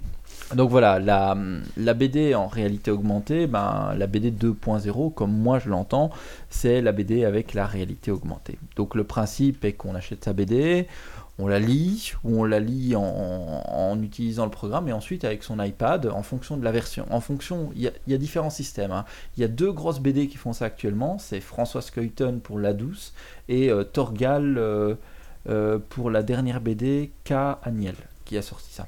[0.55, 1.35] Donc voilà, la,
[1.75, 6.11] la BD en réalité augmentée, ben, la BD 2.0, comme moi je l'entends,
[6.49, 8.59] c'est la BD avec la réalité augmentée.
[8.75, 10.87] Donc le principe est qu'on achète sa BD,
[11.39, 15.41] on la lit, ou on la lit en, en utilisant le programme, et ensuite avec
[15.43, 17.05] son iPad, en fonction de la version.
[17.09, 18.91] En fonction, il y a, il y a différents systèmes.
[18.91, 19.05] hein.
[19.37, 22.73] Il y a deux grosses BD qui font ça actuellement, c'est François Skeuten pour La
[22.73, 23.13] Douce,
[23.49, 24.93] et euh, Torgal euh,
[25.49, 27.33] euh, pour la dernière BD K.
[27.63, 27.95] Agnel,
[28.25, 28.87] qui a sorti ça.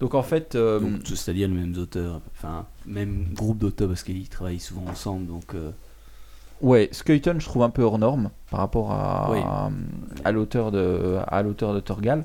[0.00, 0.54] Donc en fait...
[0.54, 5.26] euh, c'est-à-dire les mêmes auteurs, enfin, même groupe d'auteurs parce qu'ils travaillent souvent ensemble.
[5.26, 5.70] Donc, euh,
[6.62, 9.40] Ouais, Skeuten, je trouve un peu hors norme par rapport à, Oui.
[10.24, 12.24] à l'auteur de, à l'auteur de Torgal.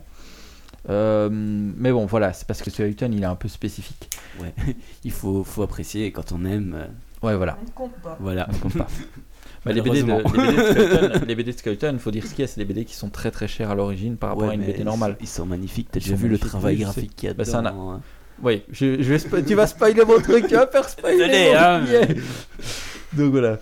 [0.90, 4.10] Euh, mais bon, voilà, c'est parce que Skeuten, il est un peu spécifique.
[4.40, 4.54] ouais,
[5.04, 6.88] il faut, faut apprécier et quand on aime, euh,
[7.28, 7.58] Ouais, voilà.
[7.62, 8.18] On ne compte pas.
[8.20, 8.48] voilà.
[8.52, 8.88] On compte pas.
[9.64, 12.48] Bah, les, BD de, les, BD de Skeuten, il faut dire ce qu'il y a,
[12.48, 14.64] c'est des BD qui sont très très chers à l'origine par rapport Ouais, à une
[14.64, 15.18] BD normale.
[15.22, 15.90] Ils sont magnifiques.
[15.92, 18.02] T'as déjà vu le travail graphique qu'il y a Bah, un- dedans, hein.
[18.44, 21.82] Oui, je, je vais tu vas spoiler mon truc, tu vas faire spoiler mon hein.
[23.14, 23.60] Donc voilà.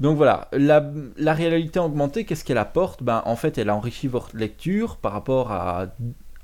[0.00, 3.02] Donc voilà, la, la réalité augmentée, qu'est-ce qu'elle apporte?
[3.02, 5.88] Ben, En fait, elle enrichit votre lecture par rapport à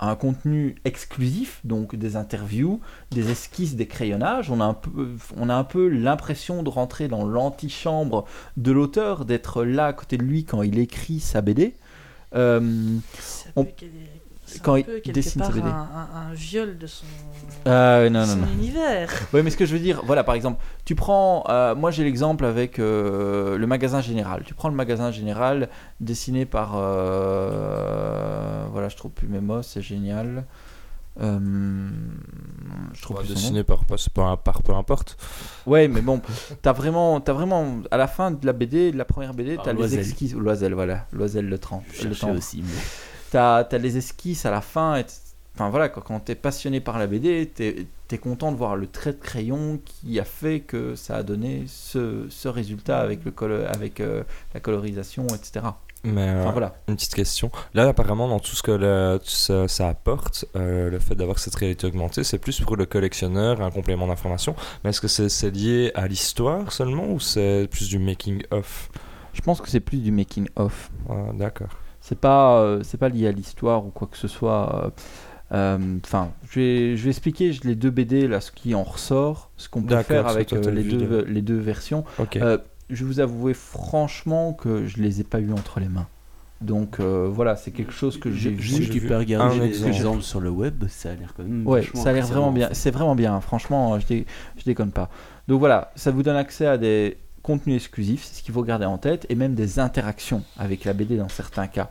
[0.00, 2.80] un contenu exclusif, donc des interviews,
[3.10, 4.50] des esquisses, des crayonnages.
[4.50, 8.24] On a un peu, on a un peu l'impression de rentrer dans l'antichambre
[8.56, 11.74] de l'auteur, d'être là à côté de lui quand il écrit sa BD.
[12.34, 12.98] Euh,
[13.56, 13.66] On-
[14.62, 15.68] quand il dessine sa BD.
[15.68, 17.04] Un, un- un viol de son,
[17.66, 18.46] euh, non, non, son non.
[18.54, 19.10] univers.
[19.32, 22.04] Oui, mais ce que je veux dire, voilà, par exemple, tu prends, euh, moi j'ai
[22.04, 24.42] l'exemple avec euh, le magasin général.
[24.44, 25.68] Tu prends le magasin général
[26.00, 30.44] dessiné par, euh, voilà, je trouve plus mes mots, c'est génial.
[31.20, 31.38] Euh,
[32.94, 33.34] je trouve plus nom.
[33.34, 35.16] Dessiné par, pas- c'est pas un- par peu importe.
[35.66, 36.20] Ouais, mais bon,
[36.62, 39.64] t'as vraiment, t'as vraiment, à la fin de la BD, de la première BD, Par
[39.64, 39.98] t'as les Loisel.
[40.00, 42.30] esquisses, Loisel, voilà, Loisel le 30, Je le temps.
[42.30, 42.62] aussi.
[42.62, 42.82] mais-
[43.30, 44.96] T'as as les esquisses à la fin.
[44.96, 45.12] Et t-
[45.58, 48.86] enfin voilà, quand, quand t'es passionné par la BD, t'es es content de voir le
[48.86, 53.32] trait de crayon qui a fait que ça a donné ce, ce résultat avec, le
[53.32, 54.22] colo- avec euh,
[54.54, 55.66] la colorisation, etc.
[56.04, 56.74] Mais euh, Enfin voilà.
[56.86, 57.50] une petite question.
[57.74, 61.38] Là, apparemment, dans tout ce que le- tout ça, ça apporte, euh, le fait d'avoir
[61.40, 64.54] cette réalité augmentée, c'est plus pour le collectionneur, un complément d'information.
[64.84, 68.90] Mais est-ce que c'est lié à l'histoire seulement ou c'est plus du making of?
[69.34, 70.88] Je pense que c'est plus du making of.
[71.10, 71.68] Ah, D'accord.
[72.00, 74.92] C'est pas, euh, c'est pas lié à l'histoire ou quoi que ce soit.
[75.52, 78.82] Euh, euh, Enfin, je, vais, je vais expliquer les deux BD là, ce qui en
[78.84, 82.04] ressort, ce qu'on peut faire avec euh, les, deux, les- les deux versions.
[82.18, 82.36] Ok.
[82.36, 82.58] Euh,
[82.90, 86.06] je vais vous avouer franchement que je les ai pas eu entre les mains.
[86.60, 88.56] Donc euh, voilà, c'est quelque chose que j'ai vu.
[88.56, 91.64] vu, tu peux regarder exemples sur le web, ça a l'air quand même.
[91.66, 92.68] Ouais, ça a l'air vraiment bien.
[92.72, 93.40] C'est vraiment bien.
[93.40, 94.26] Franchement, je, dé-
[94.56, 95.08] je déconne pas.
[95.46, 98.86] Donc voilà, ça vous donne accès à des contenus exclusifs, c'est ce qu'il faut garder
[98.86, 101.88] en tête, et même des interactions avec la BD dans certains cas.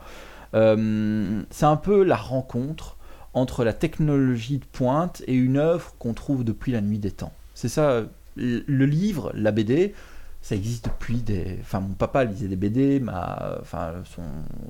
[0.54, 2.97] Euh, c'est un peu la rencontre
[3.40, 7.32] entre la technologie de pointe et une œuvre qu'on trouve depuis la nuit des temps.
[7.54, 8.04] C'est ça,
[8.36, 9.94] le livre, la BD,
[10.42, 11.58] ça existe depuis des...
[11.60, 13.58] Enfin, mon papa lisait des BD, ma...
[13.60, 14.22] enfin, son,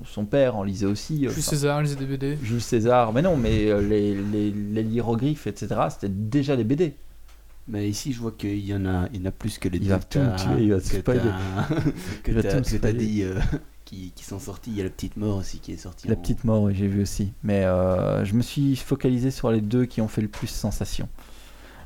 [0.05, 1.19] son père en lisait aussi.
[1.19, 2.37] Jules Enfin, César, lisait des BD.
[2.41, 6.93] Jules César, mais non, mais euh, les, les, les hiéroglyphes, etc., c'était déjà des BD.
[7.67, 9.77] Mais ici, je vois qu'il y en a, il y en a plus que les
[9.77, 11.21] Il deux va tout tuer, il va te que spoiler.
[12.23, 13.35] que Il va t'as- tout dit euh,
[13.89, 14.69] qui, qui sont sortis.
[14.71, 16.07] Il y a la petite mort aussi qui est sortie.
[16.07, 17.33] La en- petite mort, oui, j'ai vu aussi.
[17.43, 21.09] Mais euh, je me suis focalisé sur les deux qui ont fait le plus sensation.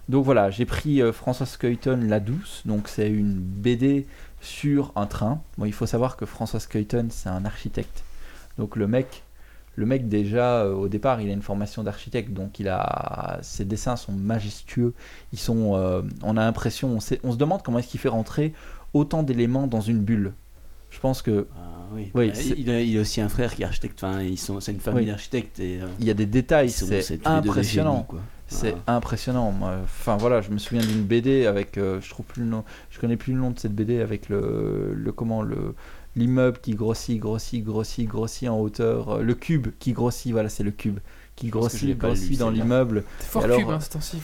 [0.09, 2.61] Donc voilà, j'ai pris euh, François Skeuten La Douce.
[2.65, 4.05] Donc c'est une BD
[4.41, 5.41] sur un train.
[5.57, 8.03] Bon, il faut savoir que François Skeuten, c'est un architecte.
[8.57, 9.23] Donc le mec,
[9.77, 12.33] le mec déjà euh, au départ, il a une formation d'architecte.
[12.33, 14.93] Donc il a ses dessins sont majestueux.
[15.31, 16.99] Ils sont, euh, on a l'impression, on
[17.31, 18.53] se demande comment est-ce qu'il fait rentrer
[18.93, 20.33] autant d'éléments dans une bulle.
[20.93, 22.11] Je pense que Ah, oui.
[22.13, 24.03] Oui, Bah, il, a, il a aussi un frère qui est architecte.
[24.03, 25.05] Enfin, ils sont, c'est une famille Oui.
[25.07, 28.07] d'architectes et euh, il y a des détails, c'est impressionnant.
[28.47, 28.97] C'est Ah.
[28.97, 29.51] impressionnant.
[29.83, 32.99] Enfin voilà, je me souviens d'une BD avec, euh, je trouve plus le nom, je
[32.99, 35.73] connais plus le nom de cette BD avec le, le comment le
[36.15, 40.61] l'immeuble qui grossit, grossit, grossit, grossit en hauteur, euh, le cube qui grossit, voilà, c'est
[40.63, 40.99] le cube
[41.35, 43.03] qui grossit, grossit dans l'immeuble.
[43.19, 43.79] C'est fort alors, cube, hein.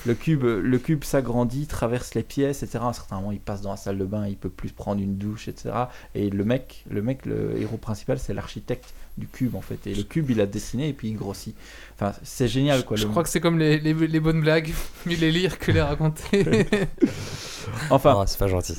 [0.06, 2.80] Le cube, le cube s'agrandit, traverse les pièces, etc.
[2.84, 5.02] À un certain moment, il passe dans la salle de bain, il peut plus prendre
[5.02, 5.72] une douche, etc.
[6.15, 9.86] Et le mec, le mec, le héros principal, c'est l'architecte du cube en fait.
[9.88, 11.56] Et le cube, il a dessiné et puis il grossit.
[11.95, 12.95] Enfin, c'est génial quoi.
[12.95, 14.72] Je le- crois que c'est comme les, les, les bonnes blagues,
[15.06, 16.68] mieux les lire que les raconter.
[17.90, 18.76] Enfin, Ah, c'est pas gentil.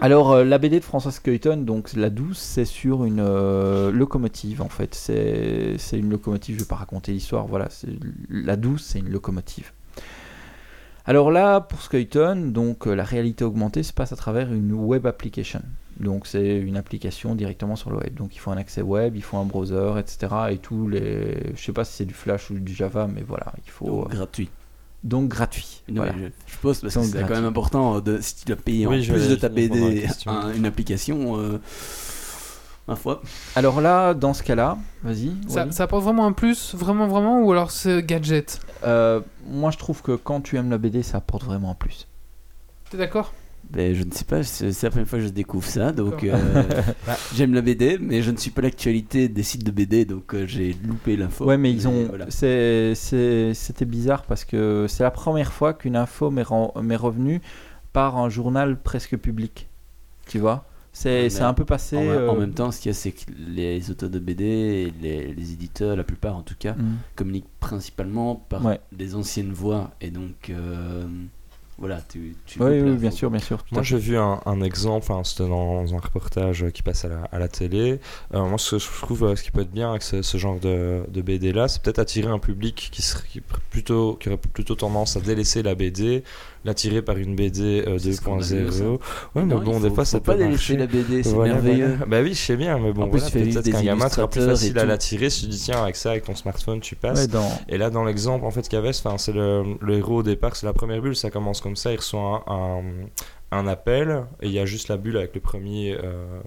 [0.00, 4.62] Alors, euh, la BD de François Skuyton, donc la douce, c'est sur une euh, locomotive
[4.62, 4.94] en fait.
[4.94, 7.68] C'est une locomotive, je vais pas raconter l'histoire, voilà.
[8.30, 9.72] La douce, c'est une locomotive.
[11.04, 15.04] Alors là, pour Skuyton, donc euh, la réalité augmentée se passe à travers une web
[15.04, 15.62] application.
[15.98, 18.14] Donc c'est une application directement sur le web.
[18.14, 20.32] Donc il faut un accès web, il faut un browser, etc.
[20.52, 23.52] Et tous les, je sais pas si c'est du Flash ou du Java, mais voilà,
[23.66, 24.48] il faut gratuit.
[25.04, 25.82] Donc gratuit.
[25.88, 26.12] Non, voilà.
[26.16, 28.98] je, je pose parce que c'est quand même important de, si tu dois payer Oui,
[29.00, 31.38] en je plus vais- de ta BD un- une application.
[31.38, 31.58] Euh,
[32.88, 33.22] ma foi.
[33.56, 35.32] Alors là, dans ce cas-là, vas-y.
[35.72, 38.60] ça apporte vraiment un plus, vraiment, vraiment, ou alors c'est gadget?
[38.84, 42.06] Euh, moi, je trouve que quand tu aimes la BD, ça apporte vraiment un plus.
[42.90, 43.32] T'es d'accord?
[43.70, 46.36] Ben, je ne sais pas, c'est la première fois que je découvre ça, donc euh,
[47.06, 50.34] bah, j'aime la BD, mais je ne suis pas l'actualité des sites de BD, donc
[50.34, 51.46] euh, j'ai loupé l'info.
[51.46, 52.04] Ouais, mais ils ont.
[52.06, 52.26] voilà.
[52.30, 56.42] C'était bizarre parce que c'est la première fois qu'une info m'est
[56.96, 57.40] revenue
[57.94, 59.68] par un journal presque public.
[60.26, 61.96] Tu vois C'est un peu passé.
[61.96, 64.92] En, euh, en même temps, ce qu'il y a, c'est que les auteurs de BD,
[65.00, 66.96] les, les éditeurs, la plupart en tout cas, mm.
[67.16, 68.80] communiquent principalement par Ouais.
[68.92, 70.52] des anciennes voix, et donc
[71.82, 72.36] voilà, tu.
[72.46, 73.58] tu Oui, bien sûr, bien sûr.
[73.72, 77.40] Moi, j'ai vu un, un exemple, c'était dans un reportage qui passe à la, à
[77.40, 77.98] la télé.
[78.34, 80.38] Euh, moi, ce que je trouve, euh, ce qui peut être bien avec ce, ce
[80.38, 84.38] genre de, de BD-là, c'est peut-être attirer un public qui, serait, qui, plutôt, qui aurait
[84.38, 86.22] plutôt tendance à délaisser la BD,
[86.64, 88.72] l'attirer par une BD euh, C'est scandaleux, 2.0.
[88.72, 88.84] ça.
[89.34, 90.76] Ouais, mais bon, des fois, ça pas peut délaisser marcher.
[90.76, 91.98] la BD, c'est Voilà, merveilleux.
[92.06, 94.78] Bah oui, je sais bien, mais bon, voilà, peut-être des qu'un gamin sera plus facile
[94.78, 97.28] à l'attirer si tu dis tiens, avec ça, avec ton smartphone, tu passes.
[97.28, 97.50] Dans...
[97.68, 100.22] Et là, dans l'exemple, en fait, qu'il y avait, enfin, c'est le, le héros au
[100.22, 102.82] départ, c'est la première bulle, ça commence comme ça, il reçoit un, un,
[103.50, 106.40] un appel, et il y a juste la bulle avec le premier euh,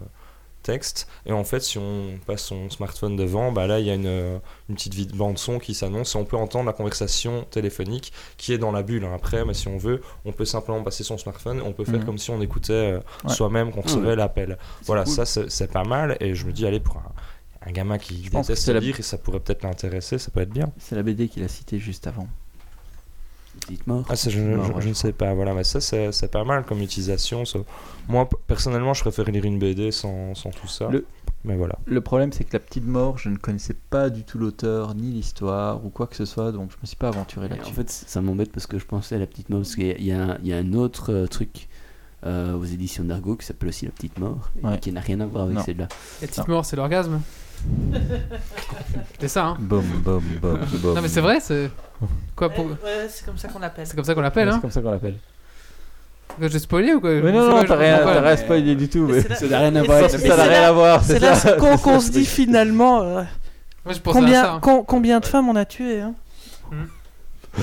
[0.65, 3.93] texte, et en fait, si on passe son smartphone devant, bah là, il y a
[3.93, 4.37] une, euh,
[4.67, 8.57] une petite vid- bande-son qui s'annonce, et on peut entendre la conversation téléphonique qui est
[8.57, 9.05] dans la bulle.
[9.05, 9.11] hein.
[9.15, 12.05] Après, mais si on veut, on peut simplement passer son smartphone, on peut faire Mhm.
[12.05, 13.33] comme si on écoutait euh, Ouais.
[13.33, 14.15] soi-même, qu'on recevait ouais.
[14.15, 14.57] l'appel.
[14.85, 15.13] Voilà, cool.
[15.25, 17.11] ça, c'est pas mal, et je me dis, allez, pour un,
[17.67, 20.17] un gamin qui Je pense que déteste c'est la- lire, et ça pourrait peut-être l'intéresser,
[20.17, 20.71] ça peut être bien.
[20.77, 22.27] C'est la BD qu'il a cité juste avant.
[23.67, 24.05] Petite mort.
[24.09, 26.29] Ah, ça, je, Non, je- ouais, je ne sais pas, voilà, mais ça, c'est c'est
[26.31, 27.45] pas mal comme utilisation.
[27.45, 27.59] ça.
[28.07, 30.87] Moi, personnellement, je préfère lire une BD sans, sans tout ça.
[30.89, 31.05] Le-
[31.43, 31.75] Mais voilà.
[31.85, 35.11] Le problème, c'est que La Petite Mort, je ne connaissais pas du tout l'auteur, ni
[35.11, 37.69] l'histoire, ou quoi que ce soit, donc je me suis pas aventuré là-dessus.
[37.69, 39.91] En fait, ça m'embête parce que je pensais à la petite mort, parce qu'il y
[40.11, 41.67] a- il y, a un- autre euh, truc
[42.25, 45.27] euh, aux éditions d'Argo qui s'appelle aussi la petite mort, et qui n'a rien à
[45.27, 45.63] voir avec Non.
[45.63, 45.87] celle-là.
[46.21, 47.21] La petite mort, c'est l'orgasme?
[49.19, 50.59] c'est ça, hein bom, bom, bom.
[50.95, 51.69] Non, mais c'est vrai, c'est.
[52.35, 52.65] Quoi pour.
[52.65, 53.87] Ouais, c'est comme ça qu'on l'appelle.
[53.87, 55.15] C'est comme ça qu'on l'appelle, C'est hein comme ça qu'on l'appelle.
[56.41, 57.11] J'ai spoilé ou quoi?
[57.21, 59.07] Mais non, non, t'as rien, t'as rien spoilé du tout.
[59.07, 60.67] Mais c'est Ça n'a rien à voir c'est- la mais Ça n'a c'est rien là-
[60.67, 61.03] à voir.
[61.03, 61.53] C'est c'est là ça.
[61.53, 63.23] qu'on se dit finalement euh,
[63.85, 64.21] Moi, je pensais à ça.
[64.21, 64.59] combien, hein.
[64.61, 66.13] com- combien de femmes on a tué hein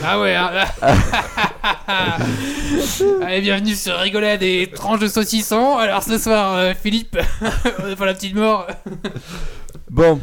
[0.03, 0.51] Ah ouais, hein.
[3.23, 5.77] Allez, bienvenue sur Rigolade et tranche de saucisson.
[5.77, 7.19] Alors ce soir, euh, Philippe,
[7.97, 8.67] pour la petite mort.
[9.91, 10.21] Bon,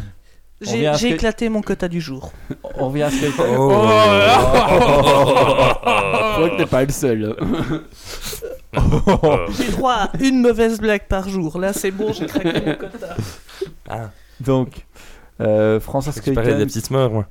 [0.66, 2.32] On J'ai éclaté mon quota du jour.
[2.76, 3.28] on revient à ce que
[3.58, 3.82] Oh,
[5.86, 7.36] Je crois que t'es pas le seul.
[9.58, 11.60] J'ai droit à une mauvaise blague par jour.
[11.60, 13.16] Là, c'est bon, j'ai craqué mon quota.
[13.90, 14.10] Ah,
[14.40, 14.86] Donc,
[15.42, 16.68] euh, François tu parlais des Skuyten.
[16.68, 17.26] petites morts, moi.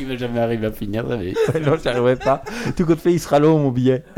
[0.00, 1.32] Il va jamais arriver à finir, ça mais...
[1.60, 2.42] non, j'y arriverai pas.
[2.76, 4.04] Tout compte fait, il sera long, mon billet.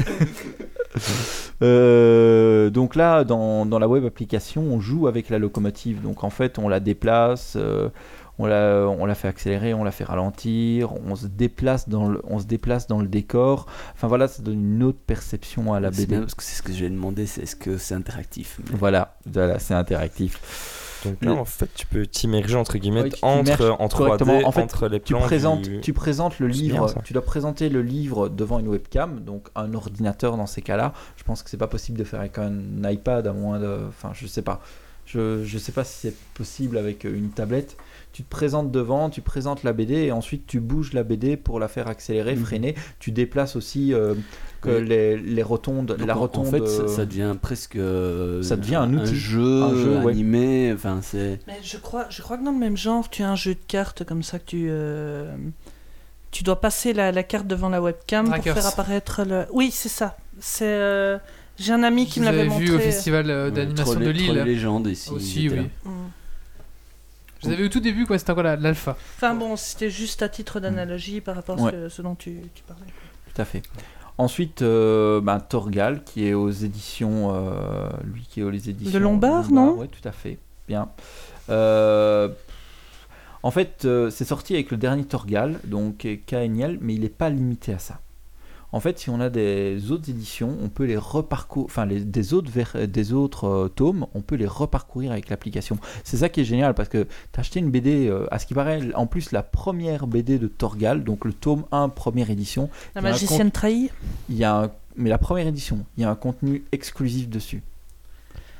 [1.62, 6.00] Euh, donc là, dans, dans la web application, on joue avec la locomotive.
[6.02, 7.90] Donc en fait, on la déplace, euh,
[8.38, 12.20] on, la, on la fait accélérer, on la fait ralentir, on se déplace dans le,
[12.24, 13.66] on se déplace dans le décor.
[13.94, 16.06] Enfin voilà, ça donne une autre perception à la C'est BD.
[16.14, 19.16] bien parce que c'est ce que j'ai demandé, c'est est-ce que c'est interactif Mais- Voilà,
[19.30, 20.89] voilà, c'est interactif.
[21.04, 23.86] Donc là, Le- en fait, tu peux t'immerger, entre guillemets, Ouais, tu entre, t'immerges en
[23.88, 24.48] 3D, correctement.
[24.48, 27.24] En fait, entre les Tu plans présentes, du- tu présentes le livre, bien, tu dois
[27.24, 30.92] présenter le livre devant une webcam, donc un ordinateur dans ces cas-là.
[31.16, 32.52] Je pense que c'est pas possible de faire avec un
[32.84, 34.60] iPad à moins de, enfin je sais pas,
[35.06, 37.76] je je sais pas si c'est possible avec une tablette.
[38.12, 41.60] Tu te présentes devant, tu présentes la BD et ensuite tu bouges la BD pour
[41.60, 42.44] la faire accélérer, Mhm.
[42.44, 42.74] freiner.
[42.98, 44.14] Tu déplaces aussi euh,
[44.62, 44.88] que Oui.
[44.88, 46.48] les, les rotondes, Donc, la en- rotonde.
[46.48, 47.76] En fait, ça, euh, ça devient presque.
[47.76, 49.14] euh, Ça devient un outil.
[49.14, 50.10] jeu, Un jeu, ouais.
[50.10, 50.72] animé.
[50.74, 51.38] Enfin, c'est.
[51.46, 53.60] Mais je crois, je crois que dans le même genre, tu as un jeu de
[53.68, 54.66] cartes comme ça que tu.
[54.68, 55.32] euh,
[56.32, 58.54] Tu dois passer la, la carte devant la webcam Trackers.
[58.54, 59.46] pour faire apparaître le.
[59.52, 60.16] Oui, c'est ça.
[60.38, 60.64] C'est.
[60.64, 61.18] euh,
[61.58, 62.64] J'ai un ami qui me l'avait montré.
[62.64, 64.42] vus au festival Ouais, d'animation de Lille.
[64.44, 65.10] Légende ici.
[65.10, 65.68] Aussi, oui.
[67.40, 67.44] Mm.
[67.44, 68.18] Je les avais au tout début, quoi.
[68.18, 68.96] C'était encore la- l'alpha.
[69.16, 71.70] Enfin bon, c'était juste à titre d'analogie par rapport à Ouais.
[71.70, 72.84] ce, que- ce dont tu, tu parlais.
[73.34, 73.62] Tout à fait.
[74.18, 77.30] Ensuite, euh, ben, Torgal, qui est aux éditions.
[77.34, 78.92] euh, lui qui est aux éditions.
[78.92, 80.38] De Lombard, non Oui, tout à fait.
[80.68, 80.88] Bien.
[81.48, 82.28] Euh,
[83.42, 87.30] en fait, euh, c'est sorti avec le dernier Torgal, donc KNL, mais il n'est pas
[87.30, 88.00] limité à ça.
[88.72, 92.32] En fait, si on a des autres éditions, on peut les reparcourir, enfin les- des
[92.34, 95.76] autres, ver- des autres euh, tomes, on peut les reparcourir avec l'application.
[96.04, 97.02] C'est ça qui est génial parce que
[97.32, 100.38] tu as acheté une BD, euh, à ce qui paraît, en plus la première BD
[100.38, 103.90] de Torgal, donc le tome 1, première édition, La magicienne trahie
[104.28, 107.62] il y a un- mais la première édition, il y a un contenu exclusif dessus.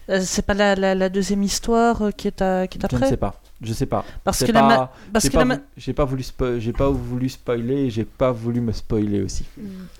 [0.09, 2.99] Euh, C'est pas la, la, la deuxième histoire qui est, à, qui est Je ne
[2.99, 3.39] après sais pas.
[3.62, 4.05] Je sais pas.
[4.24, 6.73] Parce que la pas- ma- parce j'ai que pas, la j'ai pas voulu spo- j'ai
[6.73, 9.45] pas voulu spoiler et j'ai pas voulu me spoiler aussi.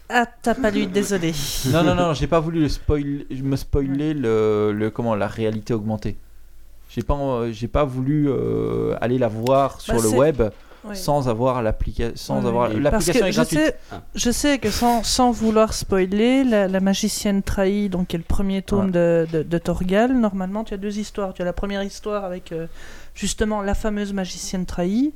[0.09, 1.33] Ah, t'as pas lu, désolé.
[1.73, 5.75] non non non, j'ai pas voulu le spoil me spoiler le, le comment la réalité
[5.75, 6.17] augmentée.
[6.89, 10.43] J'ai pas euh, j'ai pas voulu euh, aller la voir sur Bah, le web
[10.95, 13.61] sans avoir l'application sans Ouais, avoir Parce l'application que est je gratuite.
[13.61, 14.01] sais, Ah.
[14.15, 18.25] je sais que sans, sans vouloir spoiler, la, la magicienne trahie, donc qui est le
[18.25, 18.91] premier tome Ouais.
[18.93, 21.35] de, de, de Torgal, normalement tu as deux histoires.
[21.35, 22.67] Tu as la première histoire avec euh,
[23.15, 25.13] justement la fameuse magicienne trahie,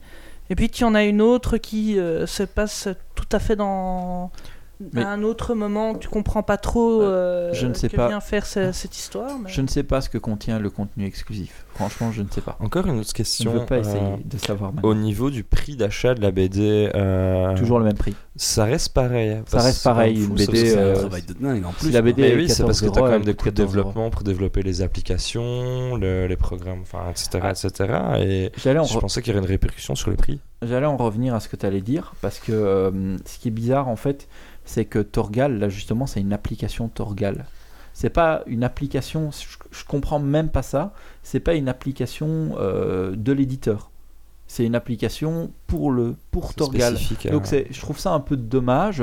[0.50, 4.30] et puis tu en as une autre qui euh, se passe tout à fait dans
[4.92, 5.94] Mais- à un autre moment.
[5.94, 8.08] Tu comprends pas trop euh, je ne sais que pas.
[8.08, 9.38] vient faire ce- cette histoire.
[9.42, 11.64] mais- Je ne sais pas ce que contient le contenu exclusif.
[11.74, 12.56] Franchement, je ne sais pas.
[12.60, 13.52] Encore une autre Je ne question.
[13.52, 14.88] veux pas euh, essayer de savoir maintenant.
[14.90, 18.14] Au niveau du prix d'achat de la BD, euh, Toujours le même prix.
[18.36, 19.42] ça reste pareil.
[19.46, 21.86] Ça reste pareil, une BD, C'est un euh, travail de dingue en plus.
[21.88, 22.02] si la.
[22.02, 23.76] BD oui, c'est parce que 14 tu as quand même des coûts de coûte 14
[23.76, 23.76] euros.
[23.88, 27.40] développement pour développer les applications, le- les programmes, enfin, etc.
[27.42, 27.50] Ah.
[27.50, 27.94] etc.
[28.20, 30.40] Et J'allais en, je re- pensais qu'il y aurait une répercussion sur le prix.
[30.62, 33.50] j'allais en revenir à ce que tu allais dire, parce que euh, ce qui est
[33.52, 34.28] bizarre en fait,
[34.64, 37.46] c'est que Torgal, là justement, c'est une application Torgal.
[37.92, 40.92] C'est pas une application, je, je comprends même pas ça,
[41.22, 43.90] c'est pas une application euh, de l'éditeur.
[44.46, 46.96] C'est une application pour, le, pour Torgal.
[47.30, 49.02] Donc c'est, je trouve ça un peu dommage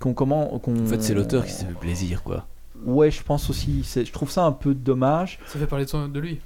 [0.00, 2.46] qu'on comment qu'on En fait, c'est l'auteur qui s'est fait plaisir, quoi.
[2.84, 3.82] Ouais, je pense aussi.
[3.84, 5.38] C'est, je trouve ça un peu dommage.
[5.46, 6.40] Ça fait parler de, son- de lui.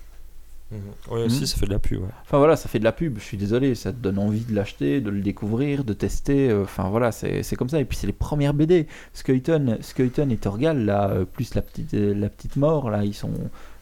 [0.71, 0.79] Mhm.
[1.11, 1.47] Oui, aussi, Mhm.
[1.47, 2.01] ça fait de la pub.
[2.03, 2.09] ouais.
[2.25, 4.55] Enfin voilà, ça fait de la pub, je suis désolé, ça te donne envie de
[4.55, 7.79] l'acheter, de le découvrir, de tester, euh, enfin voilà, c'est c'est comme ça.
[7.81, 11.95] Et puis c'est les premières BD, Skeleton, Skeleton et Torgal, là, euh, plus la petite,
[11.95, 13.31] euh, la petite mort, là, ils sont...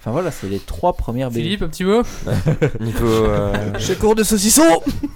[0.01, 1.43] Enfin voilà, c'est les trois premières BD.
[1.45, 2.03] Philippe, un petit mot?
[2.81, 3.07] Niveau.
[3.07, 4.63] euh, Je cours de saucisson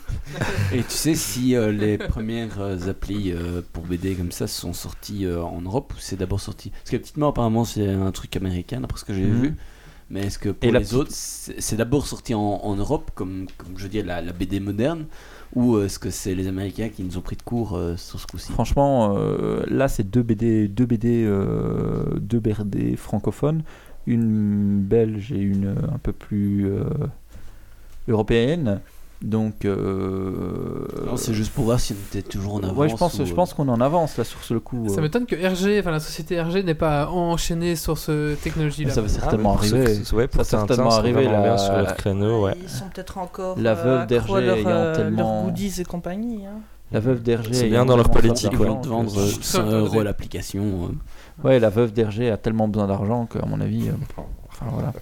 [0.73, 4.73] Et tu sais si euh, les premières euh, applis euh, pour BD comme ça sont
[4.73, 6.71] sorties euh, en Europe ou c'est d'abord sorti?
[6.71, 9.43] Parce que la petite mort apparemment c'est un truc américain d'après ce que j'ai Mhm.
[9.43, 9.55] vu.
[10.11, 13.47] Mais est-ce que pour Et les petite- autres c'est d'abord sorti en, en Europe comme,
[13.59, 15.05] comme je dis la, la BD moderne
[15.55, 18.27] ou est-ce que c'est les Américains qui nous ont pris de court euh, sur ce
[18.27, 18.53] coup-ci?
[18.53, 23.63] Franchement, euh, là c'est deux BD, deux BD, euh, deux BD francophones,
[24.07, 26.85] une belge et une euh, un peu plus euh,
[28.09, 28.81] européenne.
[29.21, 32.77] Donc, euh, Non, C'est juste pour voir si on était toujours en avance.
[32.77, 34.89] ouais, je pense, ou, je euh, pense qu'on en avance là sur ce coup.
[34.89, 35.03] Ça euh.
[35.03, 38.93] m'étonne que RG, enfin la société RG, n'ait pas enchaîné sur ce technologie-là.
[38.93, 40.03] ça va certainement Ah, pour arriver.
[40.03, 42.55] qui- ouais, pour Ça va certainement arriver, la- sur leur créneau, ouais.
[42.63, 44.07] Ils sont peut-être encore La euh, veuve
[44.41, 46.47] leur, ayant euh, tellement- leurs goodies et compagnie.
[46.47, 46.61] hein.
[46.93, 47.53] La veuve d'Hergé.
[47.53, 50.91] C'est bien dans leur politique, Ils d'argent vendre que- euh, Ça, 100 ça, euros l'application.
[51.45, 53.89] Ouais, la veuve d'Hergé a tellement besoin d'argent qu'à mon avis.
[53.89, 53.93] euh,
[54.49, 54.93] Enfin voilà.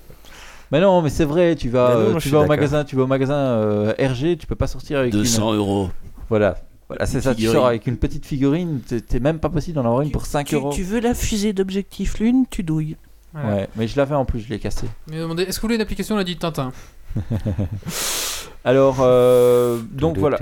[0.73, 2.97] Mais non, mais c'est vrai, tu vas, Mais non, euh, tu vas au magasin, tu
[2.97, 5.59] vas au magasin euh, RG, tu peux pas sortir avec 200 une.
[5.59, 5.91] euros.
[6.29, 6.57] Voilà,
[6.89, 7.31] voilà, c'est ça.
[7.31, 7.57] Tu figurine.
[7.57, 10.55] sors avec une petite figurine, t'es- même pas possible d'en avoir une pour 5 tu,
[10.57, 10.73] euros.
[10.73, 12.97] tu veux la fusée d'objectif lune, tu douilles.
[13.33, 13.55] Voilà.
[13.55, 14.87] Ouais, mais je l'avais en plus, je l'ai cassé.
[15.09, 16.73] Il m'a demandé est-ce que vous voulez une application On a dit Tintin.
[18.65, 20.39] Alors, euh, donc voilà.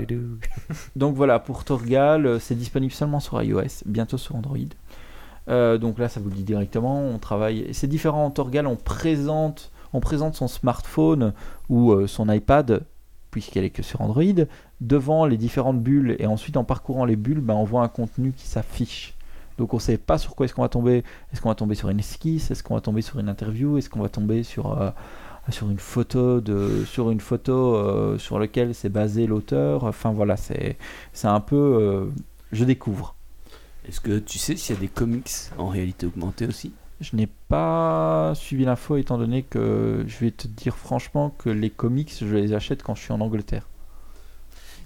[0.95, 4.57] Donc voilà, pour Torgal, c'est disponible seulement sur iOS, bientôt sur Android.
[5.47, 7.67] Euh, donc là, ça vous le dit directement, on travaille.
[7.73, 11.33] C'est différent en Torgal, on présente, on présente son smartphone
[11.69, 12.83] ou euh, son iPad,
[13.31, 14.23] puisqu'elle est que sur Android,
[14.81, 16.15] devant les différentes bulles.
[16.19, 19.13] Et ensuite, en parcourant les bulles, ben, on voit un contenu qui s'affiche.
[19.57, 21.03] Donc on ne sait pas sur quoi est-ce qu'on va tomber.
[21.31, 22.51] Est-ce qu'on va tomber sur une esquisse?
[22.51, 23.77] Est-ce qu'on va tomber sur une interview?
[23.77, 24.89] Est-ce qu'on va tomber sur, euh,
[25.49, 29.85] sur une photo, de, sur, une photo euh, sur laquelle s'est basé l'auteur?
[29.85, 30.77] Enfin voilà, c'est
[31.23, 32.11] un peu...
[32.51, 33.15] je découvre.
[33.87, 36.73] Est-ce que tu sais s'il y a des comics en réalité augmentée aussi?
[37.01, 41.69] Je n'ai pas suivi l'info étant donné que je vais te dire franchement que les
[41.69, 43.67] comics, je les achète quand je suis en Angleterre.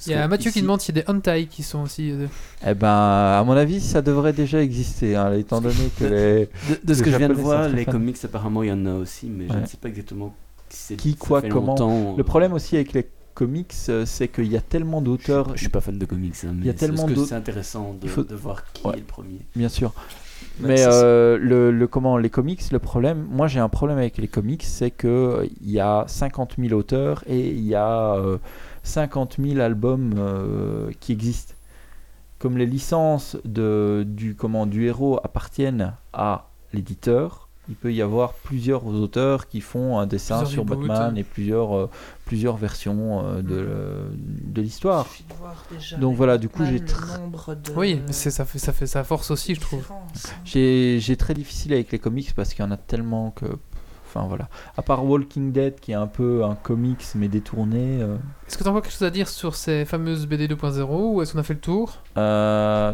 [0.08, 2.10] Il y a Mathieu qui ici- demande s'il y a des hentai qui sont aussi.
[2.12, 2.28] euh,
[2.66, 6.46] Eh ben, à mon avis, ça devrait déjà exister, hein, étant donné que les...
[6.74, 7.92] De, de ce que je viens de voir, les fans.
[7.92, 10.34] comics apparemment il y en a aussi, mais je ne sais pas exactement
[10.98, 11.74] Qui, ça quoi, comment.
[11.76, 15.52] longtemps, Le problème aussi avec les comics, euh, c'est qu'il y a tellement d'auteurs.
[15.56, 18.10] Je suis pas fan de comics, hein, mais y a c'est- tellement intéressant de, Il
[18.10, 18.94] faut- de voir qui Ouais.
[18.94, 19.40] est le premier.
[19.56, 19.94] Bien sûr.
[20.60, 24.18] Mais Mais euh, le, le- comment les comics, le problème, moi j'ai un problème avec
[24.18, 28.14] les comics, c'est que euh, il y a 50 000 auteurs et il y a
[28.16, 28.38] euh,
[28.84, 31.54] 50 000 albums euh, qui existent.
[32.40, 38.34] Comme les licences de, du, comment, du héros appartiennent à l'éditeur, il peut y avoir
[38.34, 40.66] plusieurs auteurs qui font un dessin Plusieurs sur.
[40.66, 41.90] Batman et plusieurs, euh,
[42.26, 45.06] plusieurs versions euh, de, l'histoire.
[45.08, 48.32] Suffit de déjà Donc voilà, du coup, j'ai le tr- nombre de Oui, mais c'est-
[48.32, 49.86] ça fait, ça fait sa force aussi, je trouve.
[49.92, 49.96] hein.
[50.46, 53.46] J'ai j'ai très difficile avec les comics parce qu'il y en a tellement que.
[54.08, 54.50] Enfin voilà.
[54.76, 58.00] À part Walking Dead qui est un peu un comics mais détourné.
[58.02, 58.16] euh,
[58.48, 61.22] Est-ce que tu as encore quelque chose à dire sur ces fameuses BD 2.0 ou
[61.22, 61.98] est-ce qu'on a fait le tour?
[62.18, 62.92] Euh,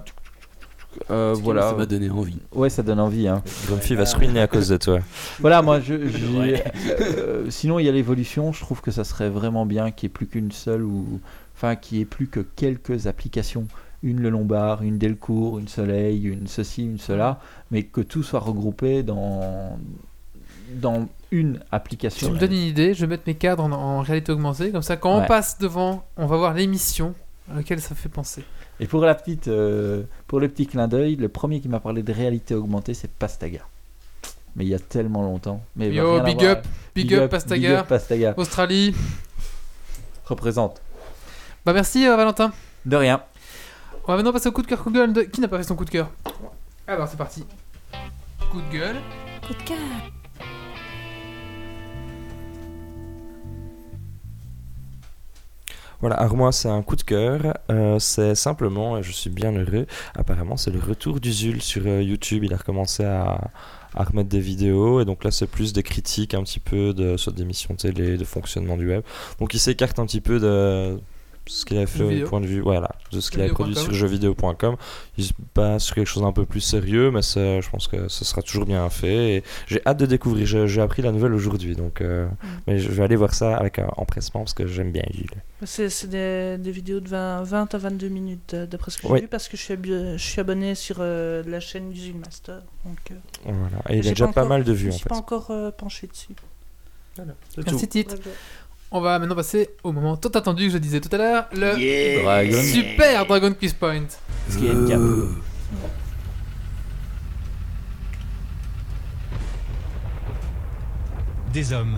[1.12, 1.70] euh, voilà.
[1.70, 2.38] Ça m'a donné envie.
[2.54, 3.28] Ouais, ça donne envie.
[3.28, 3.44] Hein.
[3.68, 5.00] Grumpy va se ruiner à cause de toi.
[5.40, 5.94] Voilà, moi, je,
[6.38, 6.64] Ouais.
[7.02, 8.52] euh, sinon il y a l'évolution.
[8.54, 11.20] Je trouve que ça serait vraiment bien qu'il n'y ait plus qu'une seule ou,
[11.56, 13.68] enfin, qu'il n'y ait plus que quelques applications.
[14.04, 17.40] Une le Lombard, une Delcourt, une Soleil, une ceci, une cela,
[17.72, 19.80] mais que tout soit regroupé dans
[20.74, 22.28] dans une Si application.
[22.28, 24.82] tu me donnes une idée, je vais mettre mes cadres en, en réalité augmentée, comme
[24.82, 25.24] ça quand Ouais.
[25.24, 27.14] on passe devant, on va voir l'émission
[27.52, 28.44] à laquelle ça fait penser.
[28.80, 32.04] Et pour la petite, euh, pour le petit clin d'œil, le premier qui m'a parlé
[32.04, 33.62] de réalité augmentée, c'est Pastaga.
[34.56, 35.62] Mais il y a tellement longtemps.
[35.76, 38.34] Mais Yo, big up, avec- big, up, Pastaga, big up Pastaga.
[38.38, 38.94] Australie.
[40.26, 40.82] Représente.
[41.66, 42.52] Bah merci euh, Valentin.
[42.86, 43.22] De rien.
[44.06, 45.22] On va maintenant passer au coup de cœur Google de...
[45.24, 46.10] Qui n'a pas fait son coup de cœur?
[46.88, 47.44] Alors c'est parti.
[48.52, 48.98] Coup de gueule.
[49.48, 49.78] Coup de cœur.
[56.02, 59.52] Voilà, alors moi c'est un coup de cœur, euh, c'est simplement, et je suis bien
[59.54, 63.50] heureux, apparemment c'est le retour d'Usul sur euh, YouTube, il a recommencé à,
[63.96, 67.18] à remettre des vidéos, et donc là c'est plus des critiques un petit peu de,
[67.18, 69.04] sur des émissions télé, de fonctionnement du web,
[69.40, 71.00] donc il s'écarte un petit peu de
[71.48, 73.94] ce qu'il a fait au point de vue, voilà, de ce qu'il a produit sur
[73.94, 74.76] jeuxvideo.com,
[75.18, 78.08] il se base sur quelque chose d'un peu plus sérieux, mais c'est- je pense que
[78.08, 81.76] ce sera toujours bien fait, et j'ai hâte de découvrir, j'ai appris la nouvelle aujourd'hui,
[81.76, 82.28] donc euh,
[82.68, 85.30] mais je vais aller voir ça avec un empressement, parce que j'aime bien Usul.
[85.90, 89.14] C'est des, des vidéos de 20, 20 à 22 minutes, euh, d'après ce que j'ai
[89.14, 89.22] Oui.
[89.22, 89.74] vu, parce que je suis,
[90.18, 92.62] je abonné sur euh, la chaîne du Master.
[92.84, 93.16] Donc, euh,
[93.46, 93.78] Voilà.
[93.90, 95.10] Et il a déjà pas, encore- mal de je vues me en suis fait.
[95.10, 96.34] pas encore euh, penché dessus.
[97.66, 98.16] Merci titre.
[98.98, 102.22] On va maintenant passer au moment tant attendu que je disais tout à l'heure, le
[102.24, 102.62] Dragon.
[102.62, 104.06] super Dragon Quiz Point.
[104.46, 105.02] Parce qu'il y a une cape.
[111.52, 111.98] Des hommes,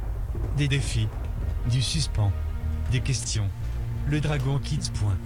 [0.58, 1.08] des défis,
[1.70, 2.32] du suspens,
[2.92, 3.48] des questions.
[4.10, 4.90] Le Dragon Kids.
[5.00, 5.18] Point.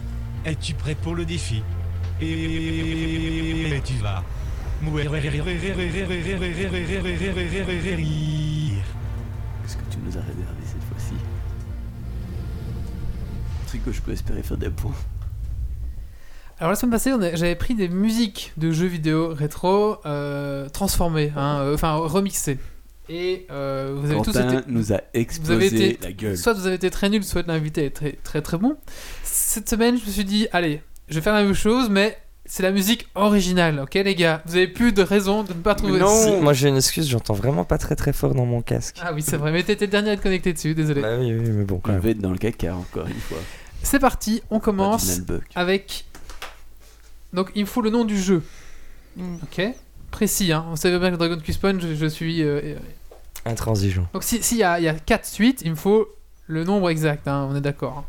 [0.43, 1.63] Es-tu prêt pour le défi?
[2.19, 4.25] Et tu vas.
[4.81, 5.15] mourir.
[9.63, 10.60] Est-ce que tu nous as réservé?
[13.71, 14.91] Truc que je peux espérer faire des points.
[16.59, 21.59] Alors la semaine passée, j'avais pris des musiques de jeux vidéo rétro euh, transformées, hein,
[21.61, 22.59] euh, enfin remixées.
[23.07, 24.57] Et euh, vous avez tous été...
[24.67, 25.01] nous a
[25.41, 26.37] Vous avez été, la gueule.
[26.37, 28.75] soit vous avez été très nul, soit l'invité est très très très bon.
[29.23, 32.63] Cette semaine, je me suis dit, allez, je vais faire la même chose, mais c'est
[32.63, 34.43] la musique originale, ok les gars?
[34.45, 36.01] Vous avez plus de raison de ne pas trouver.
[36.05, 38.97] Si, moi j'ai une excuse, j'entends vraiment pas très très fort dans mon casque.
[39.01, 41.01] Ah oui, c'est vrai, mais t'étais le dernier à être connecté dessus, désolé.
[41.01, 42.01] Bah oui, oui, mais bon, quand On même.
[42.01, 43.37] va être dans le caca encore une fois.
[43.83, 45.19] C'est parti, on commence
[45.55, 46.05] avec.
[47.33, 48.43] Donc il me faut le nom du jeu,
[49.17, 49.35] Mm.
[49.43, 49.61] ok
[50.09, 50.65] Précis, hein.
[50.69, 52.41] Vous savez bien que Dragon Quest Point, je, je suis.
[52.43, 52.79] euh, euh,
[53.45, 54.07] Intransigeant.
[54.13, 56.07] Donc s'il si y, a, y a 4 suites, il me faut
[56.47, 57.99] le nombre exact, hein, on est d'accord.
[57.99, 58.05] hein.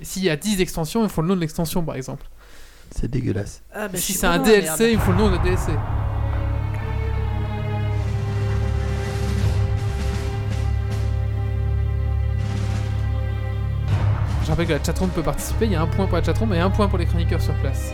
[0.00, 2.26] Et s'il y a 10 extensions, il me faut le nom de l'extension par exemple.
[2.94, 3.62] C'est dégueulasse.
[3.74, 4.80] Ah, je si c'est un DLC, merde.
[4.92, 5.72] il me faut le nom de DLC.
[14.48, 16.54] Je rappelle que la chatroom peut participer, il y a un point pour la chatroom
[16.54, 17.92] et un point pour les chroniqueurs sur place.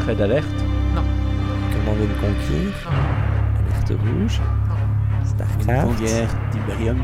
[0.00, 0.46] Trait d'alerte.
[1.72, 2.90] Commande une conquire.
[2.90, 4.40] Alerte rouge.
[5.20, 5.98] Une Starcraft.
[5.98, 6.98] guerre d'Iberium.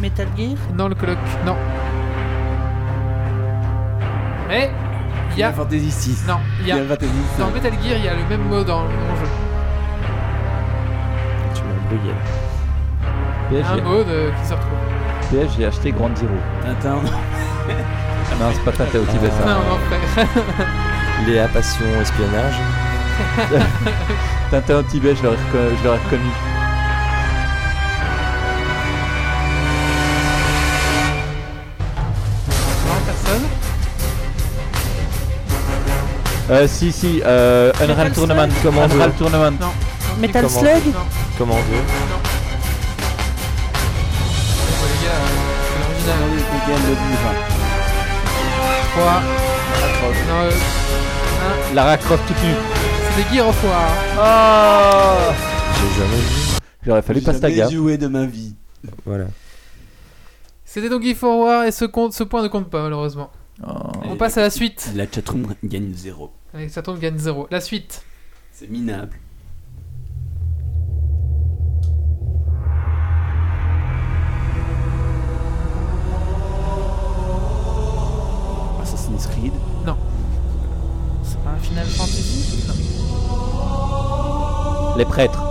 [0.00, 1.56] Metal Gear Non, le colloque, non.
[4.48, 4.70] Mais,
[5.32, 5.52] il y a...
[5.52, 6.24] Fantasy 6.
[6.26, 6.82] Non, il y a...
[6.82, 7.54] Fantasy Dans 5.
[7.56, 9.30] Metal Gear, il y a le même mot dans, le jeu.
[11.54, 12.14] Tu m'as embrouillé.
[12.14, 12.49] Il
[13.50, 15.50] y PS, a un j'ai- mot de- qui se retrouve.
[15.56, 16.32] J'ai acheté Grand Zero.
[16.64, 17.02] Tintin, non.
[17.02, 19.46] Non, c'est pas Tintin au Tibet ça.
[19.46, 19.78] Non, non,
[20.14, 20.26] frère.
[21.26, 22.54] Léa Passion Espionnage.
[24.50, 26.30] Tintin au Tibet, je l'aurais reconnu.
[32.86, 33.44] Non, personne.
[36.50, 38.48] Euh, si, si, euh, Unreal Tournament.
[38.62, 38.94] Commando.
[38.94, 39.56] Unreal Tournament.
[39.60, 39.68] Non.
[40.20, 40.94] Metal Comment- Slug.
[41.38, 41.60] Commando.
[46.70, 46.76] Non.
[46.76, 47.34] Allez, on gagne le burin.
[48.92, 49.22] 3.
[50.28, 52.54] Non, euh, Lara Croft toute nue.
[53.16, 53.90] c'est des Gear of War.
[54.18, 55.32] Oh
[55.74, 56.58] J'ai jamais vu.
[56.86, 57.70] J'aurais fallu J'ai jamais gaffe.
[57.72, 58.54] joué de ma vie.
[59.04, 59.26] Voilà.
[60.64, 63.30] C'était donc Gear of War et ce, compte, ce point ne compte pas malheureusement.
[63.66, 63.72] Oh.
[64.04, 64.90] On passe à la suite.
[64.94, 66.32] La chatroom gagne 0.
[66.54, 67.46] Allez, ça tombe gagne 0.
[67.50, 68.02] La suite.
[68.52, 69.16] C'est minable.
[79.16, 79.52] Assassin's Creed.
[81.22, 82.64] C'est pas un Final Fantasy
[84.96, 85.42] Les prêtres.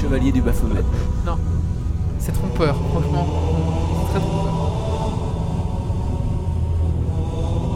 [0.00, 0.82] Chevalier du Baphomet.
[2.18, 3.26] C'est trompeur, franchement.
[4.06, 4.52] C'est très trompeur.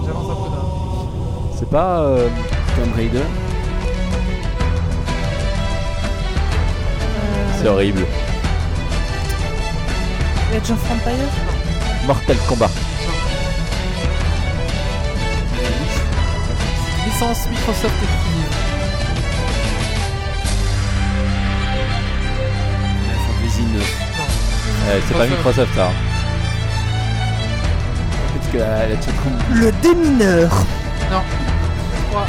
[0.06, 0.62] J'avance un peu là.
[1.58, 1.98] C'est pas.
[2.00, 2.28] euh,
[2.76, 3.22] Tomb Raider.
[7.60, 8.04] C'est horrible.
[10.54, 11.28] Age of Empire
[12.06, 12.70] Mortal Kombat.
[17.20, 18.52] Licence Microsoft exclusive.
[23.02, 23.82] Final Fantasy 9.
[24.88, 25.26] Euh, c'est pas.
[25.26, 25.86] Microsoft ça.
[25.86, 25.90] hein.
[28.34, 29.32] Peut-être que la, la chatroom.
[29.52, 30.48] Le démineur
[32.12, 32.26] 3,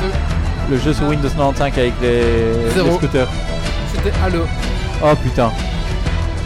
[0.00, 2.88] 2, Le jeu sur Windows 95 avec les, Zéro.
[2.88, 3.28] les scooters.
[3.94, 4.46] c'était Halo.
[5.04, 5.52] Oh putain.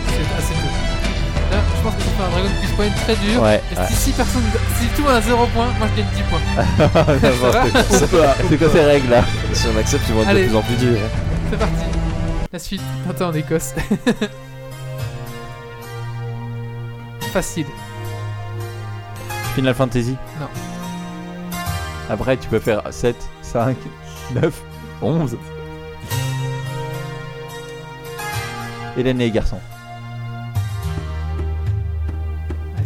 [0.08, 0.61] C'est assez peu.
[1.82, 3.42] Je pense que ça fait un Dragon Quest Point très dur.
[3.42, 3.60] Ouais.
[3.72, 4.42] Et si, si personne,
[4.78, 6.40] si tout le monde a 0 points, moi je gagne 10 points.
[6.78, 8.34] N'importe quoi.
[8.48, 10.76] C'est quoi ces règles là Si on accepte, ils vont être de plus en plus
[10.76, 11.00] durs.
[11.50, 11.74] C'est parti.
[12.52, 12.82] La suite.
[13.10, 13.74] Attends, en Écosse.
[17.32, 17.66] Facile.
[19.56, 20.46] Final Fantasy Non.
[22.08, 23.76] Après, tu peux faire 7, 5,
[24.36, 24.62] 9,
[25.02, 25.36] 11.
[28.96, 29.58] Hélène et les garçons.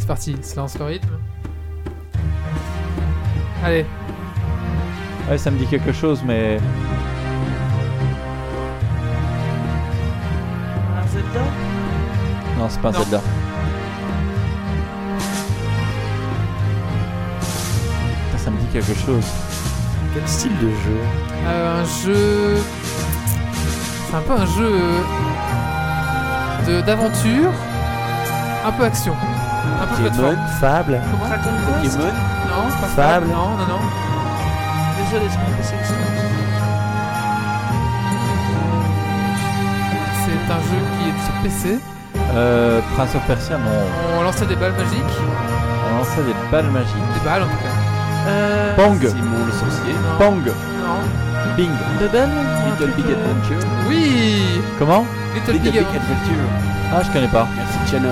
[0.07, 0.37] C'est parti.
[0.43, 1.19] Se lance le rythme.
[3.65, 3.85] Allez.
[5.28, 6.59] Ouais, ça me dit quelque chose, mais.
[10.97, 11.41] Un Zelda?
[12.57, 12.99] Non, c'est pas un Non.
[13.01, 13.20] Zelda.
[18.27, 19.24] Putain, ça me dit quelque chose.
[20.15, 21.01] Quel style de jeu?
[21.47, 22.57] Euh, un jeu.
[24.09, 24.73] C'est un peu un jeu
[26.69, 27.53] de d'aventure,
[28.65, 29.15] un peu action,
[29.86, 30.36] Pokémon.
[30.60, 32.12] Fable Comment Pokémon.
[32.48, 33.26] Non, pas Fable.
[33.28, 33.80] Non, non, non.
[34.98, 35.82] Désolé, c'est pas possible.
[40.24, 41.78] C'est un jeu qui est sur PC.
[42.34, 44.18] Euh, Prince of Persia, non.
[44.18, 45.16] On lançait des balles magiques,
[45.93, 46.94] On lançait des balles magiques.
[47.14, 48.28] des balles en tout cas.
[48.28, 49.93] Euh, Pong Simon le sorcier.
[49.93, 50.18] Non.
[50.18, 51.55] Pong Non.
[51.56, 51.70] Bing
[52.01, 52.28] Bubble
[52.66, 53.68] Little Big Adventure.
[53.88, 54.60] Oui.
[54.78, 56.01] Comment Little, Little Big Big Adventure.
[56.01, 56.93] Adventure.
[56.94, 57.47] Ah, je connais pas.
[57.56, 58.09] Merci Chano.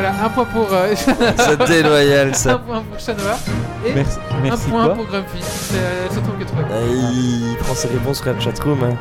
[0.00, 2.58] Voilà, un point pour euh, C'est déloyal un ça.
[2.58, 3.36] point pour Chanoa
[3.84, 4.18] et Merci,
[4.48, 5.38] un point quoi pour Grumpy.
[5.42, 6.62] C'est euh, surtout que trouvé.
[6.70, 8.80] Ah, il prend ses réponses sur la chatroom.
[8.84, 8.96] hein.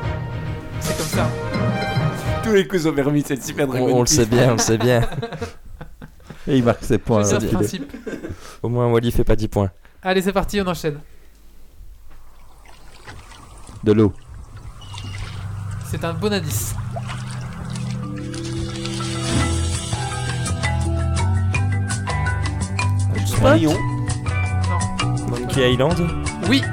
[0.80, 1.30] C'est comme ça.
[2.44, 4.58] Tous les coups ont permis cette super On, Dragon on le sait bien, on le
[4.58, 5.02] sait bien.
[6.48, 7.24] Et il marque ses points.
[7.24, 7.94] C'est le est- principe.
[8.64, 9.70] Au moins, Wally fait pas 10 points.
[10.02, 11.00] Allez, c'est parti, on enchaîne.
[13.84, 14.14] De l'eau.
[15.92, 16.74] C'est un bon indice.
[23.38, 23.76] Spot Lion.
[25.30, 26.10] Monkey Island
[26.50, 26.64] Oui,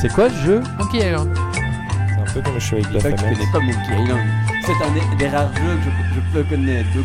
[0.00, 1.34] C'est quoi le jeu Monkey Island.
[1.54, 3.16] C'est un peu comme le show avec la famille.
[3.18, 4.20] connais pas Monkey Island.
[4.66, 6.88] C'est un des, des rares jeux que je, je peux connaître.
[6.94, 7.04] Donc,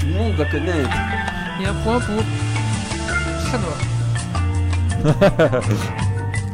[0.00, 0.90] tout le monde doit connaître.
[1.60, 2.22] Et un point pour
[3.50, 3.76] Chanoa.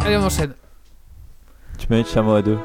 [0.05, 0.55] Allez, on enchaîne.
[1.79, 2.59] Tu mets chameau à deux.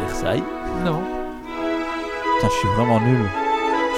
[0.00, 0.44] Versailles.
[0.84, 1.02] Non,
[2.44, 3.26] Putain, je suis vraiment nul.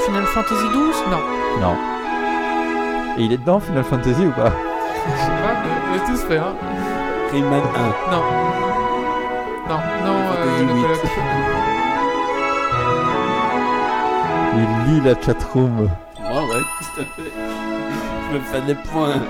[0.05, 1.19] Final Fantasy 12 non.
[1.61, 1.77] Non.
[3.19, 4.53] Et il est dedans Final Fantasy ou pas?
[4.53, 6.45] Je sais pas, mais on va tous faire.
[6.45, 6.55] Hein.
[7.33, 7.63] Rayman
[8.09, 8.13] 1.
[8.13, 8.23] Non.
[9.69, 11.01] Non, non, euh, le colloque.
[14.55, 15.89] Il lit la chatroom.
[16.21, 17.33] Moi, ouais, tout à fait.
[18.31, 19.23] Je me fais des points.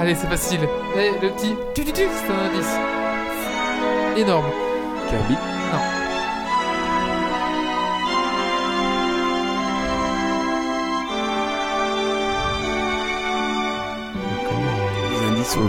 [0.00, 0.60] Allez, c'est facile.
[0.96, 2.76] Eh, le petit tu tu tu, c'est un indice.
[4.16, 4.46] Énorme.
[5.08, 5.55] Kirby.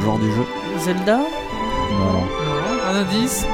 [0.04, 0.46] Genre du jeu.
[0.80, 1.26] Zelda Non.
[2.00, 2.26] Non,
[2.90, 3.46] un indice.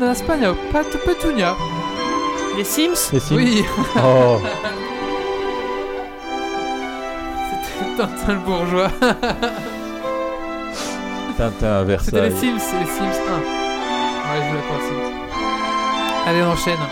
[0.00, 1.54] Dans l'Espagne, pas de petunia.
[2.56, 3.64] Les Sims Les Sims Oui,
[3.96, 4.38] Oh.
[7.50, 8.90] c'était Tintin le bourgeois.
[11.36, 12.32] Tintin, C'était les Versailles.
[12.38, 13.08] Sims, c'est les Sims 1.
[13.08, 15.04] Ouais, je voulais pas les Sims.
[16.26, 16.82] Allez, on enchaîne.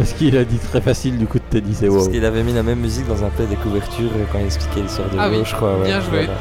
[0.00, 2.10] Parce qu'il a dit très facile, du coup, t'as dit c'est Parce wow.
[2.10, 5.10] qu'il avait mis la même musique dans un play des couvertures quand il expliquait l'histoire
[5.10, 5.76] de Ah WoW, oui, je crois.
[5.76, 5.84] ouais.
[5.84, 6.24] bien joué.
[6.26, 6.32] Voilà.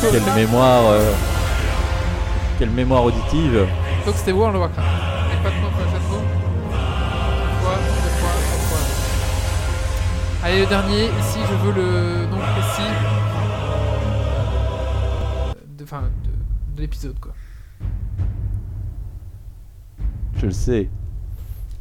[0.12, 0.82] Quelle mémoire.
[0.90, 1.12] euh,
[2.58, 3.66] Quelle mémoire auditive.
[4.06, 4.88] Donc c'était World of Warcraft.
[4.88, 5.76] Et pas de fois, deux
[8.20, 8.84] fois, trois fois.
[10.44, 11.04] Allez, le dernier.
[11.20, 12.90] Ici, je veux le nom précis.
[15.78, 17.32] de- Enfin, de, de l'épisode, quoi.
[20.36, 20.88] Je le sais.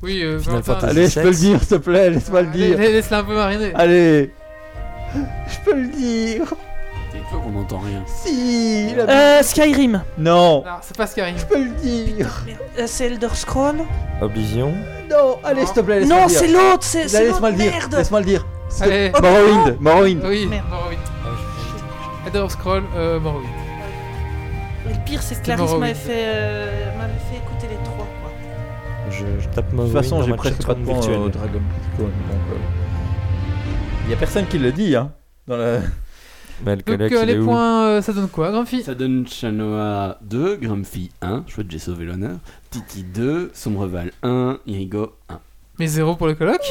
[0.04, 0.90] Oui, euh, Final Valentin, Fantasy.
[1.00, 2.78] Allez, je peux le dire, s'il te plaît, laisse-moi le dire.
[2.78, 3.72] allez, Laisse-la un peu mariner.
[3.76, 4.32] Allez
[5.16, 6.54] Je peux le dire
[7.30, 8.04] fois qu'on n'entend rien.
[8.24, 9.04] Si la-
[9.38, 10.04] Euh, Skyrim.
[10.18, 11.36] Non Non, c'est pas Skyrim.
[11.38, 12.44] Je peux le dire
[12.78, 13.78] Euh, c'est Elder Scroll.
[14.22, 14.74] Oblivion.
[15.10, 16.40] Non Allez, s'il te plaît, laisse-moi Non, le dire.
[16.40, 16.84] c'est l'autre.
[16.84, 17.64] C'est c'est Laisse-moi l'autre.
[17.64, 17.96] le dire, Merde.
[17.96, 18.48] laisse-moi le dire.
[18.82, 19.12] Allez.
[19.22, 20.22] Morrowind, Morrowind.
[20.26, 20.66] Oui, Merde.
[20.70, 21.00] Morrowind.
[22.28, 23.50] Elder Scroll, euh, Morrowind.
[24.88, 25.80] Le pire, c'est que Clarisse Morrowind.
[25.82, 27.71] m'avait fait, euh, m'avait fait écouter.
[29.22, 31.20] Je, je tape De Morrowind toute façon, j'ai ma presque pas de points virtuelle.
[31.20, 31.62] au Dragon
[32.00, 32.04] euh,
[34.06, 35.12] Il y a personne qui le dit, hein.
[35.48, 35.80] Dans la...
[36.66, 38.84] Mais le Donc collègue, euh, les points, euh, ça donne quoi, Grumpy?
[38.84, 42.38] Ça donne Chanoa 2, Grumpy 1, chouette j'ai sauvé l'honneur,
[42.70, 45.40] Titi 2, Sombreval 1, Irigo 1.
[45.80, 46.62] Mais zéro pour le colloque?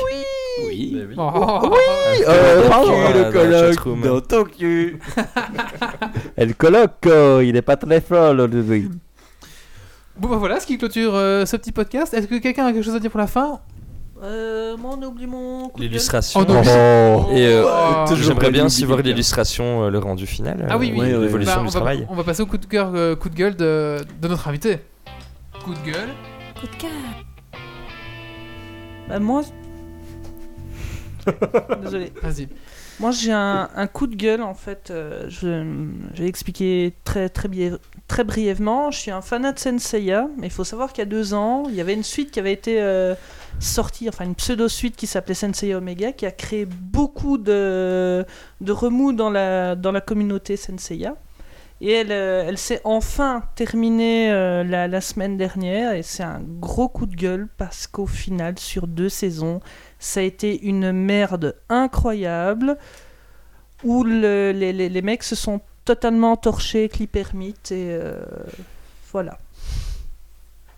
[0.63, 0.97] Oui.
[1.17, 1.75] Oh.
[2.29, 4.99] Euh, Dans pardon, le la colloque dans ton cul.
[6.37, 8.91] Et le colloque, euh, il est pas très fort, aujourd'hui.
[10.21, 12.13] Bon bah voilà ce qui clôture euh, ce petit podcast.
[12.13, 13.61] Est-ce que quelqu'un a quelque chose à dire pour la fin?
[14.23, 15.89] Euh, moi, on oublie mon coup de gueule.
[15.89, 16.41] L'illustration.
[16.41, 16.61] Oh, non.
[16.63, 17.31] Oh.
[17.33, 17.65] Et euh,
[18.07, 18.15] Oh.
[18.15, 20.67] j'aimerais bien aussi voir l'illustration, euh, le rendu final.
[20.69, 21.25] Ah oui, euh, oui.
[21.25, 22.07] L'évolution Bah, du on, va, travail.
[22.11, 24.81] on va passer au coup de cœur, euh, coup de gueule de, de notre invité.
[25.65, 26.11] Coup de gueule.
[26.61, 26.91] Coup de cœur.
[29.09, 29.41] Bah, moi.
[31.83, 32.13] Désolé.
[32.23, 32.49] Vas-y.
[33.01, 34.91] Moi, j'ai un, coup de gueule en fait.
[34.91, 35.65] euh, je,
[36.21, 37.49] vais expliquer très, très,
[38.25, 38.91] brièvement.
[38.91, 41.65] Je suis un fanat de Senseiya, mais il faut savoir qu'il y a deux ans,
[41.71, 43.15] il y avait une suite qui avait été euh,
[43.59, 48.27] sortie, enfin une pseudo-suite qui s'appelait Senseiya Omega, qui a créé beaucoup de,
[48.69, 51.15] remous dans la, dans la communauté Senseiya.
[51.81, 57.07] Et elle, euh, elle s'est enfin terminée la semaine dernière, et c'est un gros coup
[57.07, 59.61] de gueule parce qu'au final, sur deux saisons,
[60.01, 62.77] ça a été une merde incroyable
[63.85, 68.17] où le- les, les- les mecs se sont totalement torchés avec l'hypermite et euh,
[69.13, 69.39] voilà.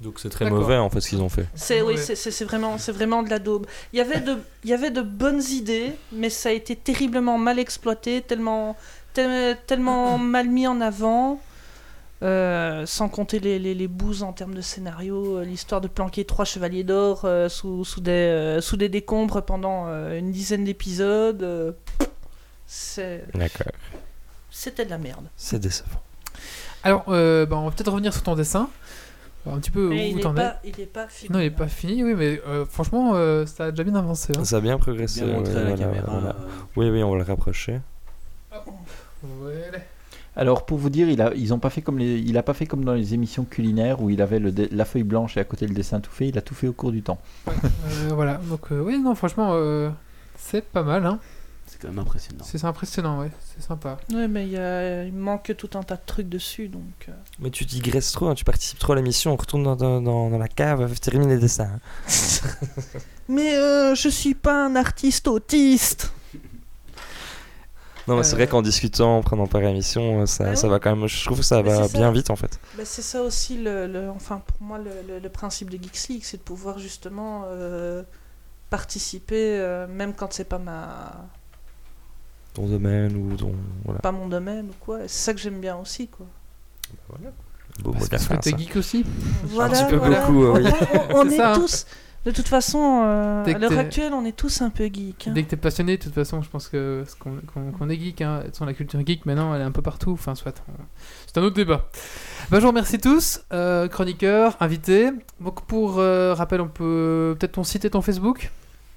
[0.00, 1.46] Donc c'est très mauvais en fait ce qu'ils ont fait.
[1.54, 3.66] C'est oui, c'est- vraiment, c'est vraiment de la daube.
[3.92, 7.38] Il y avait de, il y avait de bonnes idées, mais ça a été terriblement
[7.38, 8.76] mal exploité, tellement,
[9.14, 11.40] tel- tellement mal mis en avant.
[12.22, 16.24] Euh, sans compter les, les, les bouses en termes de scénario, euh, l'histoire de planquer
[16.24, 20.62] trois chevaliers d'or euh, sous, sous, des, euh, sous des décombres pendant euh, une dizaine
[20.64, 21.72] d'épisodes, euh,
[22.66, 23.72] c'est- D'accord.
[24.50, 25.24] c'était de la merde.
[25.36, 26.00] C'est décevant.
[26.84, 28.68] Alors, euh, bah, on va peut-être revenir sur ton dessin.
[29.44, 30.36] Un petit peu Mais où il n'est t'en es.
[30.36, 31.32] pas, il est pas fini.
[31.32, 34.32] Non, il est pas fini, oui, mais euh, franchement, euh, ça a déjà bien avancé.
[34.38, 34.44] hein.
[34.44, 35.24] Ça a bien progressé.
[35.24, 36.06] Bien montré ouais, à la voilà, caméra.
[36.12, 36.36] voilà.
[36.76, 37.80] Oui, oui, on va le rapprocher.
[39.24, 39.70] Ouais.
[40.34, 42.54] Alors pour vous dire, il a, ils ont pas fait comme les, il a pas
[42.54, 45.40] fait comme dans les émissions culinaires où il avait le dé- la feuille blanche et
[45.40, 46.28] à côté le dessin tout fait.
[46.28, 47.18] Il a tout fait au cours du temps.
[47.48, 47.52] Euh,
[48.14, 49.90] voilà, donc euh, oui, non, franchement, euh,
[50.38, 51.04] c'est pas mal.
[51.04, 51.18] Hein.
[51.66, 52.44] C'est quand même impressionnant.
[52.44, 53.98] C'est impressionnant, ouais, c'est sympa.
[54.12, 57.08] Ouais, mais il, y a- il manque tout un tas de trucs dessus, donc.
[57.38, 60.30] Mais tu digresses trop, hein, tu participes trop à l'émission, on retourne dans, dans, dans-
[60.30, 61.78] dans la cave, termine les dessins.
[63.28, 66.12] Mais euh, je suis pas un artiste autiste.
[68.08, 68.36] Non, mais c'est Euh.
[68.36, 70.70] vrai qu'en discutant, en prenant part à l'émission, euh, ça, Bah ça oui.
[70.72, 71.06] va quand même.
[71.08, 71.96] Je trouve que ça va ça.
[71.98, 72.58] bien vite en fait.
[72.76, 76.08] Bah, c'est ça aussi, le, le- enfin pour moi, le, le- le principe de Geeks
[76.08, 78.02] League, c'est de pouvoir justement euh,
[78.70, 81.12] participer, euh, même quand c'est pas ma,
[82.54, 83.54] Ton domaine ou ton.
[83.84, 84.00] Voilà.
[84.00, 84.98] pas mon domaine ou quoi.
[85.02, 86.26] C'est ça que j'aime bien aussi, quoi.
[87.82, 89.04] Beau mot Parce de la que t'es geek aussi.
[89.44, 90.20] Voilà, petit peu voilà.
[90.26, 90.62] beaucoup, oui.
[91.14, 91.54] On, on C'est est ça, hein.
[91.54, 91.86] tous,
[92.24, 95.26] de toute façon, euh, à l'heure actuelle, on est tous un peu geeks.
[95.28, 95.32] hein.
[95.32, 97.04] Dès que t'es passionné, de toute façon, je pense que
[97.78, 98.20] qu'on est geek.
[98.22, 98.44] Hein.
[98.64, 100.12] La culture geek, maintenant, elle est un peu partout.
[100.12, 100.62] Enfin, soit.
[101.26, 101.88] C'est un autre débat.
[102.50, 105.10] Bah, je vous remercie tous, euh, chroniqueurs, invités.
[105.40, 108.50] Donc, pour euh, rappel, on peut peut-être ton site et ton Facebook?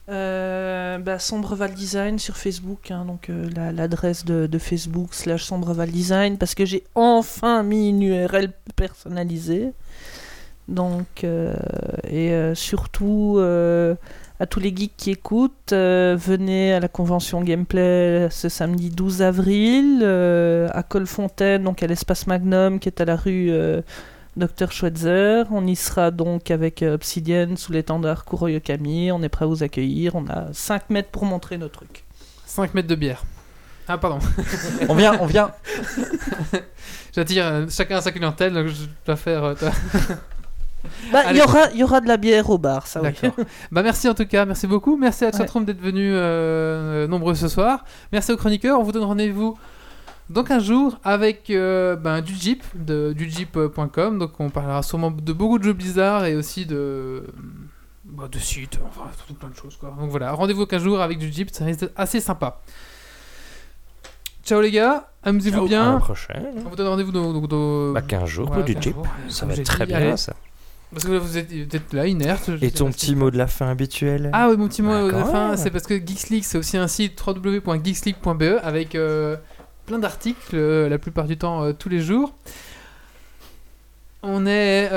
[0.07, 5.89] Euh, bah, Sombreval Design sur Facebook, hein, donc la- l'adresse de, de Facebook slash Sombreval
[5.89, 9.71] Design, parce que j'ai enfin mis une URL personnalisée.
[10.67, 11.53] Donc, euh,
[12.07, 13.95] et euh, surtout, euh,
[14.39, 19.21] à tous les geeks qui écoutent, euh, venez à la convention gameplay ce samedi 12
[19.21, 23.81] avril euh, à Colfontaine, donc à l'espace Magnum qui est à la rue euh,
[24.37, 25.43] Dr Schweitzer.
[25.51, 29.11] On y sera donc avec Obsidian sous l'étendard Kuroyokami.
[29.11, 30.15] On est prêt à vous accueillir.
[30.15, 32.03] On a 5 mètres pour montrer nos trucs.
[32.47, 33.23] 5 mètres de bière.
[33.87, 34.17] Ah, pardon.
[34.89, 35.51] On vient, on vient.
[37.15, 39.53] J'attire chacun à sa clientèle, donc je dois faire.
[40.85, 43.09] euh, Bah, il y aura, il y aura de la bière au bar, ça oui.
[43.71, 44.97] Bah merci en tout cas, merci beaucoup.
[44.97, 45.37] Merci à Ouais.
[45.37, 47.83] Chatroom d'être venu euh, nombreux ce soir.
[48.11, 48.79] Merci aux chroniqueurs.
[48.79, 49.57] On vous donne rendez-vous
[50.29, 54.17] dans 15 jours avec euh, ben, du Jeep, de, du Jeep.com.
[54.19, 57.23] Donc on parlera sûrement de beaucoup de jeux Blizzard et aussi de,
[58.05, 59.77] bah, de sites, enfin tout plein de choses.
[59.77, 59.93] Quoi.
[59.99, 62.59] Donc voilà, rendez-vous 15 jours avec du Jeep, ça risque d'être assez sympa.
[64.43, 65.97] Ciao les gars, amusez-vous À la bien.
[65.99, 66.45] prochaine.
[66.65, 68.93] On vous donne rendez-vous dans, dans- dans- Bah, 15 jours voilà, pour du 15 Jeep.
[68.93, 69.07] jours.
[69.27, 70.17] Ça va être très dit, bien, allez.
[70.17, 70.33] ça.
[70.91, 72.49] Parce que vous êtes, vous êtes là, inerte.
[72.61, 74.29] Et ton petit si- mot de la fin habituel?
[74.33, 76.57] Ah oui, mon petit mot Bah, de quand fin, c'est parce que Geeks League, c'est
[76.57, 79.35] aussi un site www.geeksleague.be avec euh,
[79.85, 82.33] plein d'articles, euh, la plupart du temps euh, tous les jours.
[84.23, 84.89] On est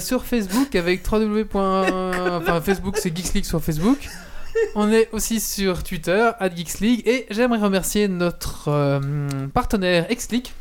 [0.00, 1.44] sur Facebook avec www.
[1.54, 3.98] enfin, Facebook, c'est Geeks League sur Facebook.
[4.74, 7.02] On est aussi sur Twitter, at Geeks League.
[7.06, 9.00] Et j'aimerais remercier notre
[9.52, 10.54] partenaire XLeak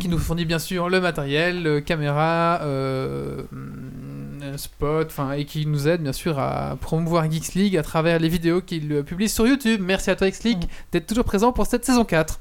[0.00, 5.88] qui nous fournit bien sûr le matériel, caméra, euh, mm, spot, enfin et qui nous
[5.88, 9.80] aide bien sûr à promouvoir Geeks League à travers les vidéos qu'il publie sur YouTube.
[9.82, 12.40] Merci à toi X League d'être toujours présent pour cette saison 4.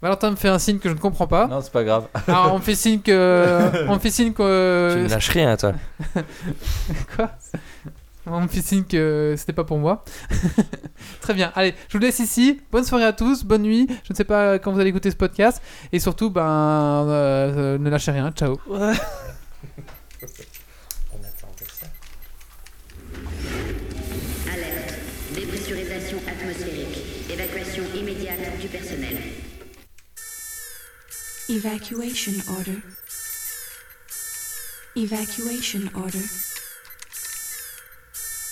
[0.00, 1.48] Valentin me fait un signe que je ne comprends pas.
[1.48, 2.06] Non, c'est pas grave.
[2.28, 3.58] Alors on me fait signe que
[3.88, 5.72] on me fait signe que Tu ne lâches rien, toi.
[7.16, 7.30] Quoi?
[8.30, 10.04] On me fait signe que c'était pas pour moi.
[11.20, 11.52] Très bien.
[11.54, 12.60] Allez, je vous laisse ici.
[12.70, 13.86] Bonne soirée à tous, bonne nuit.
[14.04, 15.62] Je ne sais pas quand vous allez écouter ce podcast.
[15.92, 18.30] Et surtout, ben, euh, euh, ne lâchez rien.
[18.32, 18.58] Ciao.
[18.66, 18.92] Ouais.
[24.52, 24.94] Alerte.
[25.34, 27.04] Dépressurisation atmosphérique.
[27.30, 29.16] Évacuation immédiate du personnel.
[31.48, 32.78] Evacuation order.
[34.96, 36.57] Evacuation order.